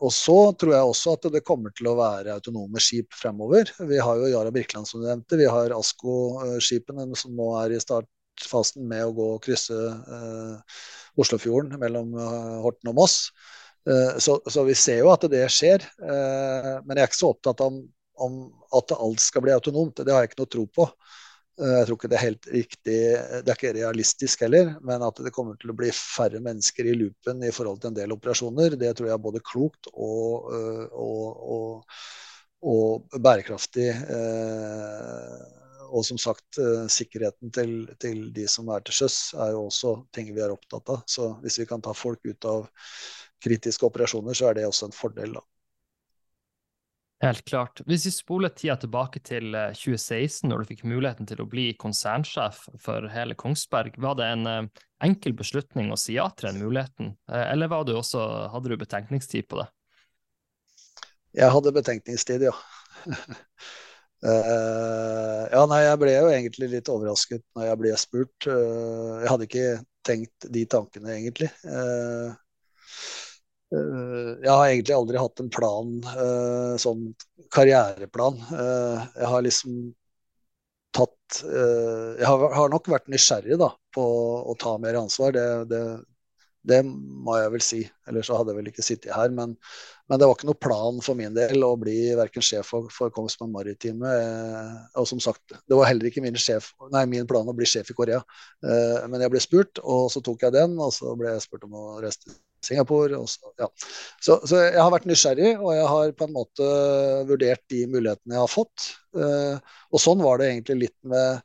Og 0.00 0.10
så 0.14 0.36
tror 0.58 0.74
jeg 0.74 0.88
også 0.88 1.14
at 1.14 1.28
det 1.34 1.44
kommer 1.46 1.70
til 1.76 1.92
å 1.92 1.96
være 1.98 2.34
autonome 2.34 2.82
skip 2.82 3.14
fremover. 3.14 3.70
Vi 3.86 3.98
har 4.02 4.18
jo 4.18 4.32
Yara 4.32 4.50
Birkeland 4.54 4.88
som 4.88 5.02
du 5.02 5.06
nevnte. 5.06 5.38
Vi 5.38 5.46
har 5.46 5.74
ASKO-skipene 5.76 7.06
som 7.18 7.36
nå 7.38 7.52
er 7.62 7.76
i 7.76 7.82
startfasen 8.42 8.84
med 8.88 9.06
å 9.06 9.14
gå 9.16 9.26
og 9.36 9.42
krysse 9.44 9.74
uh, 9.74 10.78
Oslofjorden 11.20 11.78
mellom 11.80 12.14
uh, 12.18 12.60
Horten 12.66 12.92
og 12.92 12.98
Moss. 13.02 13.18
Så, 13.82 14.36
så, 14.46 14.62
vi 14.62 14.76
ser 14.78 15.00
jo 15.00 15.08
at 15.10 15.24
det 15.26 15.40
skjer. 15.50 15.82
men 15.98 16.92
jeg 16.94 17.02
er 17.02 17.08
ikke 17.08 17.18
så 17.18 17.32
opptatt 17.32 17.64
om, 17.64 17.80
om 18.14 18.36
at 18.78 18.92
alt 18.94 19.18
skal 19.18 19.42
bli 19.42 19.50
autonomt. 19.50 19.98
Det 19.98 20.14
har 20.14 20.22
jeg 20.22 20.30
ikke 20.30 20.38
noe 20.38 20.52
tro 20.54 20.62
på. 20.70 20.86
Eh, 21.60 21.72
jeg 21.78 21.88
tror 21.88 21.98
ikke 21.98 22.08
det 22.08 22.16
er 22.16 22.24
helt 22.26 22.48
riktig, 22.48 22.98
det 23.44 23.52
er 23.52 23.58
ikke 23.58 23.74
realistisk 23.76 24.44
heller, 24.46 24.72
men 24.80 25.04
at 25.04 25.18
det 25.20 25.34
kommer 25.36 25.58
til 25.60 25.72
å 25.72 25.76
bli 25.76 25.90
færre 25.92 26.40
mennesker 26.40 26.88
i 26.88 26.94
loopen 26.96 27.44
i 27.44 27.52
forhold 27.52 27.82
til 27.82 27.92
en 27.92 27.98
del 27.98 28.14
operasjoner, 28.14 28.76
det 28.80 28.94
tror 28.96 29.10
jeg 29.10 29.16
er 29.18 29.26
både 29.26 29.42
klokt 29.44 29.90
og, 29.92 30.48
eh, 30.56 30.86
og, 30.96 31.42
og, 31.56 31.98
og 32.72 33.18
bærekraftig. 33.20 33.90
Eh, 34.16 35.61
og 35.92 36.06
som 36.08 36.18
sagt, 36.20 36.58
sikkerheten 36.88 37.52
til, 37.52 37.72
til 38.00 38.24
de 38.32 38.46
som 38.48 38.70
er 38.72 38.80
til 38.86 38.96
sjøs, 39.02 39.18
er 39.36 39.52
jo 39.52 39.66
også 39.68 39.94
ting 40.16 40.32
vi 40.32 40.40
er 40.40 40.54
opptatt 40.54 40.88
av. 40.94 41.02
Så 41.06 41.34
hvis 41.44 41.60
vi 41.60 41.68
kan 41.68 41.84
ta 41.84 41.92
folk 41.96 42.24
ut 42.24 42.48
av 42.48 42.66
kritiske 43.44 43.86
operasjoner, 43.86 44.36
så 44.36 44.48
er 44.48 44.58
det 44.58 44.68
også 44.68 44.88
en 44.88 44.96
fordel. 44.96 45.36
da. 45.36 45.44
Helt 47.22 47.44
klart. 47.44 47.80
Hvis 47.86 48.06
vi 48.06 48.10
spoler 48.10 48.50
tida 48.50 48.74
tilbake 48.82 49.20
til 49.22 49.54
2016, 49.54 50.42
eh, 50.42 50.48
når 50.50 50.62
du 50.62 50.70
fikk 50.72 50.82
muligheten 50.90 51.28
til 51.30 51.42
å 51.42 51.46
bli 51.46 51.68
konsernsjef 51.78 52.64
for 52.82 53.06
hele 53.12 53.36
Kongsberg, 53.38 53.94
var 54.02 54.16
det 54.18 54.26
en 54.26 54.48
eh, 54.50 54.82
enkel 55.06 55.36
beslutning 55.38 55.92
å 55.94 55.98
si 56.00 56.16
ja 56.16 56.26
til 56.34 56.50
den 56.50 56.58
muligheten, 56.64 57.14
Eller 57.30 57.70
eller 57.70 57.86
du 57.86 57.94
også, 57.94 58.50
hadde 58.50 58.74
du 58.74 58.76
betenkningstid 58.76 59.46
på 59.46 59.60
det? 59.60 59.68
Jeg 61.38 61.54
hadde 61.54 61.72
betenkningstid, 61.72 62.42
ja. 62.50 62.56
Uh, 64.22 65.48
ja, 65.50 65.62
nei, 65.66 65.80
jeg 65.82 65.98
ble 65.98 66.12
jo 66.14 66.28
egentlig 66.30 66.68
litt 66.70 66.90
overrasket 66.92 67.42
når 67.56 67.66
jeg 67.66 67.80
ble 67.80 67.94
spurt. 67.98 68.46
Uh, 68.46 69.18
jeg 69.24 69.30
hadde 69.32 69.48
ikke 69.48 69.66
tenkt 70.06 70.46
de 70.54 70.62
tankene, 70.70 71.16
egentlig. 71.16 71.50
Uh, 71.66 72.30
jeg 73.72 74.50
har 74.52 74.66
egentlig 74.68 74.94
aldri 74.94 75.16
hatt 75.16 75.40
en 75.40 75.48
plan, 75.48 75.92
sånn 76.76 77.06
karriereplan. 77.56 78.36
Jeg 78.52 79.30
har 79.32 79.44
liksom 79.46 79.78
tatt 80.92 81.38
Jeg 81.40 82.26
har, 82.28 82.44
har, 82.52 82.68
nok 82.68 82.90
vært 82.92 83.08
nysgjerrig 83.08 83.56
da, 83.62 83.70
på 83.96 84.04
å 84.52 84.52
ta 84.60 84.74
mer 84.76 84.98
ansvar. 85.00 85.32
Det, 85.32 85.46
det, 85.70 85.80
det 86.62 86.78
må 86.86 87.34
jeg 87.40 87.52
vel 87.56 87.64
si. 87.64 87.80
Ellers 88.08 88.28
så 88.30 88.36
hadde 88.38 88.52
jeg 88.52 88.58
vel 88.60 88.68
ikke 88.70 88.84
sittet 88.86 89.14
her. 89.14 89.32
Men, 89.34 89.56
men, 90.06 90.20
det 90.20 90.28
var 90.28 90.36
ikke 90.36 90.48
noe 90.50 90.60
plan 90.62 91.00
for 91.02 91.18
min 91.18 91.34
del 91.34 91.64
å 91.66 91.72
bli 91.80 91.96
verken 92.18 92.44
sjef 92.44 92.70
for, 92.70 92.86
for 92.94 93.12
Kongsberg 93.14 93.50
Maritime 93.50 94.06
eh, 94.06 94.78
Og 95.00 95.08
som 95.10 95.20
sagt, 95.22 95.42
det 95.50 95.78
var 95.78 95.90
heller 95.90 96.08
ikke 96.08 96.22
min, 96.24 96.38
sjef, 96.38 96.70
nei, 96.94 97.04
min, 97.10 97.26
plan 97.30 97.48
å 97.50 97.56
bli 97.56 97.66
sjef 97.68 97.90
i 97.90 97.98
Korea. 97.98 98.22
Eh, 98.62 99.02
men 99.10 99.24
jeg 99.24 99.34
ble 99.34 99.42
spurt, 99.42 99.82
og 99.82 100.08
så 100.14 100.22
tok 100.24 100.46
jeg 100.46 100.56
den. 100.58 100.78
Og 100.78 100.94
så 100.94 101.16
ble 101.18 101.34
jeg 101.34 101.46
spurt 101.46 101.66
om 101.66 101.78
å 101.78 101.86
reise 102.04 102.22
til 102.22 102.38
Singapore. 102.62 103.22
Så, 103.26 103.54
ja. 103.58 103.70
så, 104.22 104.38
så, 104.46 104.62
jeg 104.68 104.78
har 104.78 104.92
vært 104.94 105.08
nysgjerrig, 105.10 105.54
og 105.58 105.72
jeg 105.74 105.88
har 105.96 106.18
på 106.18 106.28
en 106.28 106.36
måte 106.36 106.74
vurdert 107.30 107.64
de 107.74 107.86
mulighetene 107.90 108.38
jeg 108.38 108.44
har 108.44 108.52
fått. 108.54 108.92
Eh, 109.18 109.78
og 109.90 110.02
sånn 110.02 110.22
var 110.22 110.38
det 110.38 110.52
egentlig 110.52 110.84
litt 110.86 110.98
med 111.10 111.42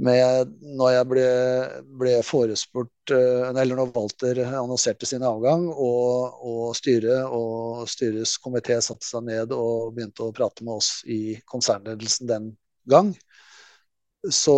med 0.00 0.52
når 0.64 0.92
jeg 0.94 1.08
ble, 1.10 1.26
ble 2.00 2.14
forespurt 2.24 3.12
eh, 3.14 3.50
Eller 3.50 3.76
når 3.76 3.92
Walter 3.94 4.40
annonserte 4.48 5.08
sin 5.08 5.24
avgang, 5.26 5.66
og, 5.70 6.40
og 6.46 6.72
styret 6.78 7.28
og 7.28 7.84
styrets 7.90 8.36
komité 8.42 8.78
satte 8.84 9.06
seg 9.06 9.26
ned 9.28 9.54
og 9.56 9.92
begynte 9.96 10.26
å 10.26 10.34
prate 10.36 10.64
med 10.66 10.80
oss 10.80 11.00
i 11.04 11.36
konsernledelsen 11.50 12.30
den 12.30 12.50
gang, 12.90 13.12
så 14.28 14.54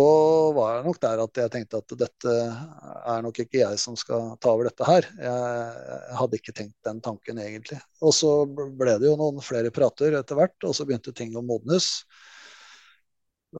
var 0.55 0.73
jeg 0.75 0.85
nok 0.89 0.97
der 1.03 1.21
at 1.23 1.39
jeg 1.39 1.51
tenkte 1.53 1.79
at 1.79 1.93
dette 1.95 2.31
er 2.33 3.21
nok 3.23 3.37
ikke 3.45 3.61
jeg 3.61 3.79
som 3.79 3.95
skal 3.99 4.33
ta 4.43 4.51
over 4.51 4.67
dette 4.67 4.87
her. 4.87 5.07
Jeg 5.15 6.17
hadde 6.19 6.39
ikke 6.39 6.55
tenkt 6.57 6.75
den 6.83 6.99
tanken 7.03 7.39
egentlig. 7.39 7.79
Og 8.03 8.11
så 8.15 8.33
ble 8.49 8.97
det 8.99 9.07
jo 9.07 9.15
noen 9.19 9.39
flere 9.43 9.71
prater 9.75 10.17
etter 10.19 10.39
hvert, 10.39 10.57
og 10.67 10.75
så 10.75 10.87
begynte 10.87 11.15
ting 11.15 11.37
å 11.39 11.45
modnes. 11.47 12.03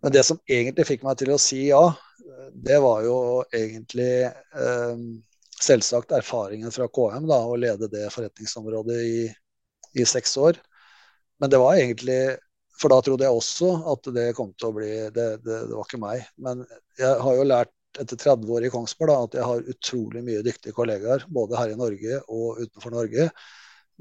Men 0.02 0.14
det 0.16 0.24
som 0.26 0.40
egentlig 0.50 0.88
fikk 0.88 1.06
meg 1.06 1.20
til 1.20 1.34
å 1.34 1.42
si 1.42 1.68
ja, 1.68 1.84
det 2.54 2.80
var 2.82 3.04
jo 3.06 3.18
egentlig 3.54 4.26
eh, 4.26 5.04
selvsagt 5.62 6.14
erfaringen 6.16 6.74
fra 6.74 6.88
KM, 6.88 7.28
da, 7.30 7.40
å 7.46 7.60
lede 7.60 7.90
det 7.92 8.10
forretningsområdet 8.14 9.00
i, 9.04 9.22
i, 10.00 10.06
seks 10.08 10.36
år. 10.38 10.60
Men 11.42 11.54
det 11.54 11.62
var 11.62 11.78
egentlig 11.78 12.38
For 12.80 12.90
da 12.90 12.98
trodde 13.06 13.26
jeg 13.26 13.38
også 13.38 13.68
at 13.92 14.08
det 14.16 14.32
kom 14.34 14.50
til 14.58 14.72
å 14.72 14.74
bli 14.76 14.90
Det, 15.14 15.26
det, 15.46 15.58
det 15.70 15.76
var 15.76 15.86
ikke 15.86 16.02
meg. 16.02 16.24
Men 16.42 16.64
jeg 16.98 17.20
har 17.26 17.36
jo 17.38 17.46
lært 17.46 17.74
etter 18.02 18.18
30 18.18 18.50
år 18.50 18.66
i 18.66 18.72
Kongsberg 18.74 19.12
da, 19.12 19.18
at 19.28 19.36
jeg 19.38 19.46
har 19.46 19.68
utrolig 19.76 20.24
mye 20.26 20.42
dyktige 20.46 20.74
kollegaer, 20.74 21.28
både 21.30 21.60
her 21.60 21.74
i 21.74 21.78
Norge 21.78 22.18
og 22.34 22.64
utenfor 22.64 22.96
Norge. 22.96 23.28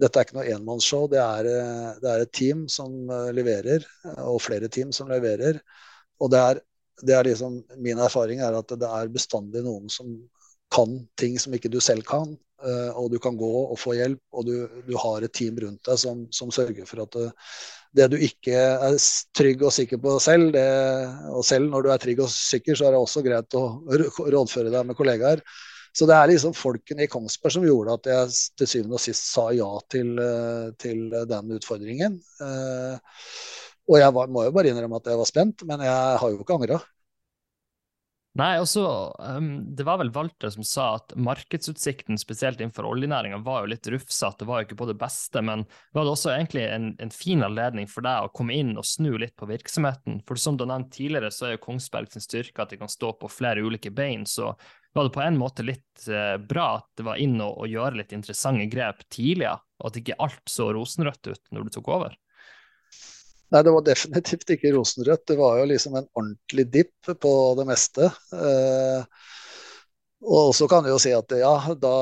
Dette 0.03 0.19
er 0.19 0.27
ikke 0.27 0.39
noe 0.39 0.51
enmannsshow. 0.51 1.07
Det, 1.11 1.21
eh, 1.21 1.89
det, 2.03 2.11
er 2.11 2.25
et 2.25 2.35
team 2.35 2.67
som 2.71 3.11
eh, 3.11 3.31
leverer, 3.37 3.87
og 4.27 4.41
flere 4.43 4.71
team 4.73 4.93
som 4.95 5.11
leverer. 5.13 5.61
Og 6.23 6.31
det 6.33 6.41
er, 6.43 6.63
det 7.03 7.19
er 7.19 7.29
liksom, 7.29 7.61
min 7.83 8.03
erfaring 8.03 8.43
er 8.43 8.59
at 8.59 8.75
det 8.79 8.89
er 8.89 9.13
bestandig 9.15 9.65
noen 9.67 9.91
som 9.93 10.17
kan 10.73 10.97
ting 11.21 11.37
som 11.41 11.55
ikke 11.55 11.71
du 11.73 11.79
selv 11.85 12.07
kan. 12.09 12.35
Eh, 12.63 12.91
og 12.99 13.11
du 13.13 13.19
kan 13.23 13.39
gå 13.39 13.53
og 13.63 13.79
få 13.79 13.95
hjelp, 13.99 14.23
og 14.35 14.47
du, 14.49 14.55
du 14.89 14.95
har 14.99 15.23
et 15.23 15.35
team 15.35 15.59
rundt 15.63 15.83
deg 15.87 15.99
som, 16.03 16.27
som 16.35 16.51
sørger 16.55 16.87
for 16.89 17.05
at 17.05 17.19
det, 17.19 17.31
det, 17.99 18.09
du 18.15 18.19
ikke 18.23 18.55
er 18.57 18.97
trygg 19.37 19.63
og 19.67 19.75
sikker 19.75 20.01
på 20.03 20.17
selv, 20.23 20.57
og 21.35 21.43
selv 21.47 21.69
når 21.71 21.85
du 21.85 21.93
er 21.93 22.03
trygg 22.03 22.23
og 22.25 22.31
sikker, 22.33 22.79
så 22.79 22.89
er 22.89 22.95
det 22.95 23.03
også 23.03 23.23
greit 23.27 23.59
å 23.59 23.67
rådføre 23.93 24.73
deg 24.73 24.89
med 24.89 24.99
kollegaer. 24.99 25.43
Så 25.93 26.09
det 26.09 26.17
er 26.17 26.31
liksom 26.31 26.55
folkene 26.57 27.05
i 27.05 27.11
Kongsberg 27.13 27.53
som 27.53 27.67
gjorde 27.67 27.99
at 27.99 28.09
jeg 28.09 28.37
til 28.61 28.71
syvende 28.71 28.97
og 28.97 29.05
sist 29.05 29.27
sa 29.29 29.51
ja 29.53 29.69
til, 29.93 30.15
eh, 30.23 30.71
til 30.81 31.05
den 31.29 31.53
utfordringen. 31.59 32.17
Eh, 32.41 33.21
og 33.91 33.99
jeg 34.01 34.15
var, 34.17 34.33
må 34.33 34.47
jo 34.47 34.55
bare 34.57 34.73
innrømme 34.73 35.03
at 35.03 35.13
jeg 35.13 35.21
var 35.21 35.29
spent, 35.29 35.65
men 35.69 35.85
jeg 35.85 36.19
har 36.23 36.33
jo 36.33 36.41
ikke 36.41 36.57
angra. 36.57 36.81
Nei, 38.41 38.55
også, 38.63 38.83
um, 39.21 39.49
Det 39.77 39.85
var 39.85 39.99
vel 40.01 40.09
Walter 40.15 40.49
som 40.55 40.65
sa 40.65 40.87
at 40.97 41.13
markedsutsikten, 41.21 42.17
spesielt 42.17 42.63
innenfor 42.63 42.87
oljenæringa, 42.89 43.43
var 43.45 43.61
jo 43.61 43.73
litt 43.75 43.89
rufsete. 43.93 44.41
Det 44.41 44.49
var 44.49 44.63
jo 44.63 44.69
ikke 44.71 44.79
på 44.81 44.89
det 44.89 44.97
beste, 45.03 45.43
men 45.45 45.67
var 45.93 46.07
det 46.07 46.15
også 46.15 46.33
egentlig 46.33 46.63
en, 46.65 46.87
en, 46.97 47.13
fin 47.13 47.45
anledning 47.45 47.91
for 47.93 48.07
deg 48.07 48.25
å 48.25 48.33
komme 48.33 48.57
inn 48.57 48.73
og 48.81 48.89
snu 48.89 49.11
litt 49.21 49.37
på 49.37 49.51
virksomheten. 49.51 50.23
For 50.25 50.41
som 50.41 50.57
du 50.57 50.65
har 50.65 50.73
nevnt 50.73 50.95
tidligere, 50.97 51.29
så 51.29 51.51
er 51.51 51.59
jo 51.59 51.65
Kongsberg 51.67 52.09
sin 52.15 52.25
styrke 52.25 52.65
at 52.65 52.73
de 52.73 52.81
kan 52.81 52.89
stå 52.89 53.13
på 53.21 53.29
flere 53.29 53.61
ulike 53.61 53.93
bein. 53.93 54.25
Så 54.25 54.55
var 54.93 55.09
det 55.09 55.15
på 55.15 55.23
en 55.25 55.39
måte 55.41 55.65
litt 55.67 56.07
uh, 56.09 56.37
bra 56.37 56.79
at 56.81 56.89
det 57.01 57.07
var 57.07 57.21
inn 57.23 57.39
og, 57.41 57.65
og 57.65 57.71
gjøre 57.71 58.01
litt 58.03 58.13
interessante 58.17 58.67
grep 58.73 59.05
tidligere, 59.09 59.59
og 59.81 59.91
at 59.91 60.01
ikke 60.03 60.19
alt 60.23 60.45
så 60.51 60.69
rosenrødt 60.75 61.33
ut 61.33 61.43
når 61.55 61.67
du 61.67 61.75
tok 61.79 61.91
over? 61.97 62.19
Nei, 63.53 63.61
det 63.61 63.73
var 63.75 63.85
definitivt 63.85 64.51
ikke 64.55 64.73
rosenrødt. 64.73 65.27
Det 65.29 65.37
var 65.37 65.59
jo 65.61 65.69
liksom 65.69 65.97
en 65.99 66.09
ordentlig 66.17 66.65
dipp 66.73 67.11
på 67.21 67.33
det 67.59 67.67
meste. 67.69 68.09
Eh, 68.33 69.27
og 70.23 70.55
så 70.57 70.69
kan 70.71 70.85
du 70.85 70.89
jo 70.93 71.01
si 71.03 71.13
at 71.13 71.35
ja, 71.37 71.53
da, 71.83 71.97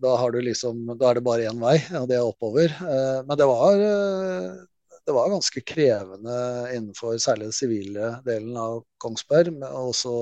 da, 0.00 0.14
liksom, 0.42 0.88
da 0.98 1.10
er 1.10 1.20
det 1.20 1.24
bare 1.26 1.46
én 1.50 1.60
vei, 1.62 1.76
og 2.00 2.08
det 2.10 2.16
er 2.18 2.26
oppover. 2.26 2.74
Eh, 2.74 3.20
men 3.28 3.38
det 3.38 3.46
var, 3.46 3.84
eh, 3.84 4.98
det 5.06 5.14
var 5.14 5.30
ganske 5.30 5.62
krevende 5.68 6.40
innenfor 6.74 7.14
særlig 7.22 7.52
den 7.52 7.58
sivile 7.60 8.10
delen 8.26 8.58
av 8.58 8.82
Kongsberg. 8.98 9.54
Og 9.68 9.94
så 9.94 10.16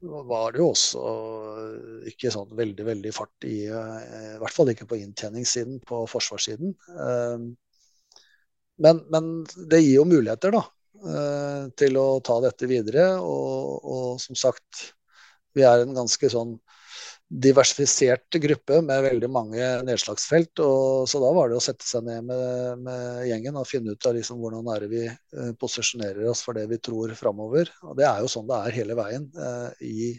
var 0.00 0.54
det 0.54 0.62
jo 0.62 0.70
også 0.72 1.00
ikke 2.08 2.32
sånn 2.32 2.54
veldig, 2.56 2.84
veldig 2.86 3.10
fart 3.12 3.44
i 3.48 3.56
I 3.68 4.38
hvert 4.40 4.54
fall 4.56 4.72
ikke 4.72 4.88
på 4.88 4.98
inntjeningssiden 5.00 5.82
på 5.86 6.04
forsvarssiden. 6.08 6.72
Men, 8.80 9.02
men, 9.12 9.30
det 9.68 9.82
gir 9.82 9.98
jo 9.98 10.06
muligheter, 10.08 10.54
da. 10.56 10.62
Eh, 11.00 11.68
til 11.80 11.96
å 12.00 12.06
ta 12.24 12.38
dette 12.44 12.68
videre. 12.70 13.12
Og, 13.20 13.84
og, 13.84 14.08
som 14.22 14.38
sagt, 14.38 14.90
vi 15.56 15.64
er 15.66 15.84
en 15.84 15.96
ganske 15.96 16.32
sånn 16.32 16.56
diversifisert 17.30 18.34
gruppe 18.42 18.80
med 18.82 19.04
veldig 19.04 19.28
mange 19.30 19.66
nedslagsfelt. 19.86 20.62
Og, 20.64 21.06
så 21.10 21.20
da 21.22 21.30
var 21.36 21.50
det 21.50 21.60
å 21.60 21.62
sette 21.62 21.86
seg 21.86 22.02
ned 22.08 22.26
med, 22.26 22.82
med 22.86 23.28
gjengen 23.28 23.60
og 23.60 23.68
finne 23.70 23.94
ut 23.94 24.08
av 24.08 24.16
liksom 24.16 24.40
hvordan 24.42 24.72
er 24.74 24.82
det 24.82 24.90
vi 24.90 25.04
eh, 25.06 25.52
posisjonerer 25.60 26.26
oss 26.32 26.42
for 26.46 26.58
det 26.58 26.66
vi 26.72 26.80
tror 26.82 27.14
framover. 27.18 27.70
Og 27.86 27.94
det 28.00 28.08
er 28.08 28.24
jo 28.24 28.32
sånn 28.32 28.50
det 28.50 28.58
er 28.58 28.76
hele 28.80 28.98
veien. 28.98 29.30
Eh, 29.30 29.86
i 29.86 30.10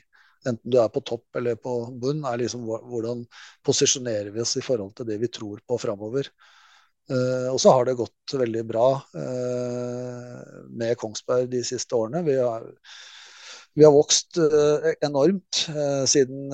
enten 0.47 0.71
du 0.73 0.79
er 0.81 0.89
på 0.93 1.03
topp 1.05 1.37
eller 1.37 1.59
på 1.59 1.75
bunn, 2.01 2.23
er 2.25 2.39
liksom 2.41 2.63
hvordan 2.65 3.25
posisjonerer 3.67 4.31
vi 4.33 4.41
oss 4.41 4.55
i 4.57 4.65
forhold 4.65 4.95
til 4.97 5.11
det 5.11 5.19
vi 5.21 5.29
tror 5.29 5.61
på 5.67 5.77
framover. 5.81 6.31
Uh, 7.11 7.49
og 7.51 7.57
så 7.59 7.73
har 7.73 7.87
det 7.87 7.97
gått 7.99 8.35
veldig 8.39 8.61
bra 8.69 8.87
uh, 9.17 10.41
med 10.69 10.95
Kongsberg 11.01 11.49
de 11.51 11.63
siste 11.65 11.97
årene. 11.97 12.21
Vi 12.23 12.37
har, 12.39 12.63
vi 13.77 13.85
har 13.85 13.93
vokst 13.95 14.37
uh, 14.41 14.89
enormt 15.05 15.61
siden 16.11 16.51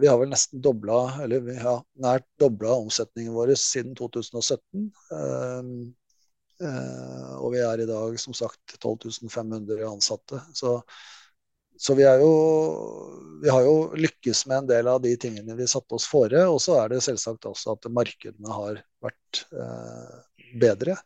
Vi 0.00 0.08
har 0.10 0.18
vel 0.18 0.32
nesten 0.32 0.62
dobla, 0.64 0.98
eller 1.22 1.44
vi 1.46 1.54
har 1.60 1.84
nært 2.02 2.26
dobla 2.40 2.74
omsetningen 2.80 3.36
vår 3.36 3.54
siden 3.60 3.94
2017. 3.98 4.90
og 7.38 7.46
vi 7.54 7.62
er 7.62 7.84
i 7.84 7.88
dag 7.88 8.18
som 8.20 8.34
sagt 8.34 8.76
12.500 8.82 9.86
ansatte. 9.86 10.42
Så 10.54 10.80
så 11.80 11.94
vi, 11.94 12.02
jo, 12.04 12.32
vi, 13.42 13.48
har 13.48 13.62
jo 13.64 13.76
lykkes 13.96 14.42
med 14.46 14.58
en 14.58 14.66
del 14.68 14.88
av 14.92 14.98
de 15.00 15.14
tingene 15.16 15.54
vi 15.56 15.64
satte 15.70 15.96
oss 15.96 16.04
fore. 16.10 16.42
Og 16.52 16.58
så 16.60 16.74
er 16.76 16.90
det 16.92 16.98
selvsagt 17.06 17.48
også 17.48 17.72
at 17.72 17.88
markedene 17.88 18.52
har 18.52 18.82
vært 19.00 19.40
eh, 19.48 20.18
bedre. 20.60 20.98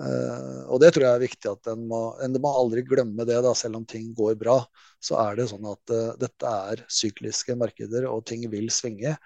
Eh, 0.00 0.60
og 0.72 0.80
det 0.80 0.94
tror 0.94 1.04
jeg 1.04 1.18
er 1.18 1.26
viktig 1.26 1.50
at 1.50 1.68
en 1.74 1.84
må, 1.90 2.00
en 2.24 2.40
må 2.40 2.52
aldri 2.56 2.84
glemme 2.86 3.26
det, 3.28 3.36
da, 3.44 3.52
selv 3.56 3.80
om 3.80 3.86
ting 3.88 4.12
går 4.16 4.38
bra. 4.40 4.58
Så 5.02 5.18
er 5.20 5.36
det 5.36 5.50
sånn 5.50 5.66
at 5.68 5.92
uh, 5.92 6.12
dette 6.20 6.52
er 6.72 6.84
sykliske 6.92 7.56
markeder, 7.58 8.06
og 8.08 8.24
ting 8.28 8.46
vil 8.52 8.70
svinge. 8.72 9.16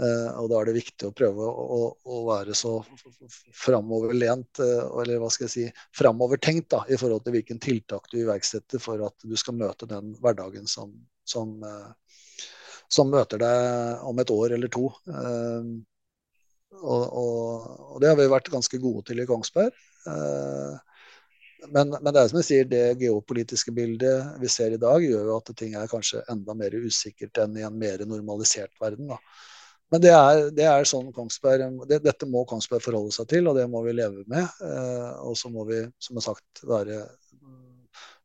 Uh, 0.00 0.30
og 0.40 0.48
da 0.50 0.60
er 0.60 0.70
det 0.70 0.78
viktig 0.78 1.10
å 1.10 1.14
prøve 1.14 1.46
å, 1.46 1.80
å, 1.92 2.20
være 2.30 2.56
så 2.56 2.78
framoverlent, 3.60 4.62
eller 4.62 5.20
hva 5.20 5.28
skal 5.30 5.46
jeg 5.46 5.54
si, 5.54 5.66
framovertenkt 5.98 6.70
da, 6.72 6.82
i 6.88 6.98
forhold 6.98 7.26
til 7.26 7.36
hvilken 7.36 7.60
tiltak 7.62 8.08
du 8.10 8.22
iverksetter 8.22 8.82
for 8.82 9.04
at 9.06 9.28
du 9.28 9.36
skal 9.38 9.58
møte 9.60 9.88
den 9.90 10.14
hverdagen 10.22 10.66
som, 10.70 10.94
som, 11.28 11.58
som 12.88 13.12
møter 13.12 13.42
deg 13.44 14.08
om 14.08 14.24
et 14.24 14.34
år 14.34 14.56
eller 14.56 14.72
to. 14.72 14.88
Og, 16.80 17.04
og, 17.04 17.70
og, 17.92 17.96
det 18.00 18.08
har 18.08 18.16
vi 18.16 18.30
vært 18.30 18.48
ganske 18.52 18.80
gode 18.80 19.04
til 19.10 19.20
i 19.20 19.28
Kongsberg. 19.28 19.74
Men, 21.68 21.90
men, 21.92 22.08
det 22.14 22.20
er 22.22 22.30
som 22.30 22.38
jeg 22.40 22.46
sier, 22.46 22.68
det 22.68 22.84
geopolitiske 23.02 23.72
bildet 23.76 24.40
vi 24.40 24.48
ser 24.48 24.72
i 24.72 24.80
dag, 24.80 25.02
gjør 25.04 25.26
jo 25.28 25.36
at 25.36 25.50
ting 25.58 25.74
er 25.76 25.90
kanskje 25.90 26.22
enda 26.32 26.54
mer 26.56 26.72
usikkert 26.72 27.42
enn 27.42 27.58
i 27.60 27.66
en 27.66 27.76
mer 27.76 28.04
normalisert 28.08 28.72
verden. 28.80 29.10
da. 29.12 29.18
Men 29.90 30.02
det 30.04 30.12
er, 30.14 30.40
det 30.54 30.66
er 30.70 30.86
sånn 30.86 31.10
Kongsberg 31.14 31.82
det, 31.90 31.98
Dette 32.04 32.28
må 32.30 32.44
Kongsberg 32.48 32.82
forholde 32.84 33.12
seg 33.14 33.28
til, 33.32 33.48
og 33.50 33.58
det 33.58 33.66
må 33.70 33.82
vi 33.84 33.96
leve 33.96 34.22
med. 34.30 34.46
Eh, 34.62 35.10
og 35.26 35.34
så 35.38 35.50
må 35.50 35.66
vi, 35.68 35.82
som 35.98 36.18
jeg 36.18 36.28
sagt, 36.28 36.62
være, 36.70 37.02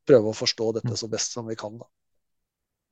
prøve 0.06 0.30
å 0.30 0.38
forstå 0.38 0.72
dette 0.78 0.98
så 1.00 1.10
best 1.12 1.34
som 1.36 1.50
vi 1.50 1.58
kan. 1.60 1.80
Da. 1.82 1.90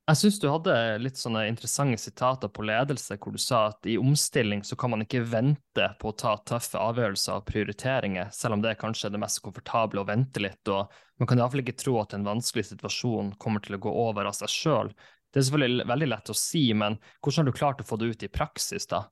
Jeg 0.04 0.20
syns 0.20 0.38
du 0.44 0.50
hadde 0.52 0.74
litt 1.00 1.16
sånne 1.16 1.46
interessante 1.48 1.96
sitater 2.02 2.50
på 2.52 2.66
ledelse, 2.68 3.16
hvor 3.24 3.32
du 3.32 3.40
sa 3.40 3.70
at 3.70 3.88
i 3.88 3.94
omstilling 3.96 4.60
så 4.68 4.76
kan 4.76 4.92
man 4.92 5.06
ikke 5.06 5.22
vente 5.32 5.86
på 6.02 6.12
å 6.12 6.16
ta 6.20 6.34
tøffe 6.44 6.76
avgjørelser 6.76 7.38
og 7.38 7.46
prioriteringer, 7.48 8.28
selv 8.36 8.58
om 8.58 8.66
det 8.66 8.74
er 8.74 8.82
kanskje 8.82 9.08
er 9.08 9.14
det 9.16 9.22
mest 9.24 9.40
komfortable 9.46 10.04
å 10.04 10.10
vente 10.10 10.44
litt, 10.44 10.60
og 10.68 10.92
man 11.24 11.30
kan 11.30 11.40
iallfall 11.40 11.64
ikke 11.64 11.78
tro 11.80 11.96
at 12.02 12.18
en 12.18 12.28
vanskelig 12.28 12.66
situasjon 12.74 13.32
kommer 13.40 13.64
til 13.64 13.78
å 13.78 13.82
gå 13.88 13.96
over 14.04 14.28
av 14.28 14.36
seg 14.36 14.52
sjøl. 14.52 14.92
Det 15.32 15.40
er 15.40 15.48
selvfølgelig 15.48 15.88
veldig 15.94 16.12
lett 16.12 16.36
å 16.36 16.36
si, 16.36 16.66
men 16.76 17.00
hvordan 17.24 17.40
har 17.40 17.48
du 17.48 17.60
klart 17.62 17.80
å 17.80 17.88
få 17.88 18.02
det 18.02 18.12
ut 18.12 18.28
i 18.28 18.34
praksis, 18.42 18.90
da? 18.92 19.06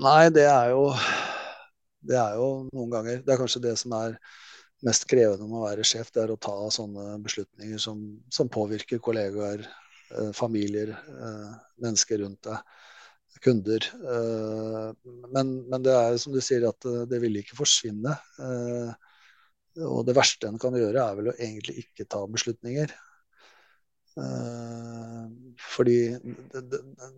Nei, 0.00 0.30
det 0.32 0.48
er 0.48 0.72
jo 0.72 0.86
Det 2.00 2.16
er 2.16 2.38
jo 2.40 2.46
noen 2.72 2.88
ganger 2.88 3.18
Det 3.20 3.34
er 3.34 3.38
kanskje 3.42 3.60
det 3.66 3.74
som 3.76 3.92
er 3.98 4.14
mest 4.86 5.06
krevende 5.10 5.46
med 5.48 5.60
å 5.60 5.66
være 5.66 5.84
sjef, 5.86 6.10
det 6.14 6.22
er 6.24 6.32
å 6.32 6.40
ta 6.40 6.54
sånne 6.72 7.18
beslutninger 7.24 7.80
som, 7.82 8.00
som 8.32 8.50
påvirker 8.52 9.02
kollegaer, 9.04 9.66
eh, 10.14 10.30
familier, 10.36 10.94
eh, 10.94 11.50
mennesker 11.84 12.22
rundt 12.24 12.48
deg, 12.48 12.72
kunder. 13.44 13.86
Eh, 14.14 14.88
men, 15.34 15.52
men, 15.68 15.84
det 15.84 15.94
er 15.96 16.16
som 16.20 16.34
du 16.34 16.40
sier, 16.44 16.66
at 16.68 16.88
det, 17.10 17.20
vil 17.22 17.40
ikke 17.40 17.58
forsvinne. 17.60 18.16
Og 19.80 20.02
det 20.04 20.16
verste 20.16 20.48
en 20.50 20.58
kan 20.60 20.74
gjøre, 20.76 21.04
er 21.04 21.20
vel 21.20 21.30
å 21.30 21.38
egentlig 21.38 21.84
ikke 21.84 22.08
ta 22.10 22.24
beslutninger. 22.28 22.92
Fordi 25.70 25.96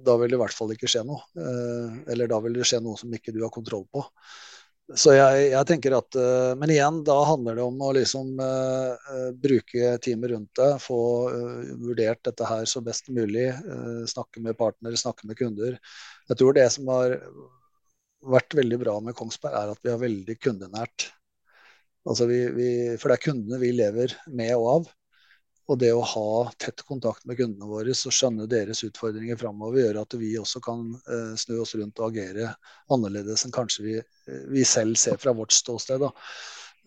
da 0.05 0.15
vil 0.21 0.31
det 0.31 0.37
i 0.37 0.43
hvert 0.43 0.55
fall 0.55 0.75
ikke 0.75 0.91
skje 0.93 1.03
noe. 1.09 1.25
Eller 2.13 2.29
da 2.31 2.39
vil 2.45 2.61
det 2.61 2.69
skje 2.69 2.83
noe 2.85 3.01
som 3.01 3.17
ikke 3.17 3.33
du 3.35 3.41
har 3.43 3.51
kontroll 3.55 3.89
på. 3.91 4.05
Så 4.99 5.14
jeg, 5.16 5.45
jeg, 5.55 5.66
tenker 5.68 5.95
at 5.97 6.16
uh, 6.18 6.53
Men 6.61 6.72
igjen, 6.72 7.01
da 7.07 7.14
handler 7.24 7.57
det 7.57 7.64
om 7.64 7.80
å 7.80 7.93
liksom 7.97 8.34
uh, 8.43 9.12
bruke 9.40 9.95
teamet 10.05 10.34
rundt 10.34 10.61
deg, 10.61 10.76
få 10.82 11.01
uh, 11.32 11.72
vurdert 11.80 12.20
dette 12.28 12.49
her 12.49 12.66
så 12.68 12.82
best 12.84 13.09
mulig. 13.12 13.49
snakke 14.11 14.43
med 14.45 14.59
partnere, 14.59 15.01
snakke 15.01 15.28
med 15.28 15.38
kunder. 15.38 15.78
Jeg 16.28 16.40
tror 16.40 16.57
det 16.57 16.68
som 16.74 16.90
har 16.93 17.16
vært 18.22 18.55
veldig 18.55 18.78
bra 18.82 18.99
med 19.05 19.16
Kongsberg, 19.18 19.57
er 19.59 19.72
at 19.72 19.82
vi 19.82 19.93
har 19.93 20.03
veldig 20.03 20.36
kundenært. 20.43 21.09
Altså 22.09 22.26
vi, 22.28 22.43
vi, 22.55 22.68
for 22.99 23.11
det 23.11 23.18
er 23.18 23.26
kundene 23.30 23.62
vi 23.62 23.72
lever 23.74 24.16
med 24.34 24.53
og 24.59 24.68
av. 24.76 24.90
Og 25.71 25.79
det 25.79 25.93
å 25.95 26.03
ha 26.03 26.31
tett 26.59 26.83
kontakt 26.89 27.27
med 27.29 27.39
kundene 27.39 27.69
våre 27.71 27.95
og 27.95 28.15
skjønne 28.17 28.49
deres 28.51 28.83
utfordringer 28.87 29.39
framover, 29.39 29.85
gjør 29.85 30.01
at 30.03 30.17
vi 30.19 30.33
også 30.41 30.63
kan 30.65 30.89
eh, 31.07 31.37
snu 31.39 31.61
oss 31.63 31.77
rundt 31.79 32.03
og 32.03 32.11
agere 32.11 32.51
annerledes 32.93 33.47
enn 33.47 33.55
kanskje 33.55 33.87
vi, 33.87 33.95
eh, 34.01 34.43
vi 34.51 34.67
selv 34.67 34.99
ser 34.99 35.21
fra 35.23 35.35
vårt 35.39 35.55
ståsted. 35.55 36.03
Da. 36.03 36.11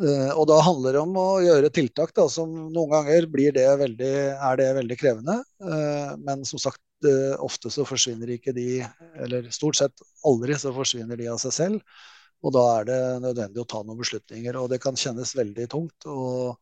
Eh, 0.03 0.31
og 0.35 0.43
da 0.49 0.57
handler 0.59 0.97
det 0.97 1.03
om 1.05 1.13
å 1.19 1.29
gjøre 1.43 1.71
tiltak 1.75 2.11
da, 2.17 2.25
som 2.31 2.51
noen 2.73 2.91
ganger 2.91 3.29
det 3.55 3.69
veldig, 3.79 4.15
er 4.35 4.59
det 4.59 4.73
veldig 4.81 4.97
krevende. 4.99 5.37
Eh, 5.63 6.11
men 6.19 6.43
som 6.47 6.59
sagt, 6.59 6.83
eh, 7.07 7.35
ofte 7.39 7.71
så 7.71 7.87
forsvinner 7.87 8.33
ikke 8.35 8.53
de, 8.55 8.83
eller 9.23 9.47
stort 9.55 9.79
sett 9.79 10.03
aldri 10.27 10.59
så 10.59 10.75
forsvinner 10.75 11.19
de 11.19 11.31
av 11.31 11.39
seg 11.39 11.55
selv. 11.55 12.03
Og 12.43 12.51
da 12.53 12.65
er 12.81 12.89
det 12.89 12.99
nødvendig 13.23 13.63
å 13.63 13.69
ta 13.71 13.81
noen 13.83 14.01
beslutninger. 14.01 14.59
Og 14.59 14.67
det 14.69 14.81
kan 14.83 14.99
kjennes 14.99 15.31
veldig 15.37 15.69
tungt. 15.71 16.05
og 16.05 16.59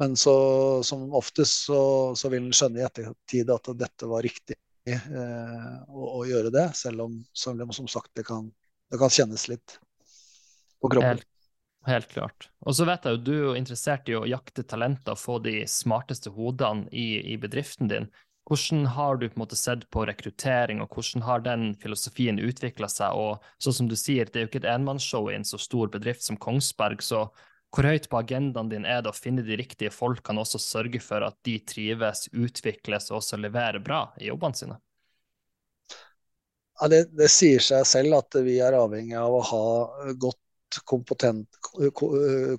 men 0.00 0.16
så, 0.16 0.34
som 0.82 1.14
oftest 1.14 1.66
så, 1.66 1.80
så 2.16 2.30
vil 2.32 2.46
en 2.46 2.56
skjønne 2.56 2.80
i 2.80 2.86
ettertid 2.86 3.50
at 3.52 3.68
dette 3.76 4.06
var 4.08 4.24
riktig 4.24 4.56
eh, 4.88 5.74
å, 5.92 6.06
å, 6.20 6.22
gjøre 6.24 6.52
det, 6.54 6.70
selv 6.78 7.04
om, 7.04 7.18
selv 7.36 7.66
om 7.66 7.74
som 7.76 7.88
sagt 7.90 8.14
det 8.16 8.24
kan, 8.28 8.48
det 8.88 9.00
kan, 9.02 9.12
kjennes 9.12 9.44
litt 9.52 9.76
på 10.80 10.88
kroppen. 10.88 11.20
Helt, 11.20 11.28
helt 11.90 12.08
klart. 12.14 12.48
Og 12.64 12.78
så 12.78 12.88
vet 12.88 13.04
jeg 13.04 13.18
jo 13.18 13.22
du 13.26 13.34
er 13.50 13.60
interessert 13.60 14.08
i 14.08 14.16
å 14.16 14.24
jakte 14.24 14.64
talenter 14.64 15.18
og 15.18 15.20
få 15.20 15.36
de 15.44 15.58
smarteste 15.68 16.32
hodene 16.32 16.88
i, 16.88 17.20
i 17.34 17.36
bedriften 17.40 17.92
din. 17.92 18.08
Hvordan 18.48 18.88
har 18.96 19.20
du 19.20 19.28
på 19.28 19.36
en 19.36 19.44
måte 19.44 19.60
sett 19.60 19.84
på 19.92 20.06
rekruttering, 20.08 20.80
og 20.80 20.96
hvordan 20.96 21.28
har 21.28 21.44
den 21.44 21.68
filosofien 21.78 22.40
utvikla 22.40 22.88
seg? 22.88 23.20
Og 23.20 23.44
sånn 23.60 23.82
som 23.82 23.92
du 23.92 23.98
sier, 24.00 24.26
det 24.32 24.40
er 24.40 24.48
jo 24.48 24.54
ikke 24.54 24.64
et 24.64 24.72
enmannsshow 24.72 25.28
i 25.28 25.36
en 25.36 25.46
så 25.46 25.60
stor 25.60 25.92
bedrift 25.92 26.24
som 26.24 26.40
Kongsberg, 26.40 27.04
så 27.04 27.28
hvor 27.70 27.86
høyt 27.86 28.08
på 28.10 28.18
agendaen 28.18 28.70
din 28.70 28.86
er 28.88 29.02
det 29.04 29.12
å 29.12 29.16
finne 29.16 29.44
de 29.46 29.56
riktige 29.60 29.92
folkene 29.94 30.42
og 30.42 30.48
også 30.48 30.60
sørge 30.62 31.00
for 31.02 31.22
at 31.26 31.36
de 31.46 31.56
trives, 31.62 32.26
utvikles 32.34 33.10
og 33.12 33.20
også 33.20 33.38
leverer 33.38 33.78
bra 33.84 34.08
i 34.18 34.30
jobbene 34.30 34.58
sine? 34.58 34.78
Ja, 36.80 36.88
det, 36.88 37.02
det, 37.12 37.28
sier 37.30 37.60
seg 37.62 37.84
selv 37.86 38.16
at 38.16 38.38
vi 38.42 38.56
er 38.64 38.74
avhengig 38.78 39.18
av 39.20 39.34
å 39.36 39.42
ha 39.44 39.64
godt 40.18 40.80
kompetent, 40.88 41.58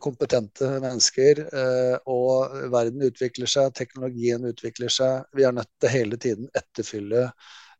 kompetente 0.03 0.69
mennesker. 0.83 1.41
Eh, 1.47 1.95
og 2.11 2.53
verden 2.71 3.07
utvikler 3.07 3.49
seg, 3.49 3.73
teknologien 3.75 4.45
utvikler 4.45 4.93
seg. 4.93 5.25
Vi 5.35 5.47
er 5.47 5.55
nødt 5.57 5.71
til 5.81 5.95
hele 5.95 6.19
tiden 6.21 6.51
etterfylle 6.53 7.31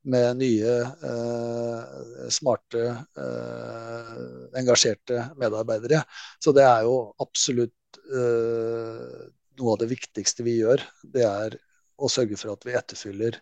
med 0.03 0.37
nye, 0.39 0.77
eh, 1.09 2.29
smarte, 2.33 2.85
eh, 3.17 4.15
engasjerte 4.57 5.27
medarbeidere. 5.37 6.01
Så 6.39 6.53
det 6.55 6.65
er 6.65 6.87
jo 6.87 7.13
absolutt 7.21 7.99
eh, 8.09 9.29
noe 9.59 9.75
av 9.75 9.79
det 9.83 9.91
viktigste 9.91 10.45
vi 10.47 10.57
gjør. 10.61 10.83
Det 11.03 11.25
er 11.27 11.57
å 12.01 12.09
sørge 12.09 12.39
for 12.39 12.55
at 12.55 12.65
vi 12.65 12.77
etterfyller. 12.77 13.37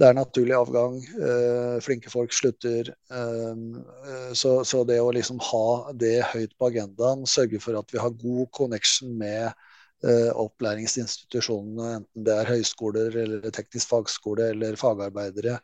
Det 0.00 0.08
er 0.08 0.16
naturlig 0.16 0.56
avgang. 0.56 0.96
Eh, 0.98 1.76
flinke 1.84 2.10
folk 2.10 2.32
slutter. 2.34 2.90
Eh, 3.12 4.32
så, 4.34 4.60
så, 4.64 4.84
det 4.88 5.00
å 5.02 5.12
liksom 5.14 5.40
ha 5.50 5.92
det 5.92 6.16
høyt 6.32 6.56
på 6.58 6.70
agendaen, 6.70 7.26
sørge 7.28 7.60
for 7.62 7.78
at 7.78 7.92
vi 7.92 8.00
har 8.02 8.16
god 8.22 8.48
connection 8.56 9.12
med 9.20 9.52
opplæringsinstitusjonene, 10.00 11.88
enten 11.98 12.24
det 12.24 12.32
er 12.32 12.48
høyskoler 12.48 13.16
eller 13.22 13.52
teknisk 13.52 13.90
fagskole 13.90 14.50
eller 14.54 14.78
fagarbeidere. 14.80 15.58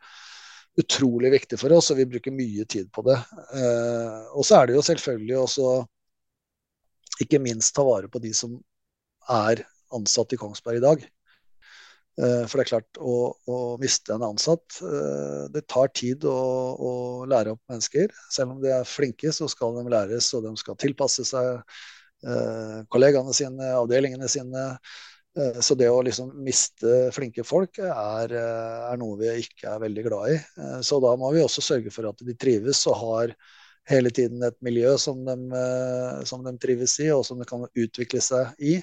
Utrolig 0.77 1.31
viktig 1.33 1.57
for 1.57 1.73
oss, 1.73 1.89
og 1.89 1.97
vi 1.97 2.05
bruker 2.05 2.35
mye 2.35 2.65
tid 2.69 2.91
på 2.93 3.01
det. 3.07 3.17
Eh, 3.57 4.17
og 4.37 4.45
så 4.45 4.59
er 4.59 4.69
det 4.69 4.77
jo 4.77 4.85
selvfølgelig 4.85 5.37
også 5.41 5.71
ikke 7.25 7.41
minst 7.41 7.73
ta 7.73 7.85
vare 7.87 8.09
på 8.13 8.21
de 8.21 8.33
som 8.37 8.59
er 9.33 9.63
ansatt 9.97 10.35
i 10.35 10.37
Kongsberg 10.37 10.77
i 10.77 10.85
dag. 10.85 11.07
Eh, 12.21 12.43
for 12.45 12.59
det 12.59 12.67
er 12.67 12.71
klart, 12.75 13.01
å, 13.01 13.17
å 13.49 13.57
miste 13.81 14.13
en 14.13 14.25
ansatt 14.25 14.79
Det 15.53 15.61
tar 15.69 15.89
tid 15.97 16.25
å, 16.29 16.37
å, 16.77 16.91
lære 17.29 17.57
opp 17.57 17.73
mennesker. 17.73 18.13
Selv 18.29 18.53
om 18.53 18.61
de 18.61 18.69
er 18.77 18.85
flinke, 18.85 19.33
så 19.33 19.49
skal 19.49 19.79
de 19.79 19.89
læres, 19.89 20.29
og 20.37 20.45
de 20.45 20.53
skal 20.61 20.77
tilpasse 20.85 21.25
seg 21.25 21.65
Eh, 21.65 21.96
kollegaene 22.89 23.33
sine, 23.35 23.71
avdelingene 23.77 24.27
sine. 24.31 24.63
Eh, 25.37 25.59
så 25.61 25.75
det 25.77 25.89
å 25.91 26.01
liksom 26.05 26.31
miste 26.43 27.11
flinke 27.15 27.45
folk 27.45 27.79
er, 27.83 28.33
eh, 28.33 28.79
er, 28.91 28.97
noe 29.01 29.17
vi 29.19 29.29
ikke 29.43 29.69
er 29.73 29.83
veldig 29.85 30.05
glad 30.07 30.33
i. 30.33 30.37
Så 30.85 31.01
da 31.03 31.13
må 31.19 31.31
vi 31.35 31.43
også 31.43 31.63
sørge 31.63 31.93
for 31.93 32.09
at 32.09 32.23
de 32.25 32.35
trives 32.39 32.83
og 32.89 32.99
har 33.03 33.35
hele 33.87 34.11
tiden 34.11 34.43
et 34.43 34.57
miljø 34.65 34.97
som 34.99 35.21
de, 35.23 35.35
som 36.27 36.41
de 36.43 36.51
trives 36.59 36.97
i, 36.99 37.07
og 37.15 37.23
som 37.23 37.39
de 37.39 37.45
kan 37.47 37.63
utvikle 37.63 38.19
seg 38.23 38.57
i. 38.59 38.81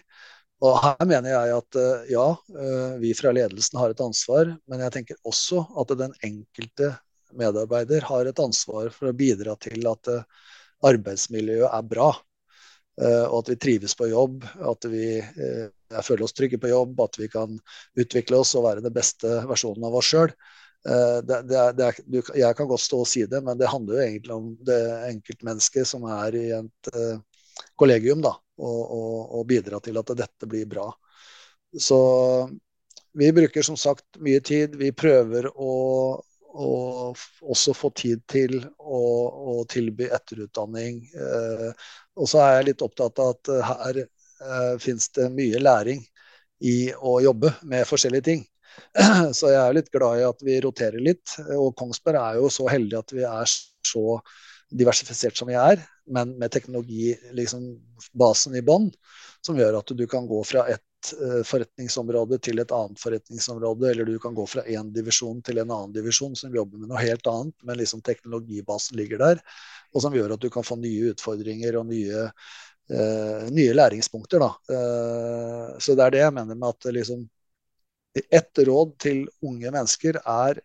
Og 0.64 0.78
her 0.80 1.04
mener 1.04 1.34
jeg 1.34 1.56
at 1.58 1.78
ja, 2.08 2.24
vi 3.02 3.10
fra 3.18 3.34
ledelsen 3.36 3.76
har 3.82 3.92
et 3.92 4.00
ansvar, 4.00 4.54
men 4.70 4.80
jeg 4.80 4.94
tenker 4.94 5.18
også 5.28 5.60
at 5.82 5.92
den 6.00 6.14
enkelte 6.24 6.94
medarbeider 7.36 8.06
har 8.08 8.30
et 8.30 8.40
ansvar 8.40 8.88
for 8.94 9.10
å 9.10 9.16
bidra 9.18 9.58
til 9.60 9.84
at 9.90 10.08
arbeidsmiljøet 10.88 11.68
er 11.68 11.84
bra. 11.90 12.14
Eh, 13.02 13.24
og 13.26 13.40
at 13.40 13.50
vi 13.50 13.56
trives 13.58 13.96
på 13.98 14.06
jobb, 14.06 14.44
at 14.70 14.86
vi 14.90 15.06
eh, 15.18 16.02
føler 16.06 16.26
oss 16.26 16.36
trygge 16.36 16.60
på 16.62 16.70
jobb, 16.70 17.00
at 17.02 17.18
vi 17.18 17.28
kan 17.32 17.56
utvikle 17.98 18.38
oss 18.38 18.54
og 18.54 18.68
være 18.68 18.84
den 18.84 18.94
beste 18.94 19.40
versjonen 19.50 19.88
av 19.88 19.96
oss 19.98 20.12
sjøl. 20.12 20.34
Eh, 20.86 21.32
jeg 22.38 22.52
kan 22.58 22.70
godt 22.70 22.84
stå 22.84 23.00
og 23.02 23.10
si 23.10 23.24
det, 23.30 23.40
men 23.42 23.58
det 23.58 23.72
handler 23.72 23.98
jo 23.98 24.04
egentlig 24.04 24.36
om 24.36 24.52
det 24.68 24.82
enkeltmennesket 25.10 25.90
som 25.90 26.06
er 26.06 26.38
i 26.38 26.44
et 26.60 26.92
kollegium, 27.78 28.22
da, 28.22 28.36
og, 28.62 28.82
og, 28.84 29.16
og 29.40 29.48
bidra 29.50 29.80
til 29.82 29.98
at 29.98 30.14
dette 30.18 30.50
blir 30.50 30.68
bra. 30.70 30.86
Så 31.74 31.98
vi 33.18 33.32
bruker 33.34 33.66
som 33.66 33.78
sagt 33.78 34.20
mye 34.22 34.38
tid. 34.42 34.74
Vi 34.78 34.92
prøver 34.94 35.50
å 35.50 35.74
og 36.54 37.18
også 37.42 37.74
få 37.74 37.90
tid 37.98 38.22
til 38.30 38.56
å, 38.78 39.00
å 39.54 39.54
tilby 39.70 40.06
etterutdanning. 40.14 41.02
Eh, 41.18 41.70
og 42.14 42.30
så 42.30 42.42
er 42.44 42.56
jeg 42.58 42.68
litt 42.70 42.84
opptatt 42.86 43.20
av 43.22 43.34
at 43.34 43.50
eh, 43.50 43.70
her 43.70 44.00
eh, 44.04 44.74
finnes 44.82 45.08
det 45.18 45.28
mye 45.34 45.62
læring 45.62 46.04
i 46.64 46.92
å 46.94 47.18
jobbe 47.24 47.50
med 47.70 47.88
forskjellige 47.88 48.28
ting. 48.30 48.44
Så 49.36 49.50
jeg 49.52 49.60
er 49.60 49.74
litt 49.76 49.90
glad 49.94 50.18
i 50.18 50.26
at 50.26 50.40
vi 50.42 50.56
roterer 50.62 51.02
litt. 51.02 51.36
Og 51.54 51.74
Kongsberg 51.78 52.18
er 52.18 52.38
jo 52.40 52.48
så 52.50 52.66
heldig 52.70 52.96
at 52.98 53.12
vi 53.14 53.26
er 53.26 53.50
så 53.86 54.04
diversifisert 54.74 55.38
som 55.38 55.50
vi 55.50 55.54
er, 55.58 55.82
men 56.10 56.32
med 56.40 56.50
teknologibasen 56.54 57.36
liksom, 57.38 58.56
i 58.58 58.64
bånn, 58.66 58.88
som 59.44 59.58
gjør 59.58 59.78
at 59.78 59.92
du 59.94 60.02
kan 60.10 60.26
gå 60.26 60.40
fra 60.46 60.64
et 60.72 60.82
Eh, 61.12 61.42
forretningsområde 61.44 62.38
til 62.42 62.60
et 62.62 62.72
annet 62.72 63.00
forretningsområde, 63.00 63.90
eller 63.90 64.08
du 64.08 64.18
kan 64.22 64.34
gå 64.36 64.46
fra 64.48 64.64
én 64.70 64.90
divisjon 64.94 65.42
til 65.44 65.60
en 65.60 65.70
annen 65.70 65.92
divisjon 65.94 66.36
som 66.38 66.54
jobber 66.54 66.80
med 66.80 66.92
noe 66.92 67.02
helt 67.02 67.26
annet, 67.30 67.56
men 67.62 67.78
liksom 67.80 68.02
teknologibasen 68.04 68.96
ligger 68.98 69.20
der, 69.20 69.42
og 69.92 70.04
som 70.04 70.16
gjør 70.16 70.36
at 70.36 70.44
du 70.44 70.48
kan 70.52 70.66
få 70.66 70.78
nye 70.80 71.12
utfordringer 71.12 71.76
og 71.80 71.88
nye, 71.90 72.24
eh, 72.90 73.46
nye 73.52 73.76
læringspunkter. 73.76 74.44
Uh, 74.70 75.76
så 75.78 75.96
det 75.96 76.06
er 76.06 76.14
det 76.14 76.22
jeg 76.24 76.36
mener 76.38 76.58
med 76.58 76.70
at 76.72 76.90
liksom, 76.96 77.26
ett 78.14 78.58
råd 78.58 78.94
til 79.02 79.24
unge 79.42 79.70
mennesker 79.74 80.20
er, 80.20 80.60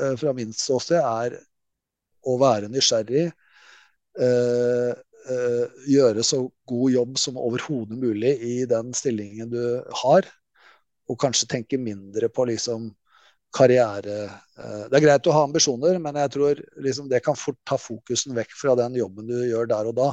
eh, 0.00 0.16
fra 0.18 0.32
min 0.36 0.52
ståsted, 0.52 0.98
er 0.98 1.38
å 2.26 2.36
være 2.40 2.70
nysgjerrig. 2.72 3.30
Eh, 4.18 4.26
eh, 4.26 4.94
gjøre 5.86 6.24
så 6.26 6.40
god 6.66 6.90
jobb 6.90 7.18
som 7.20 7.36
overhodet 7.38 7.98
mulig 7.98 8.32
i 8.42 8.54
den 8.66 8.90
stillingen 8.96 9.52
du 9.52 9.62
har. 10.02 10.26
Og 11.10 11.18
kanskje 11.20 11.50
tenke 11.50 11.78
mindre 11.78 12.30
på 12.32 12.46
liksom 12.50 12.88
karriere 13.52 14.16
eh, 14.24 14.84
Det 14.88 14.96
er 14.96 15.04
greit 15.04 15.28
å 15.28 15.34
ha 15.36 15.44
ambisjoner, 15.46 15.98
men 16.02 16.18
jeg 16.22 16.32
tror 16.36 16.62
liksom 16.84 17.10
det 17.10 17.22
kan 17.24 17.38
fort 17.38 17.60
ta 17.68 17.78
fokusen 17.80 18.34
vekk 18.36 18.56
fra 18.56 18.76
den 18.78 18.96
jobben 18.98 19.28
du 19.28 19.36
gjør 19.44 19.68
der 19.70 19.90
og 19.90 19.98
da. 19.98 20.08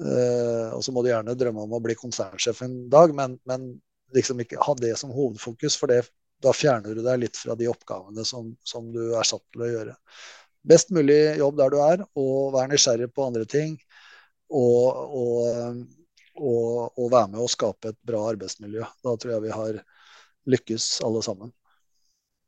Uh, 0.00 0.72
og 0.72 0.80
så 0.80 0.94
må 0.96 1.02
du 1.04 1.10
gjerne 1.10 1.34
drømme 1.36 1.66
om 1.66 1.74
å 1.76 1.82
bli 1.84 1.92
konsernsjef 1.98 2.62
en 2.64 2.76
dag, 2.88 3.10
men, 3.12 3.34
men 3.44 3.74
liksom 4.16 4.38
ikke 4.40 4.62
ha 4.64 4.72
det 4.78 4.94
som 4.96 5.12
hovedfokus. 5.12 5.76
For 5.76 5.92
det, 5.92 6.06
da 6.40 6.54
fjerner 6.56 6.96
du 6.96 7.02
deg 7.04 7.20
litt 7.20 7.36
fra 7.36 7.52
de 7.58 7.68
oppgavene 7.68 8.24
som, 8.24 8.54
som, 8.64 8.88
du 8.94 9.10
er 9.10 9.28
satt 9.28 9.44
til 9.52 9.66
å 9.66 9.68
gjøre. 9.68 9.96
Best 10.70 10.88
mulig 10.96 11.18
jobb 11.40 11.58
der 11.60 11.74
du 11.74 11.78
er, 11.84 12.06
og 12.16 12.54
vær 12.56 12.72
nysgjerrig 12.72 13.10
på 13.12 13.26
andre 13.28 13.44
ting. 13.48 13.76
Og, 14.50 15.14
og, 15.20 15.86
og, 16.40 17.06
være 17.12 17.30
med 17.32 17.40
å 17.42 17.48
skape 17.50 17.92
et 17.92 17.98
bra 18.06 18.24
arbeidsmiljø. 18.32 18.86
Da 19.04 19.16
tror 19.16 19.36
jeg 19.36 19.46
vi 19.46 19.54
har 19.54 19.80
lykkes 20.50 20.92
alle 21.06 21.22
sammen. 21.22 21.52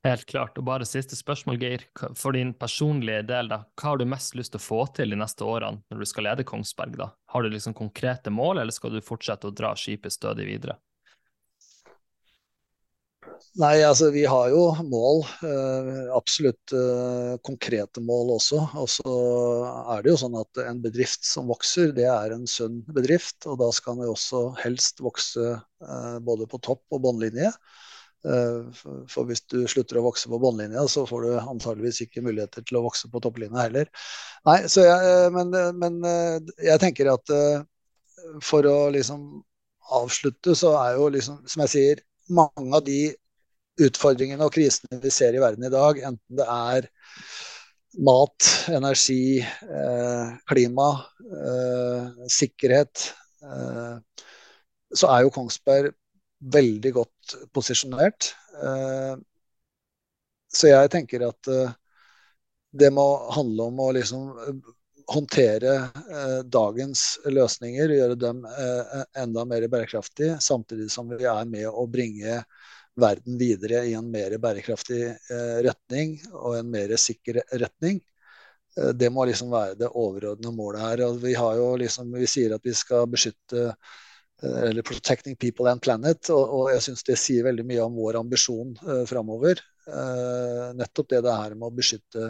Helt 0.02 0.24
klart. 0.26 0.56
Og 0.58 0.66
bare 0.66 0.86
siste 0.88 1.14
spørsmål, 1.14 1.60
Geir. 1.62 1.84
For 2.18 2.34
din 2.34 2.50
personlige 2.58 3.22
del, 3.28 3.52
da, 3.52 3.60
hva 3.78 3.92
har 3.92 4.00
du 4.00 4.06
mest 4.10 4.34
lyst 4.34 4.56
til 4.56 4.58
å 4.58 4.64
få 4.64 4.80
til 4.96 5.14
de 5.14 5.18
neste 5.20 5.46
årene 5.46 5.84
når 5.92 6.02
du 6.02 6.08
skal 6.10 6.26
lede 6.26 6.46
Kongsberg? 6.48 6.96
da? 6.98 7.12
Har 7.30 7.44
du 7.44 7.52
liksom 7.52 7.76
konkrete 7.78 8.32
mål, 8.34 8.64
eller 8.64 8.74
skal 8.74 8.96
du 8.96 9.04
fortsette 9.04 9.46
å 9.46 9.54
dra 9.54 9.76
skipet 9.78 10.14
stødig 10.14 10.48
videre? 10.48 10.80
Nei, 13.60 13.82
altså 13.84 14.06
vi 14.14 14.22
har 14.24 14.48
jo 14.48 14.62
mål. 14.88 15.18
Eh, 15.44 16.08
absolutt 16.16 16.72
eh, 16.72 17.34
konkrete 17.44 18.00
mål 18.00 18.34
også. 18.38 18.60
Og 18.80 18.88
så 18.88 19.14
er 19.92 20.02
det 20.02 20.12
jo 20.12 20.20
sånn 20.22 20.38
at 20.40 20.60
en 20.64 20.80
bedrift 20.84 21.26
som 21.28 21.50
vokser, 21.52 21.92
det 21.96 22.06
er 22.08 22.32
en 22.32 22.46
sunn 22.48 22.80
bedrift. 22.96 23.44
Og 23.50 23.58
da 23.60 23.68
skal 23.76 23.98
den 24.00 24.12
også 24.12 24.46
helst 24.62 25.02
vokse 25.04 25.50
eh, 25.52 26.16
både 26.24 26.48
på 26.48 26.62
topp 26.64 26.96
og 26.96 27.04
båndlinje. 27.08 27.52
For 28.22 29.26
hvis 29.26 29.40
du 29.50 29.64
slutter 29.66 29.98
å 29.98 30.04
vokse 30.04 30.28
på 30.30 30.38
båndlinja, 30.38 30.84
så 30.86 31.02
får 31.08 31.24
du 31.24 31.30
antageligvis 31.40 32.04
ikke 32.04 32.22
muligheter 32.22 32.62
til 32.62 32.78
å 32.78 32.84
vokse 32.84 33.08
på 33.10 33.18
topplinja 33.18 33.64
heller. 33.64 33.88
Nei, 34.46 34.60
jeg, 34.62 35.32
men, 35.34 35.50
men, 35.74 35.96
jeg 36.62 36.78
tenker 36.78 37.10
at 37.10 37.32
for 38.46 38.68
å 38.70 38.76
liksom 38.94 39.26
avslutte, 39.98 40.54
så 40.54 40.70
er 40.84 41.00
jo 41.00 41.10
liksom, 41.16 41.40
som 41.50 41.64
jeg 41.64 41.72
sier, 41.74 42.04
mange 42.32 42.78
av 42.78 42.84
de 42.86 43.00
utfordringene 43.82 44.46
og 44.46 44.54
krisene 44.54 45.00
vi 45.02 45.12
ser 45.12 45.36
i 45.36 45.42
verden 45.42 45.66
i 45.66 45.72
dag, 45.72 46.00
enten 46.10 46.38
det 46.40 46.46
er 46.48 46.88
mat, 48.04 48.48
energi, 48.72 49.40
klima, 50.48 50.88
sikkerhet, 52.32 53.08
så 54.92 55.10
er 55.12 55.24
jo 55.24 55.32
Kongsberg 55.34 55.92
veldig 56.52 56.92
godt 56.96 57.36
posisjonert. 57.54 58.32
Eh, 58.62 59.14
så 60.52 60.68
jeg 60.68 60.92
tenker 60.92 61.26
at 61.28 61.50
eh, 61.50 61.74
det 62.72 62.90
må 62.94 63.06
handle 63.36 63.68
om 63.70 63.82
å 63.84 63.90
liksom 63.94 64.30
eh, 65.02 65.14
håndtere 65.14 65.74
dagens 66.44 67.04
løsninger, 67.26 67.96
gjøre 67.96 68.18
dem 68.20 68.44
enda 69.18 69.46
mer 69.48 69.66
bærekraftige, 69.72 70.38
samtidig 70.40 70.90
som 70.92 71.10
vi 71.10 71.24
er 71.24 71.48
med 71.48 71.68
å 71.68 71.86
bringe 71.90 72.42
verden 72.98 73.38
videre 73.40 73.86
i 73.88 73.94
en 73.96 74.10
mer 74.12 74.34
bærekraftig 74.38 75.04
retning 75.64 76.18
og 76.32 76.58
en 76.58 76.70
mer 76.70 76.92
sikker 77.00 77.40
retning. 77.52 78.02
Det 78.72 79.08
må 79.12 79.24
liksom 79.28 79.52
være 79.52 79.78
det 79.80 79.88
overordnede 79.88 80.52
målet 80.56 80.84
her. 80.84 81.04
Og 81.06 81.22
vi, 81.24 81.32
har 81.36 81.56
jo 81.56 81.70
liksom, 81.80 82.12
vi 82.16 82.28
sier 82.28 82.52
at 82.56 82.64
vi 82.64 82.74
skal 82.76 83.08
beskytte 83.08 83.72
Eh, 84.42 84.62
eller 84.62 84.82
'Protecting 84.82 85.36
People 85.36 85.70
and 85.70 85.80
Planet'. 85.82 86.30
Og, 86.30 86.54
og 86.54 86.70
jeg 86.74 86.82
syns 86.86 87.06
det 87.06 87.18
sier 87.20 87.46
veldig 87.46 87.66
mye 87.68 87.84
om 87.84 87.98
vår 87.98 88.18
ambisjon 88.22 88.74
eh, 88.82 89.04
framover. 89.10 89.62
Uh, 89.88 90.70
nettopp 90.78 91.08
det 91.10 91.20
det 91.26 91.32
er 91.32 91.54
med 91.58 91.66
å 91.66 91.74
beskytte 91.74 92.28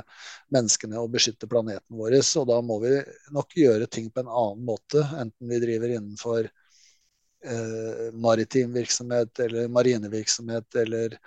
menneskene 0.54 1.00
og 1.00 1.10
beskytte 1.12 1.48
planeten 1.50 1.98
vår. 1.98 2.16
Og 2.40 2.48
da 2.48 2.58
må 2.64 2.78
vi 2.84 2.96
nok 3.36 3.56
gjøre 3.58 3.88
ting 3.92 4.10
på 4.10 4.22
en 4.22 4.30
annen 4.30 4.64
måte, 4.66 5.04
enten 5.20 5.50
vi 5.50 5.60
driver 5.62 5.96
innenfor 5.96 6.48
uh, 6.48 8.06
maritim 8.14 8.72
virksomhet 8.76 9.44
eller 9.44 9.68
marinevirksomhet 9.68 10.80
eller 10.84 11.18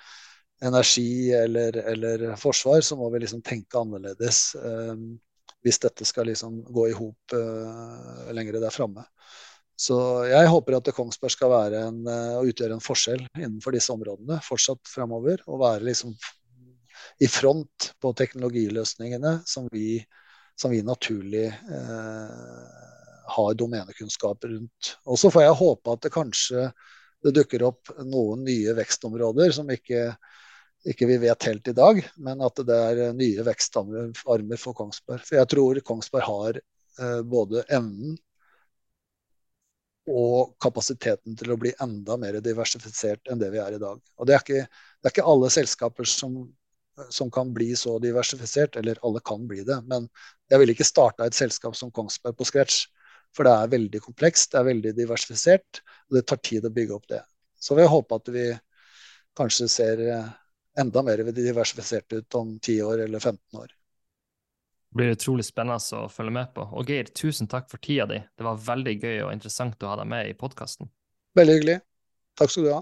energi 0.63 1.33
eller, 1.35 1.77
eller, 1.77 2.35
forsvar, 2.39 2.81
så 2.81 2.95
må 2.97 3.09
vi 3.13 3.21
liksom 3.25 3.41
tenke 3.45 3.79
annerledes 3.79 4.55
uh, 4.55 4.95
hvis 5.65 5.81
dette 5.81 6.05
skal 6.05 6.29
liksom 6.29 6.61
gå 6.73 6.89
i 6.89 6.95
hop 6.95 7.35
uh, 7.35 8.31
lenger 8.33 8.61
der 8.61 8.73
framme. 8.73 9.05
Så 9.75 9.97
jeg 10.29 10.47
håper 10.47 10.77
at 10.77 10.89
Kongsberg 10.95 11.33
skal 11.33 11.51
være 11.51 11.83
en, 11.89 11.99
uh, 12.07 12.43
utgjøre 12.47 12.77
en 12.77 12.83
forskjell 12.83 13.25
innenfor 13.35 13.75
disse 13.75 13.91
områdene 13.91 14.39
fortsatt 14.45 14.87
fremover. 14.87 15.43
Og 15.51 15.59
være 15.63 15.83
liksom 15.89 16.15
i 17.19 17.27
front 17.31 17.91
på 18.01 18.11
teknologiløsningene 18.17 19.37
som 19.47 19.67
vi, 19.71 19.99
som 20.59 20.71
vi 20.71 20.81
naturlig 20.85 21.49
uh, 21.51 22.85
har 23.35 23.57
domenekunnskap 23.59 24.47
rundt. 24.47 24.95
Og 25.05 25.19
så 25.19 25.31
får 25.33 25.43
jeg 25.43 25.59
håpe 25.59 25.95
at 25.95 26.05
det 26.05 26.13
kanskje 26.13 26.69
det 27.25 27.33
dukker 27.35 27.65
opp 27.67 27.89
noen 28.05 28.43
nye 28.45 28.75
vekstområder 28.77 29.51
som 29.55 29.69
ikke, 29.73 30.11
ikke 30.85 31.07
vi 31.09 31.17
vet 31.23 31.47
helt 31.49 31.71
i 31.71 31.73
dag, 31.75 32.01
men 32.21 32.43
at 32.45 32.61
det 32.67 32.77
er 32.91 33.17
nye 33.17 33.45
vekstarmer 33.47 34.13
for 34.21 34.77
Kongsberg. 34.77 35.23
For 35.25 35.39
jeg 35.39 35.49
tror 35.51 35.81
Kongsberg 35.83 36.27
har 36.29 36.61
uh, 36.61 37.21
både 37.27 37.65
evnen 37.67 38.15
og 40.11 40.55
kapasiteten 40.61 41.35
til 41.37 41.53
å 41.53 41.57
bli 41.59 41.71
enda 41.81 42.17
mer 42.21 42.37
diversifisert 42.43 43.31
enn 43.31 43.41
det 43.41 43.49
vi 43.53 43.61
er 43.61 43.75
i 43.75 43.81
dag. 43.81 44.01
Og 44.19 44.27
Det 44.27 44.35
er 44.35 44.43
ikke, 44.43 44.65
det 44.65 45.09
er 45.09 45.13
ikke 45.15 45.27
alle 45.31 45.49
selskaper 45.53 46.09
som, 46.09 46.37
som, 47.09 47.31
kan 47.33 47.53
bli 47.53 47.71
så 47.79 47.97
diversifisert, 47.99 48.77
eller 48.77 49.01
alle 49.03 49.21
kan 49.25 49.47
bli 49.49 49.63
det. 49.65 49.79
Men 49.89 50.07
jeg 50.51 50.61
ville 50.61 50.75
ikke 50.75 50.87
starta 50.87 51.25
et 51.25 51.37
selskap 51.37 51.75
som 51.75 51.91
Kongsberg 51.91 52.37
på 52.37 52.47
scratch. 52.47 52.85
For 53.35 53.47
det 53.47 53.55
er 53.55 53.73
veldig 53.73 54.01
komplekst, 54.03 54.51
det 54.53 54.61
er 54.61 54.69
veldig 54.69 54.93
diversifisert, 54.95 55.81
og 56.07 56.19
det 56.19 56.25
tar 56.29 56.39
tid 56.45 56.67
å 56.67 56.71
bygge 56.75 56.95
opp 56.95 57.09
det. 57.11 57.23
Så 57.59 57.75
vi 57.75 57.87
håper 57.89 58.21
at 58.21 58.29
vi 58.31 58.45
kanskje 59.35 59.67
ser 59.71 60.03
enda 60.79 61.01
mer 61.03 61.23
diversifisert 61.35 62.13
ut 62.13 62.37
om 62.39 62.55
10 62.59 62.85
år 62.85 63.03
eller 63.07 63.19
15 63.19 63.59
år 63.59 63.73
blir 64.95 65.11
utrolig 65.15 65.45
spennende 65.47 65.79
å 65.99 66.07
følge 66.11 66.33
med 66.37 66.53
på. 66.55 66.65
Og 66.71 66.89
Geir, 66.89 67.09
tusen 67.11 67.49
takk 67.51 67.67
for 67.71 67.83
tida 67.83 68.07
di. 68.09 68.21
Det 68.37 68.45
var 68.47 68.61
veldig 68.63 68.95
gøy 69.01 69.17
og 69.25 69.33
interessant 69.33 69.83
å 69.83 69.91
ha 69.91 69.99
deg 69.99 70.07
med 70.11 70.29
i 70.29 70.37
podkasten. 70.39 70.89
Veldig 71.35 71.57
hyggelig. 71.57 71.81
Takk 72.39 72.53
skal 72.53 72.67
du 72.67 72.71
ha. 72.71 72.81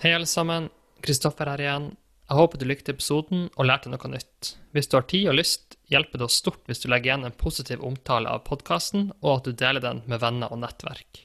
Hei, 0.00 0.12
alle 0.12 0.28
sammen. 0.28 0.68
Kristoffer 1.04 1.48
her 1.48 1.64
igjen. 1.64 1.90
Jeg 2.30 2.38
håper 2.38 2.60
du 2.60 2.66
likte 2.68 2.92
episoden 2.94 3.48
og 3.56 3.66
lærte 3.66 3.90
noe 3.90 4.12
nytt. 4.12 4.52
Hvis 4.76 4.86
du 4.86 4.94
har 4.94 5.08
tid 5.10 5.32
og 5.32 5.34
lyst, 5.40 5.74
hjelper 5.90 6.20
det 6.20 6.28
oss 6.28 6.36
stort 6.38 6.62
hvis 6.68 6.84
du 6.84 6.86
legger 6.92 7.10
igjen 7.10 7.26
en 7.26 7.34
positiv 7.34 7.82
omtale 7.82 8.30
av 8.30 8.44
podkasten, 8.46 9.08
og 9.18 9.40
at 9.40 9.48
du 9.48 9.56
deler 9.58 9.82
den 9.82 10.04
med 10.06 10.22
venner 10.22 10.52
og 10.52 10.60
nettverk. 10.62 11.24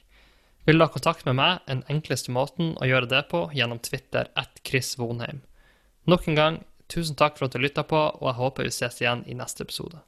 Vil 0.66 0.80
du 0.80 0.82
ha 0.82 0.90
kontakt 0.90 1.22
med 1.28 1.36
meg, 1.38 1.60
den 1.68 1.84
enkleste 1.92 2.34
måten 2.34 2.72
å 2.82 2.88
gjøre 2.90 3.06
det 3.12 3.20
på 3.30 3.44
gjennom 3.54 3.78
Twitter 3.86 4.32
at 4.34 4.58
Chris 4.66 4.96
Vonheim. 4.98 5.44
Nok 6.10 6.26
en 6.26 6.40
gang, 6.40 6.58
Tusen 6.92 7.16
takk 7.18 7.38
for 7.38 7.48
at 7.48 7.56
du 7.56 7.62
lytta 7.62 7.82
på, 7.82 7.98
og 7.98 8.28
jeg 8.30 8.38
håper 8.40 8.68
vi 8.68 8.74
ses 8.74 9.00
igjen 9.02 9.24
i 9.26 9.34
neste 9.34 9.66
episode. 9.66 10.02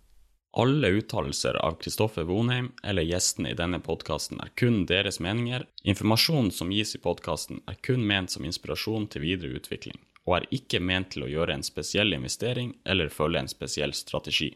Alle 0.59 0.89
uttalelser 0.89 1.59
av 1.62 1.76
Kristoffer 1.83 2.24
Vonheim 2.24 2.70
eller 2.83 3.05
gjestene 3.05 3.53
i 3.53 3.59
denne 3.59 3.81
podkasten 3.85 4.41
er 4.41 4.53
kun 4.57 4.87
deres 4.89 5.20
meninger. 5.20 5.66
Informasjonen 5.85 6.51
som 6.55 6.72
gis 6.72 6.95
i 6.97 7.03
podkasten 7.05 7.61
er 7.68 7.76
kun 7.85 8.07
ment 8.07 8.33
som 8.33 8.47
inspirasjon 8.49 9.07
til 9.12 9.26
videre 9.26 9.61
utvikling, 9.61 9.99
og 10.24 10.39
er 10.39 10.49
ikke 10.59 10.81
ment 10.81 11.12
til 11.12 11.26
å 11.26 11.31
gjøre 11.31 11.59
en 11.59 11.66
spesiell 11.66 12.16
investering 12.16 12.72
eller 12.85 13.12
følge 13.12 13.45
en 13.45 13.53
spesiell 13.53 13.95
strategi. 13.95 14.55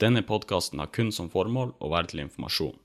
Denne 0.00 0.22
podkasten 0.24 0.80
har 0.80 0.88
kun 0.96 1.12
som 1.12 1.28
formål 1.28 1.74
å 1.78 1.92
være 1.92 2.14
til 2.14 2.24
informasjon. 2.24 2.78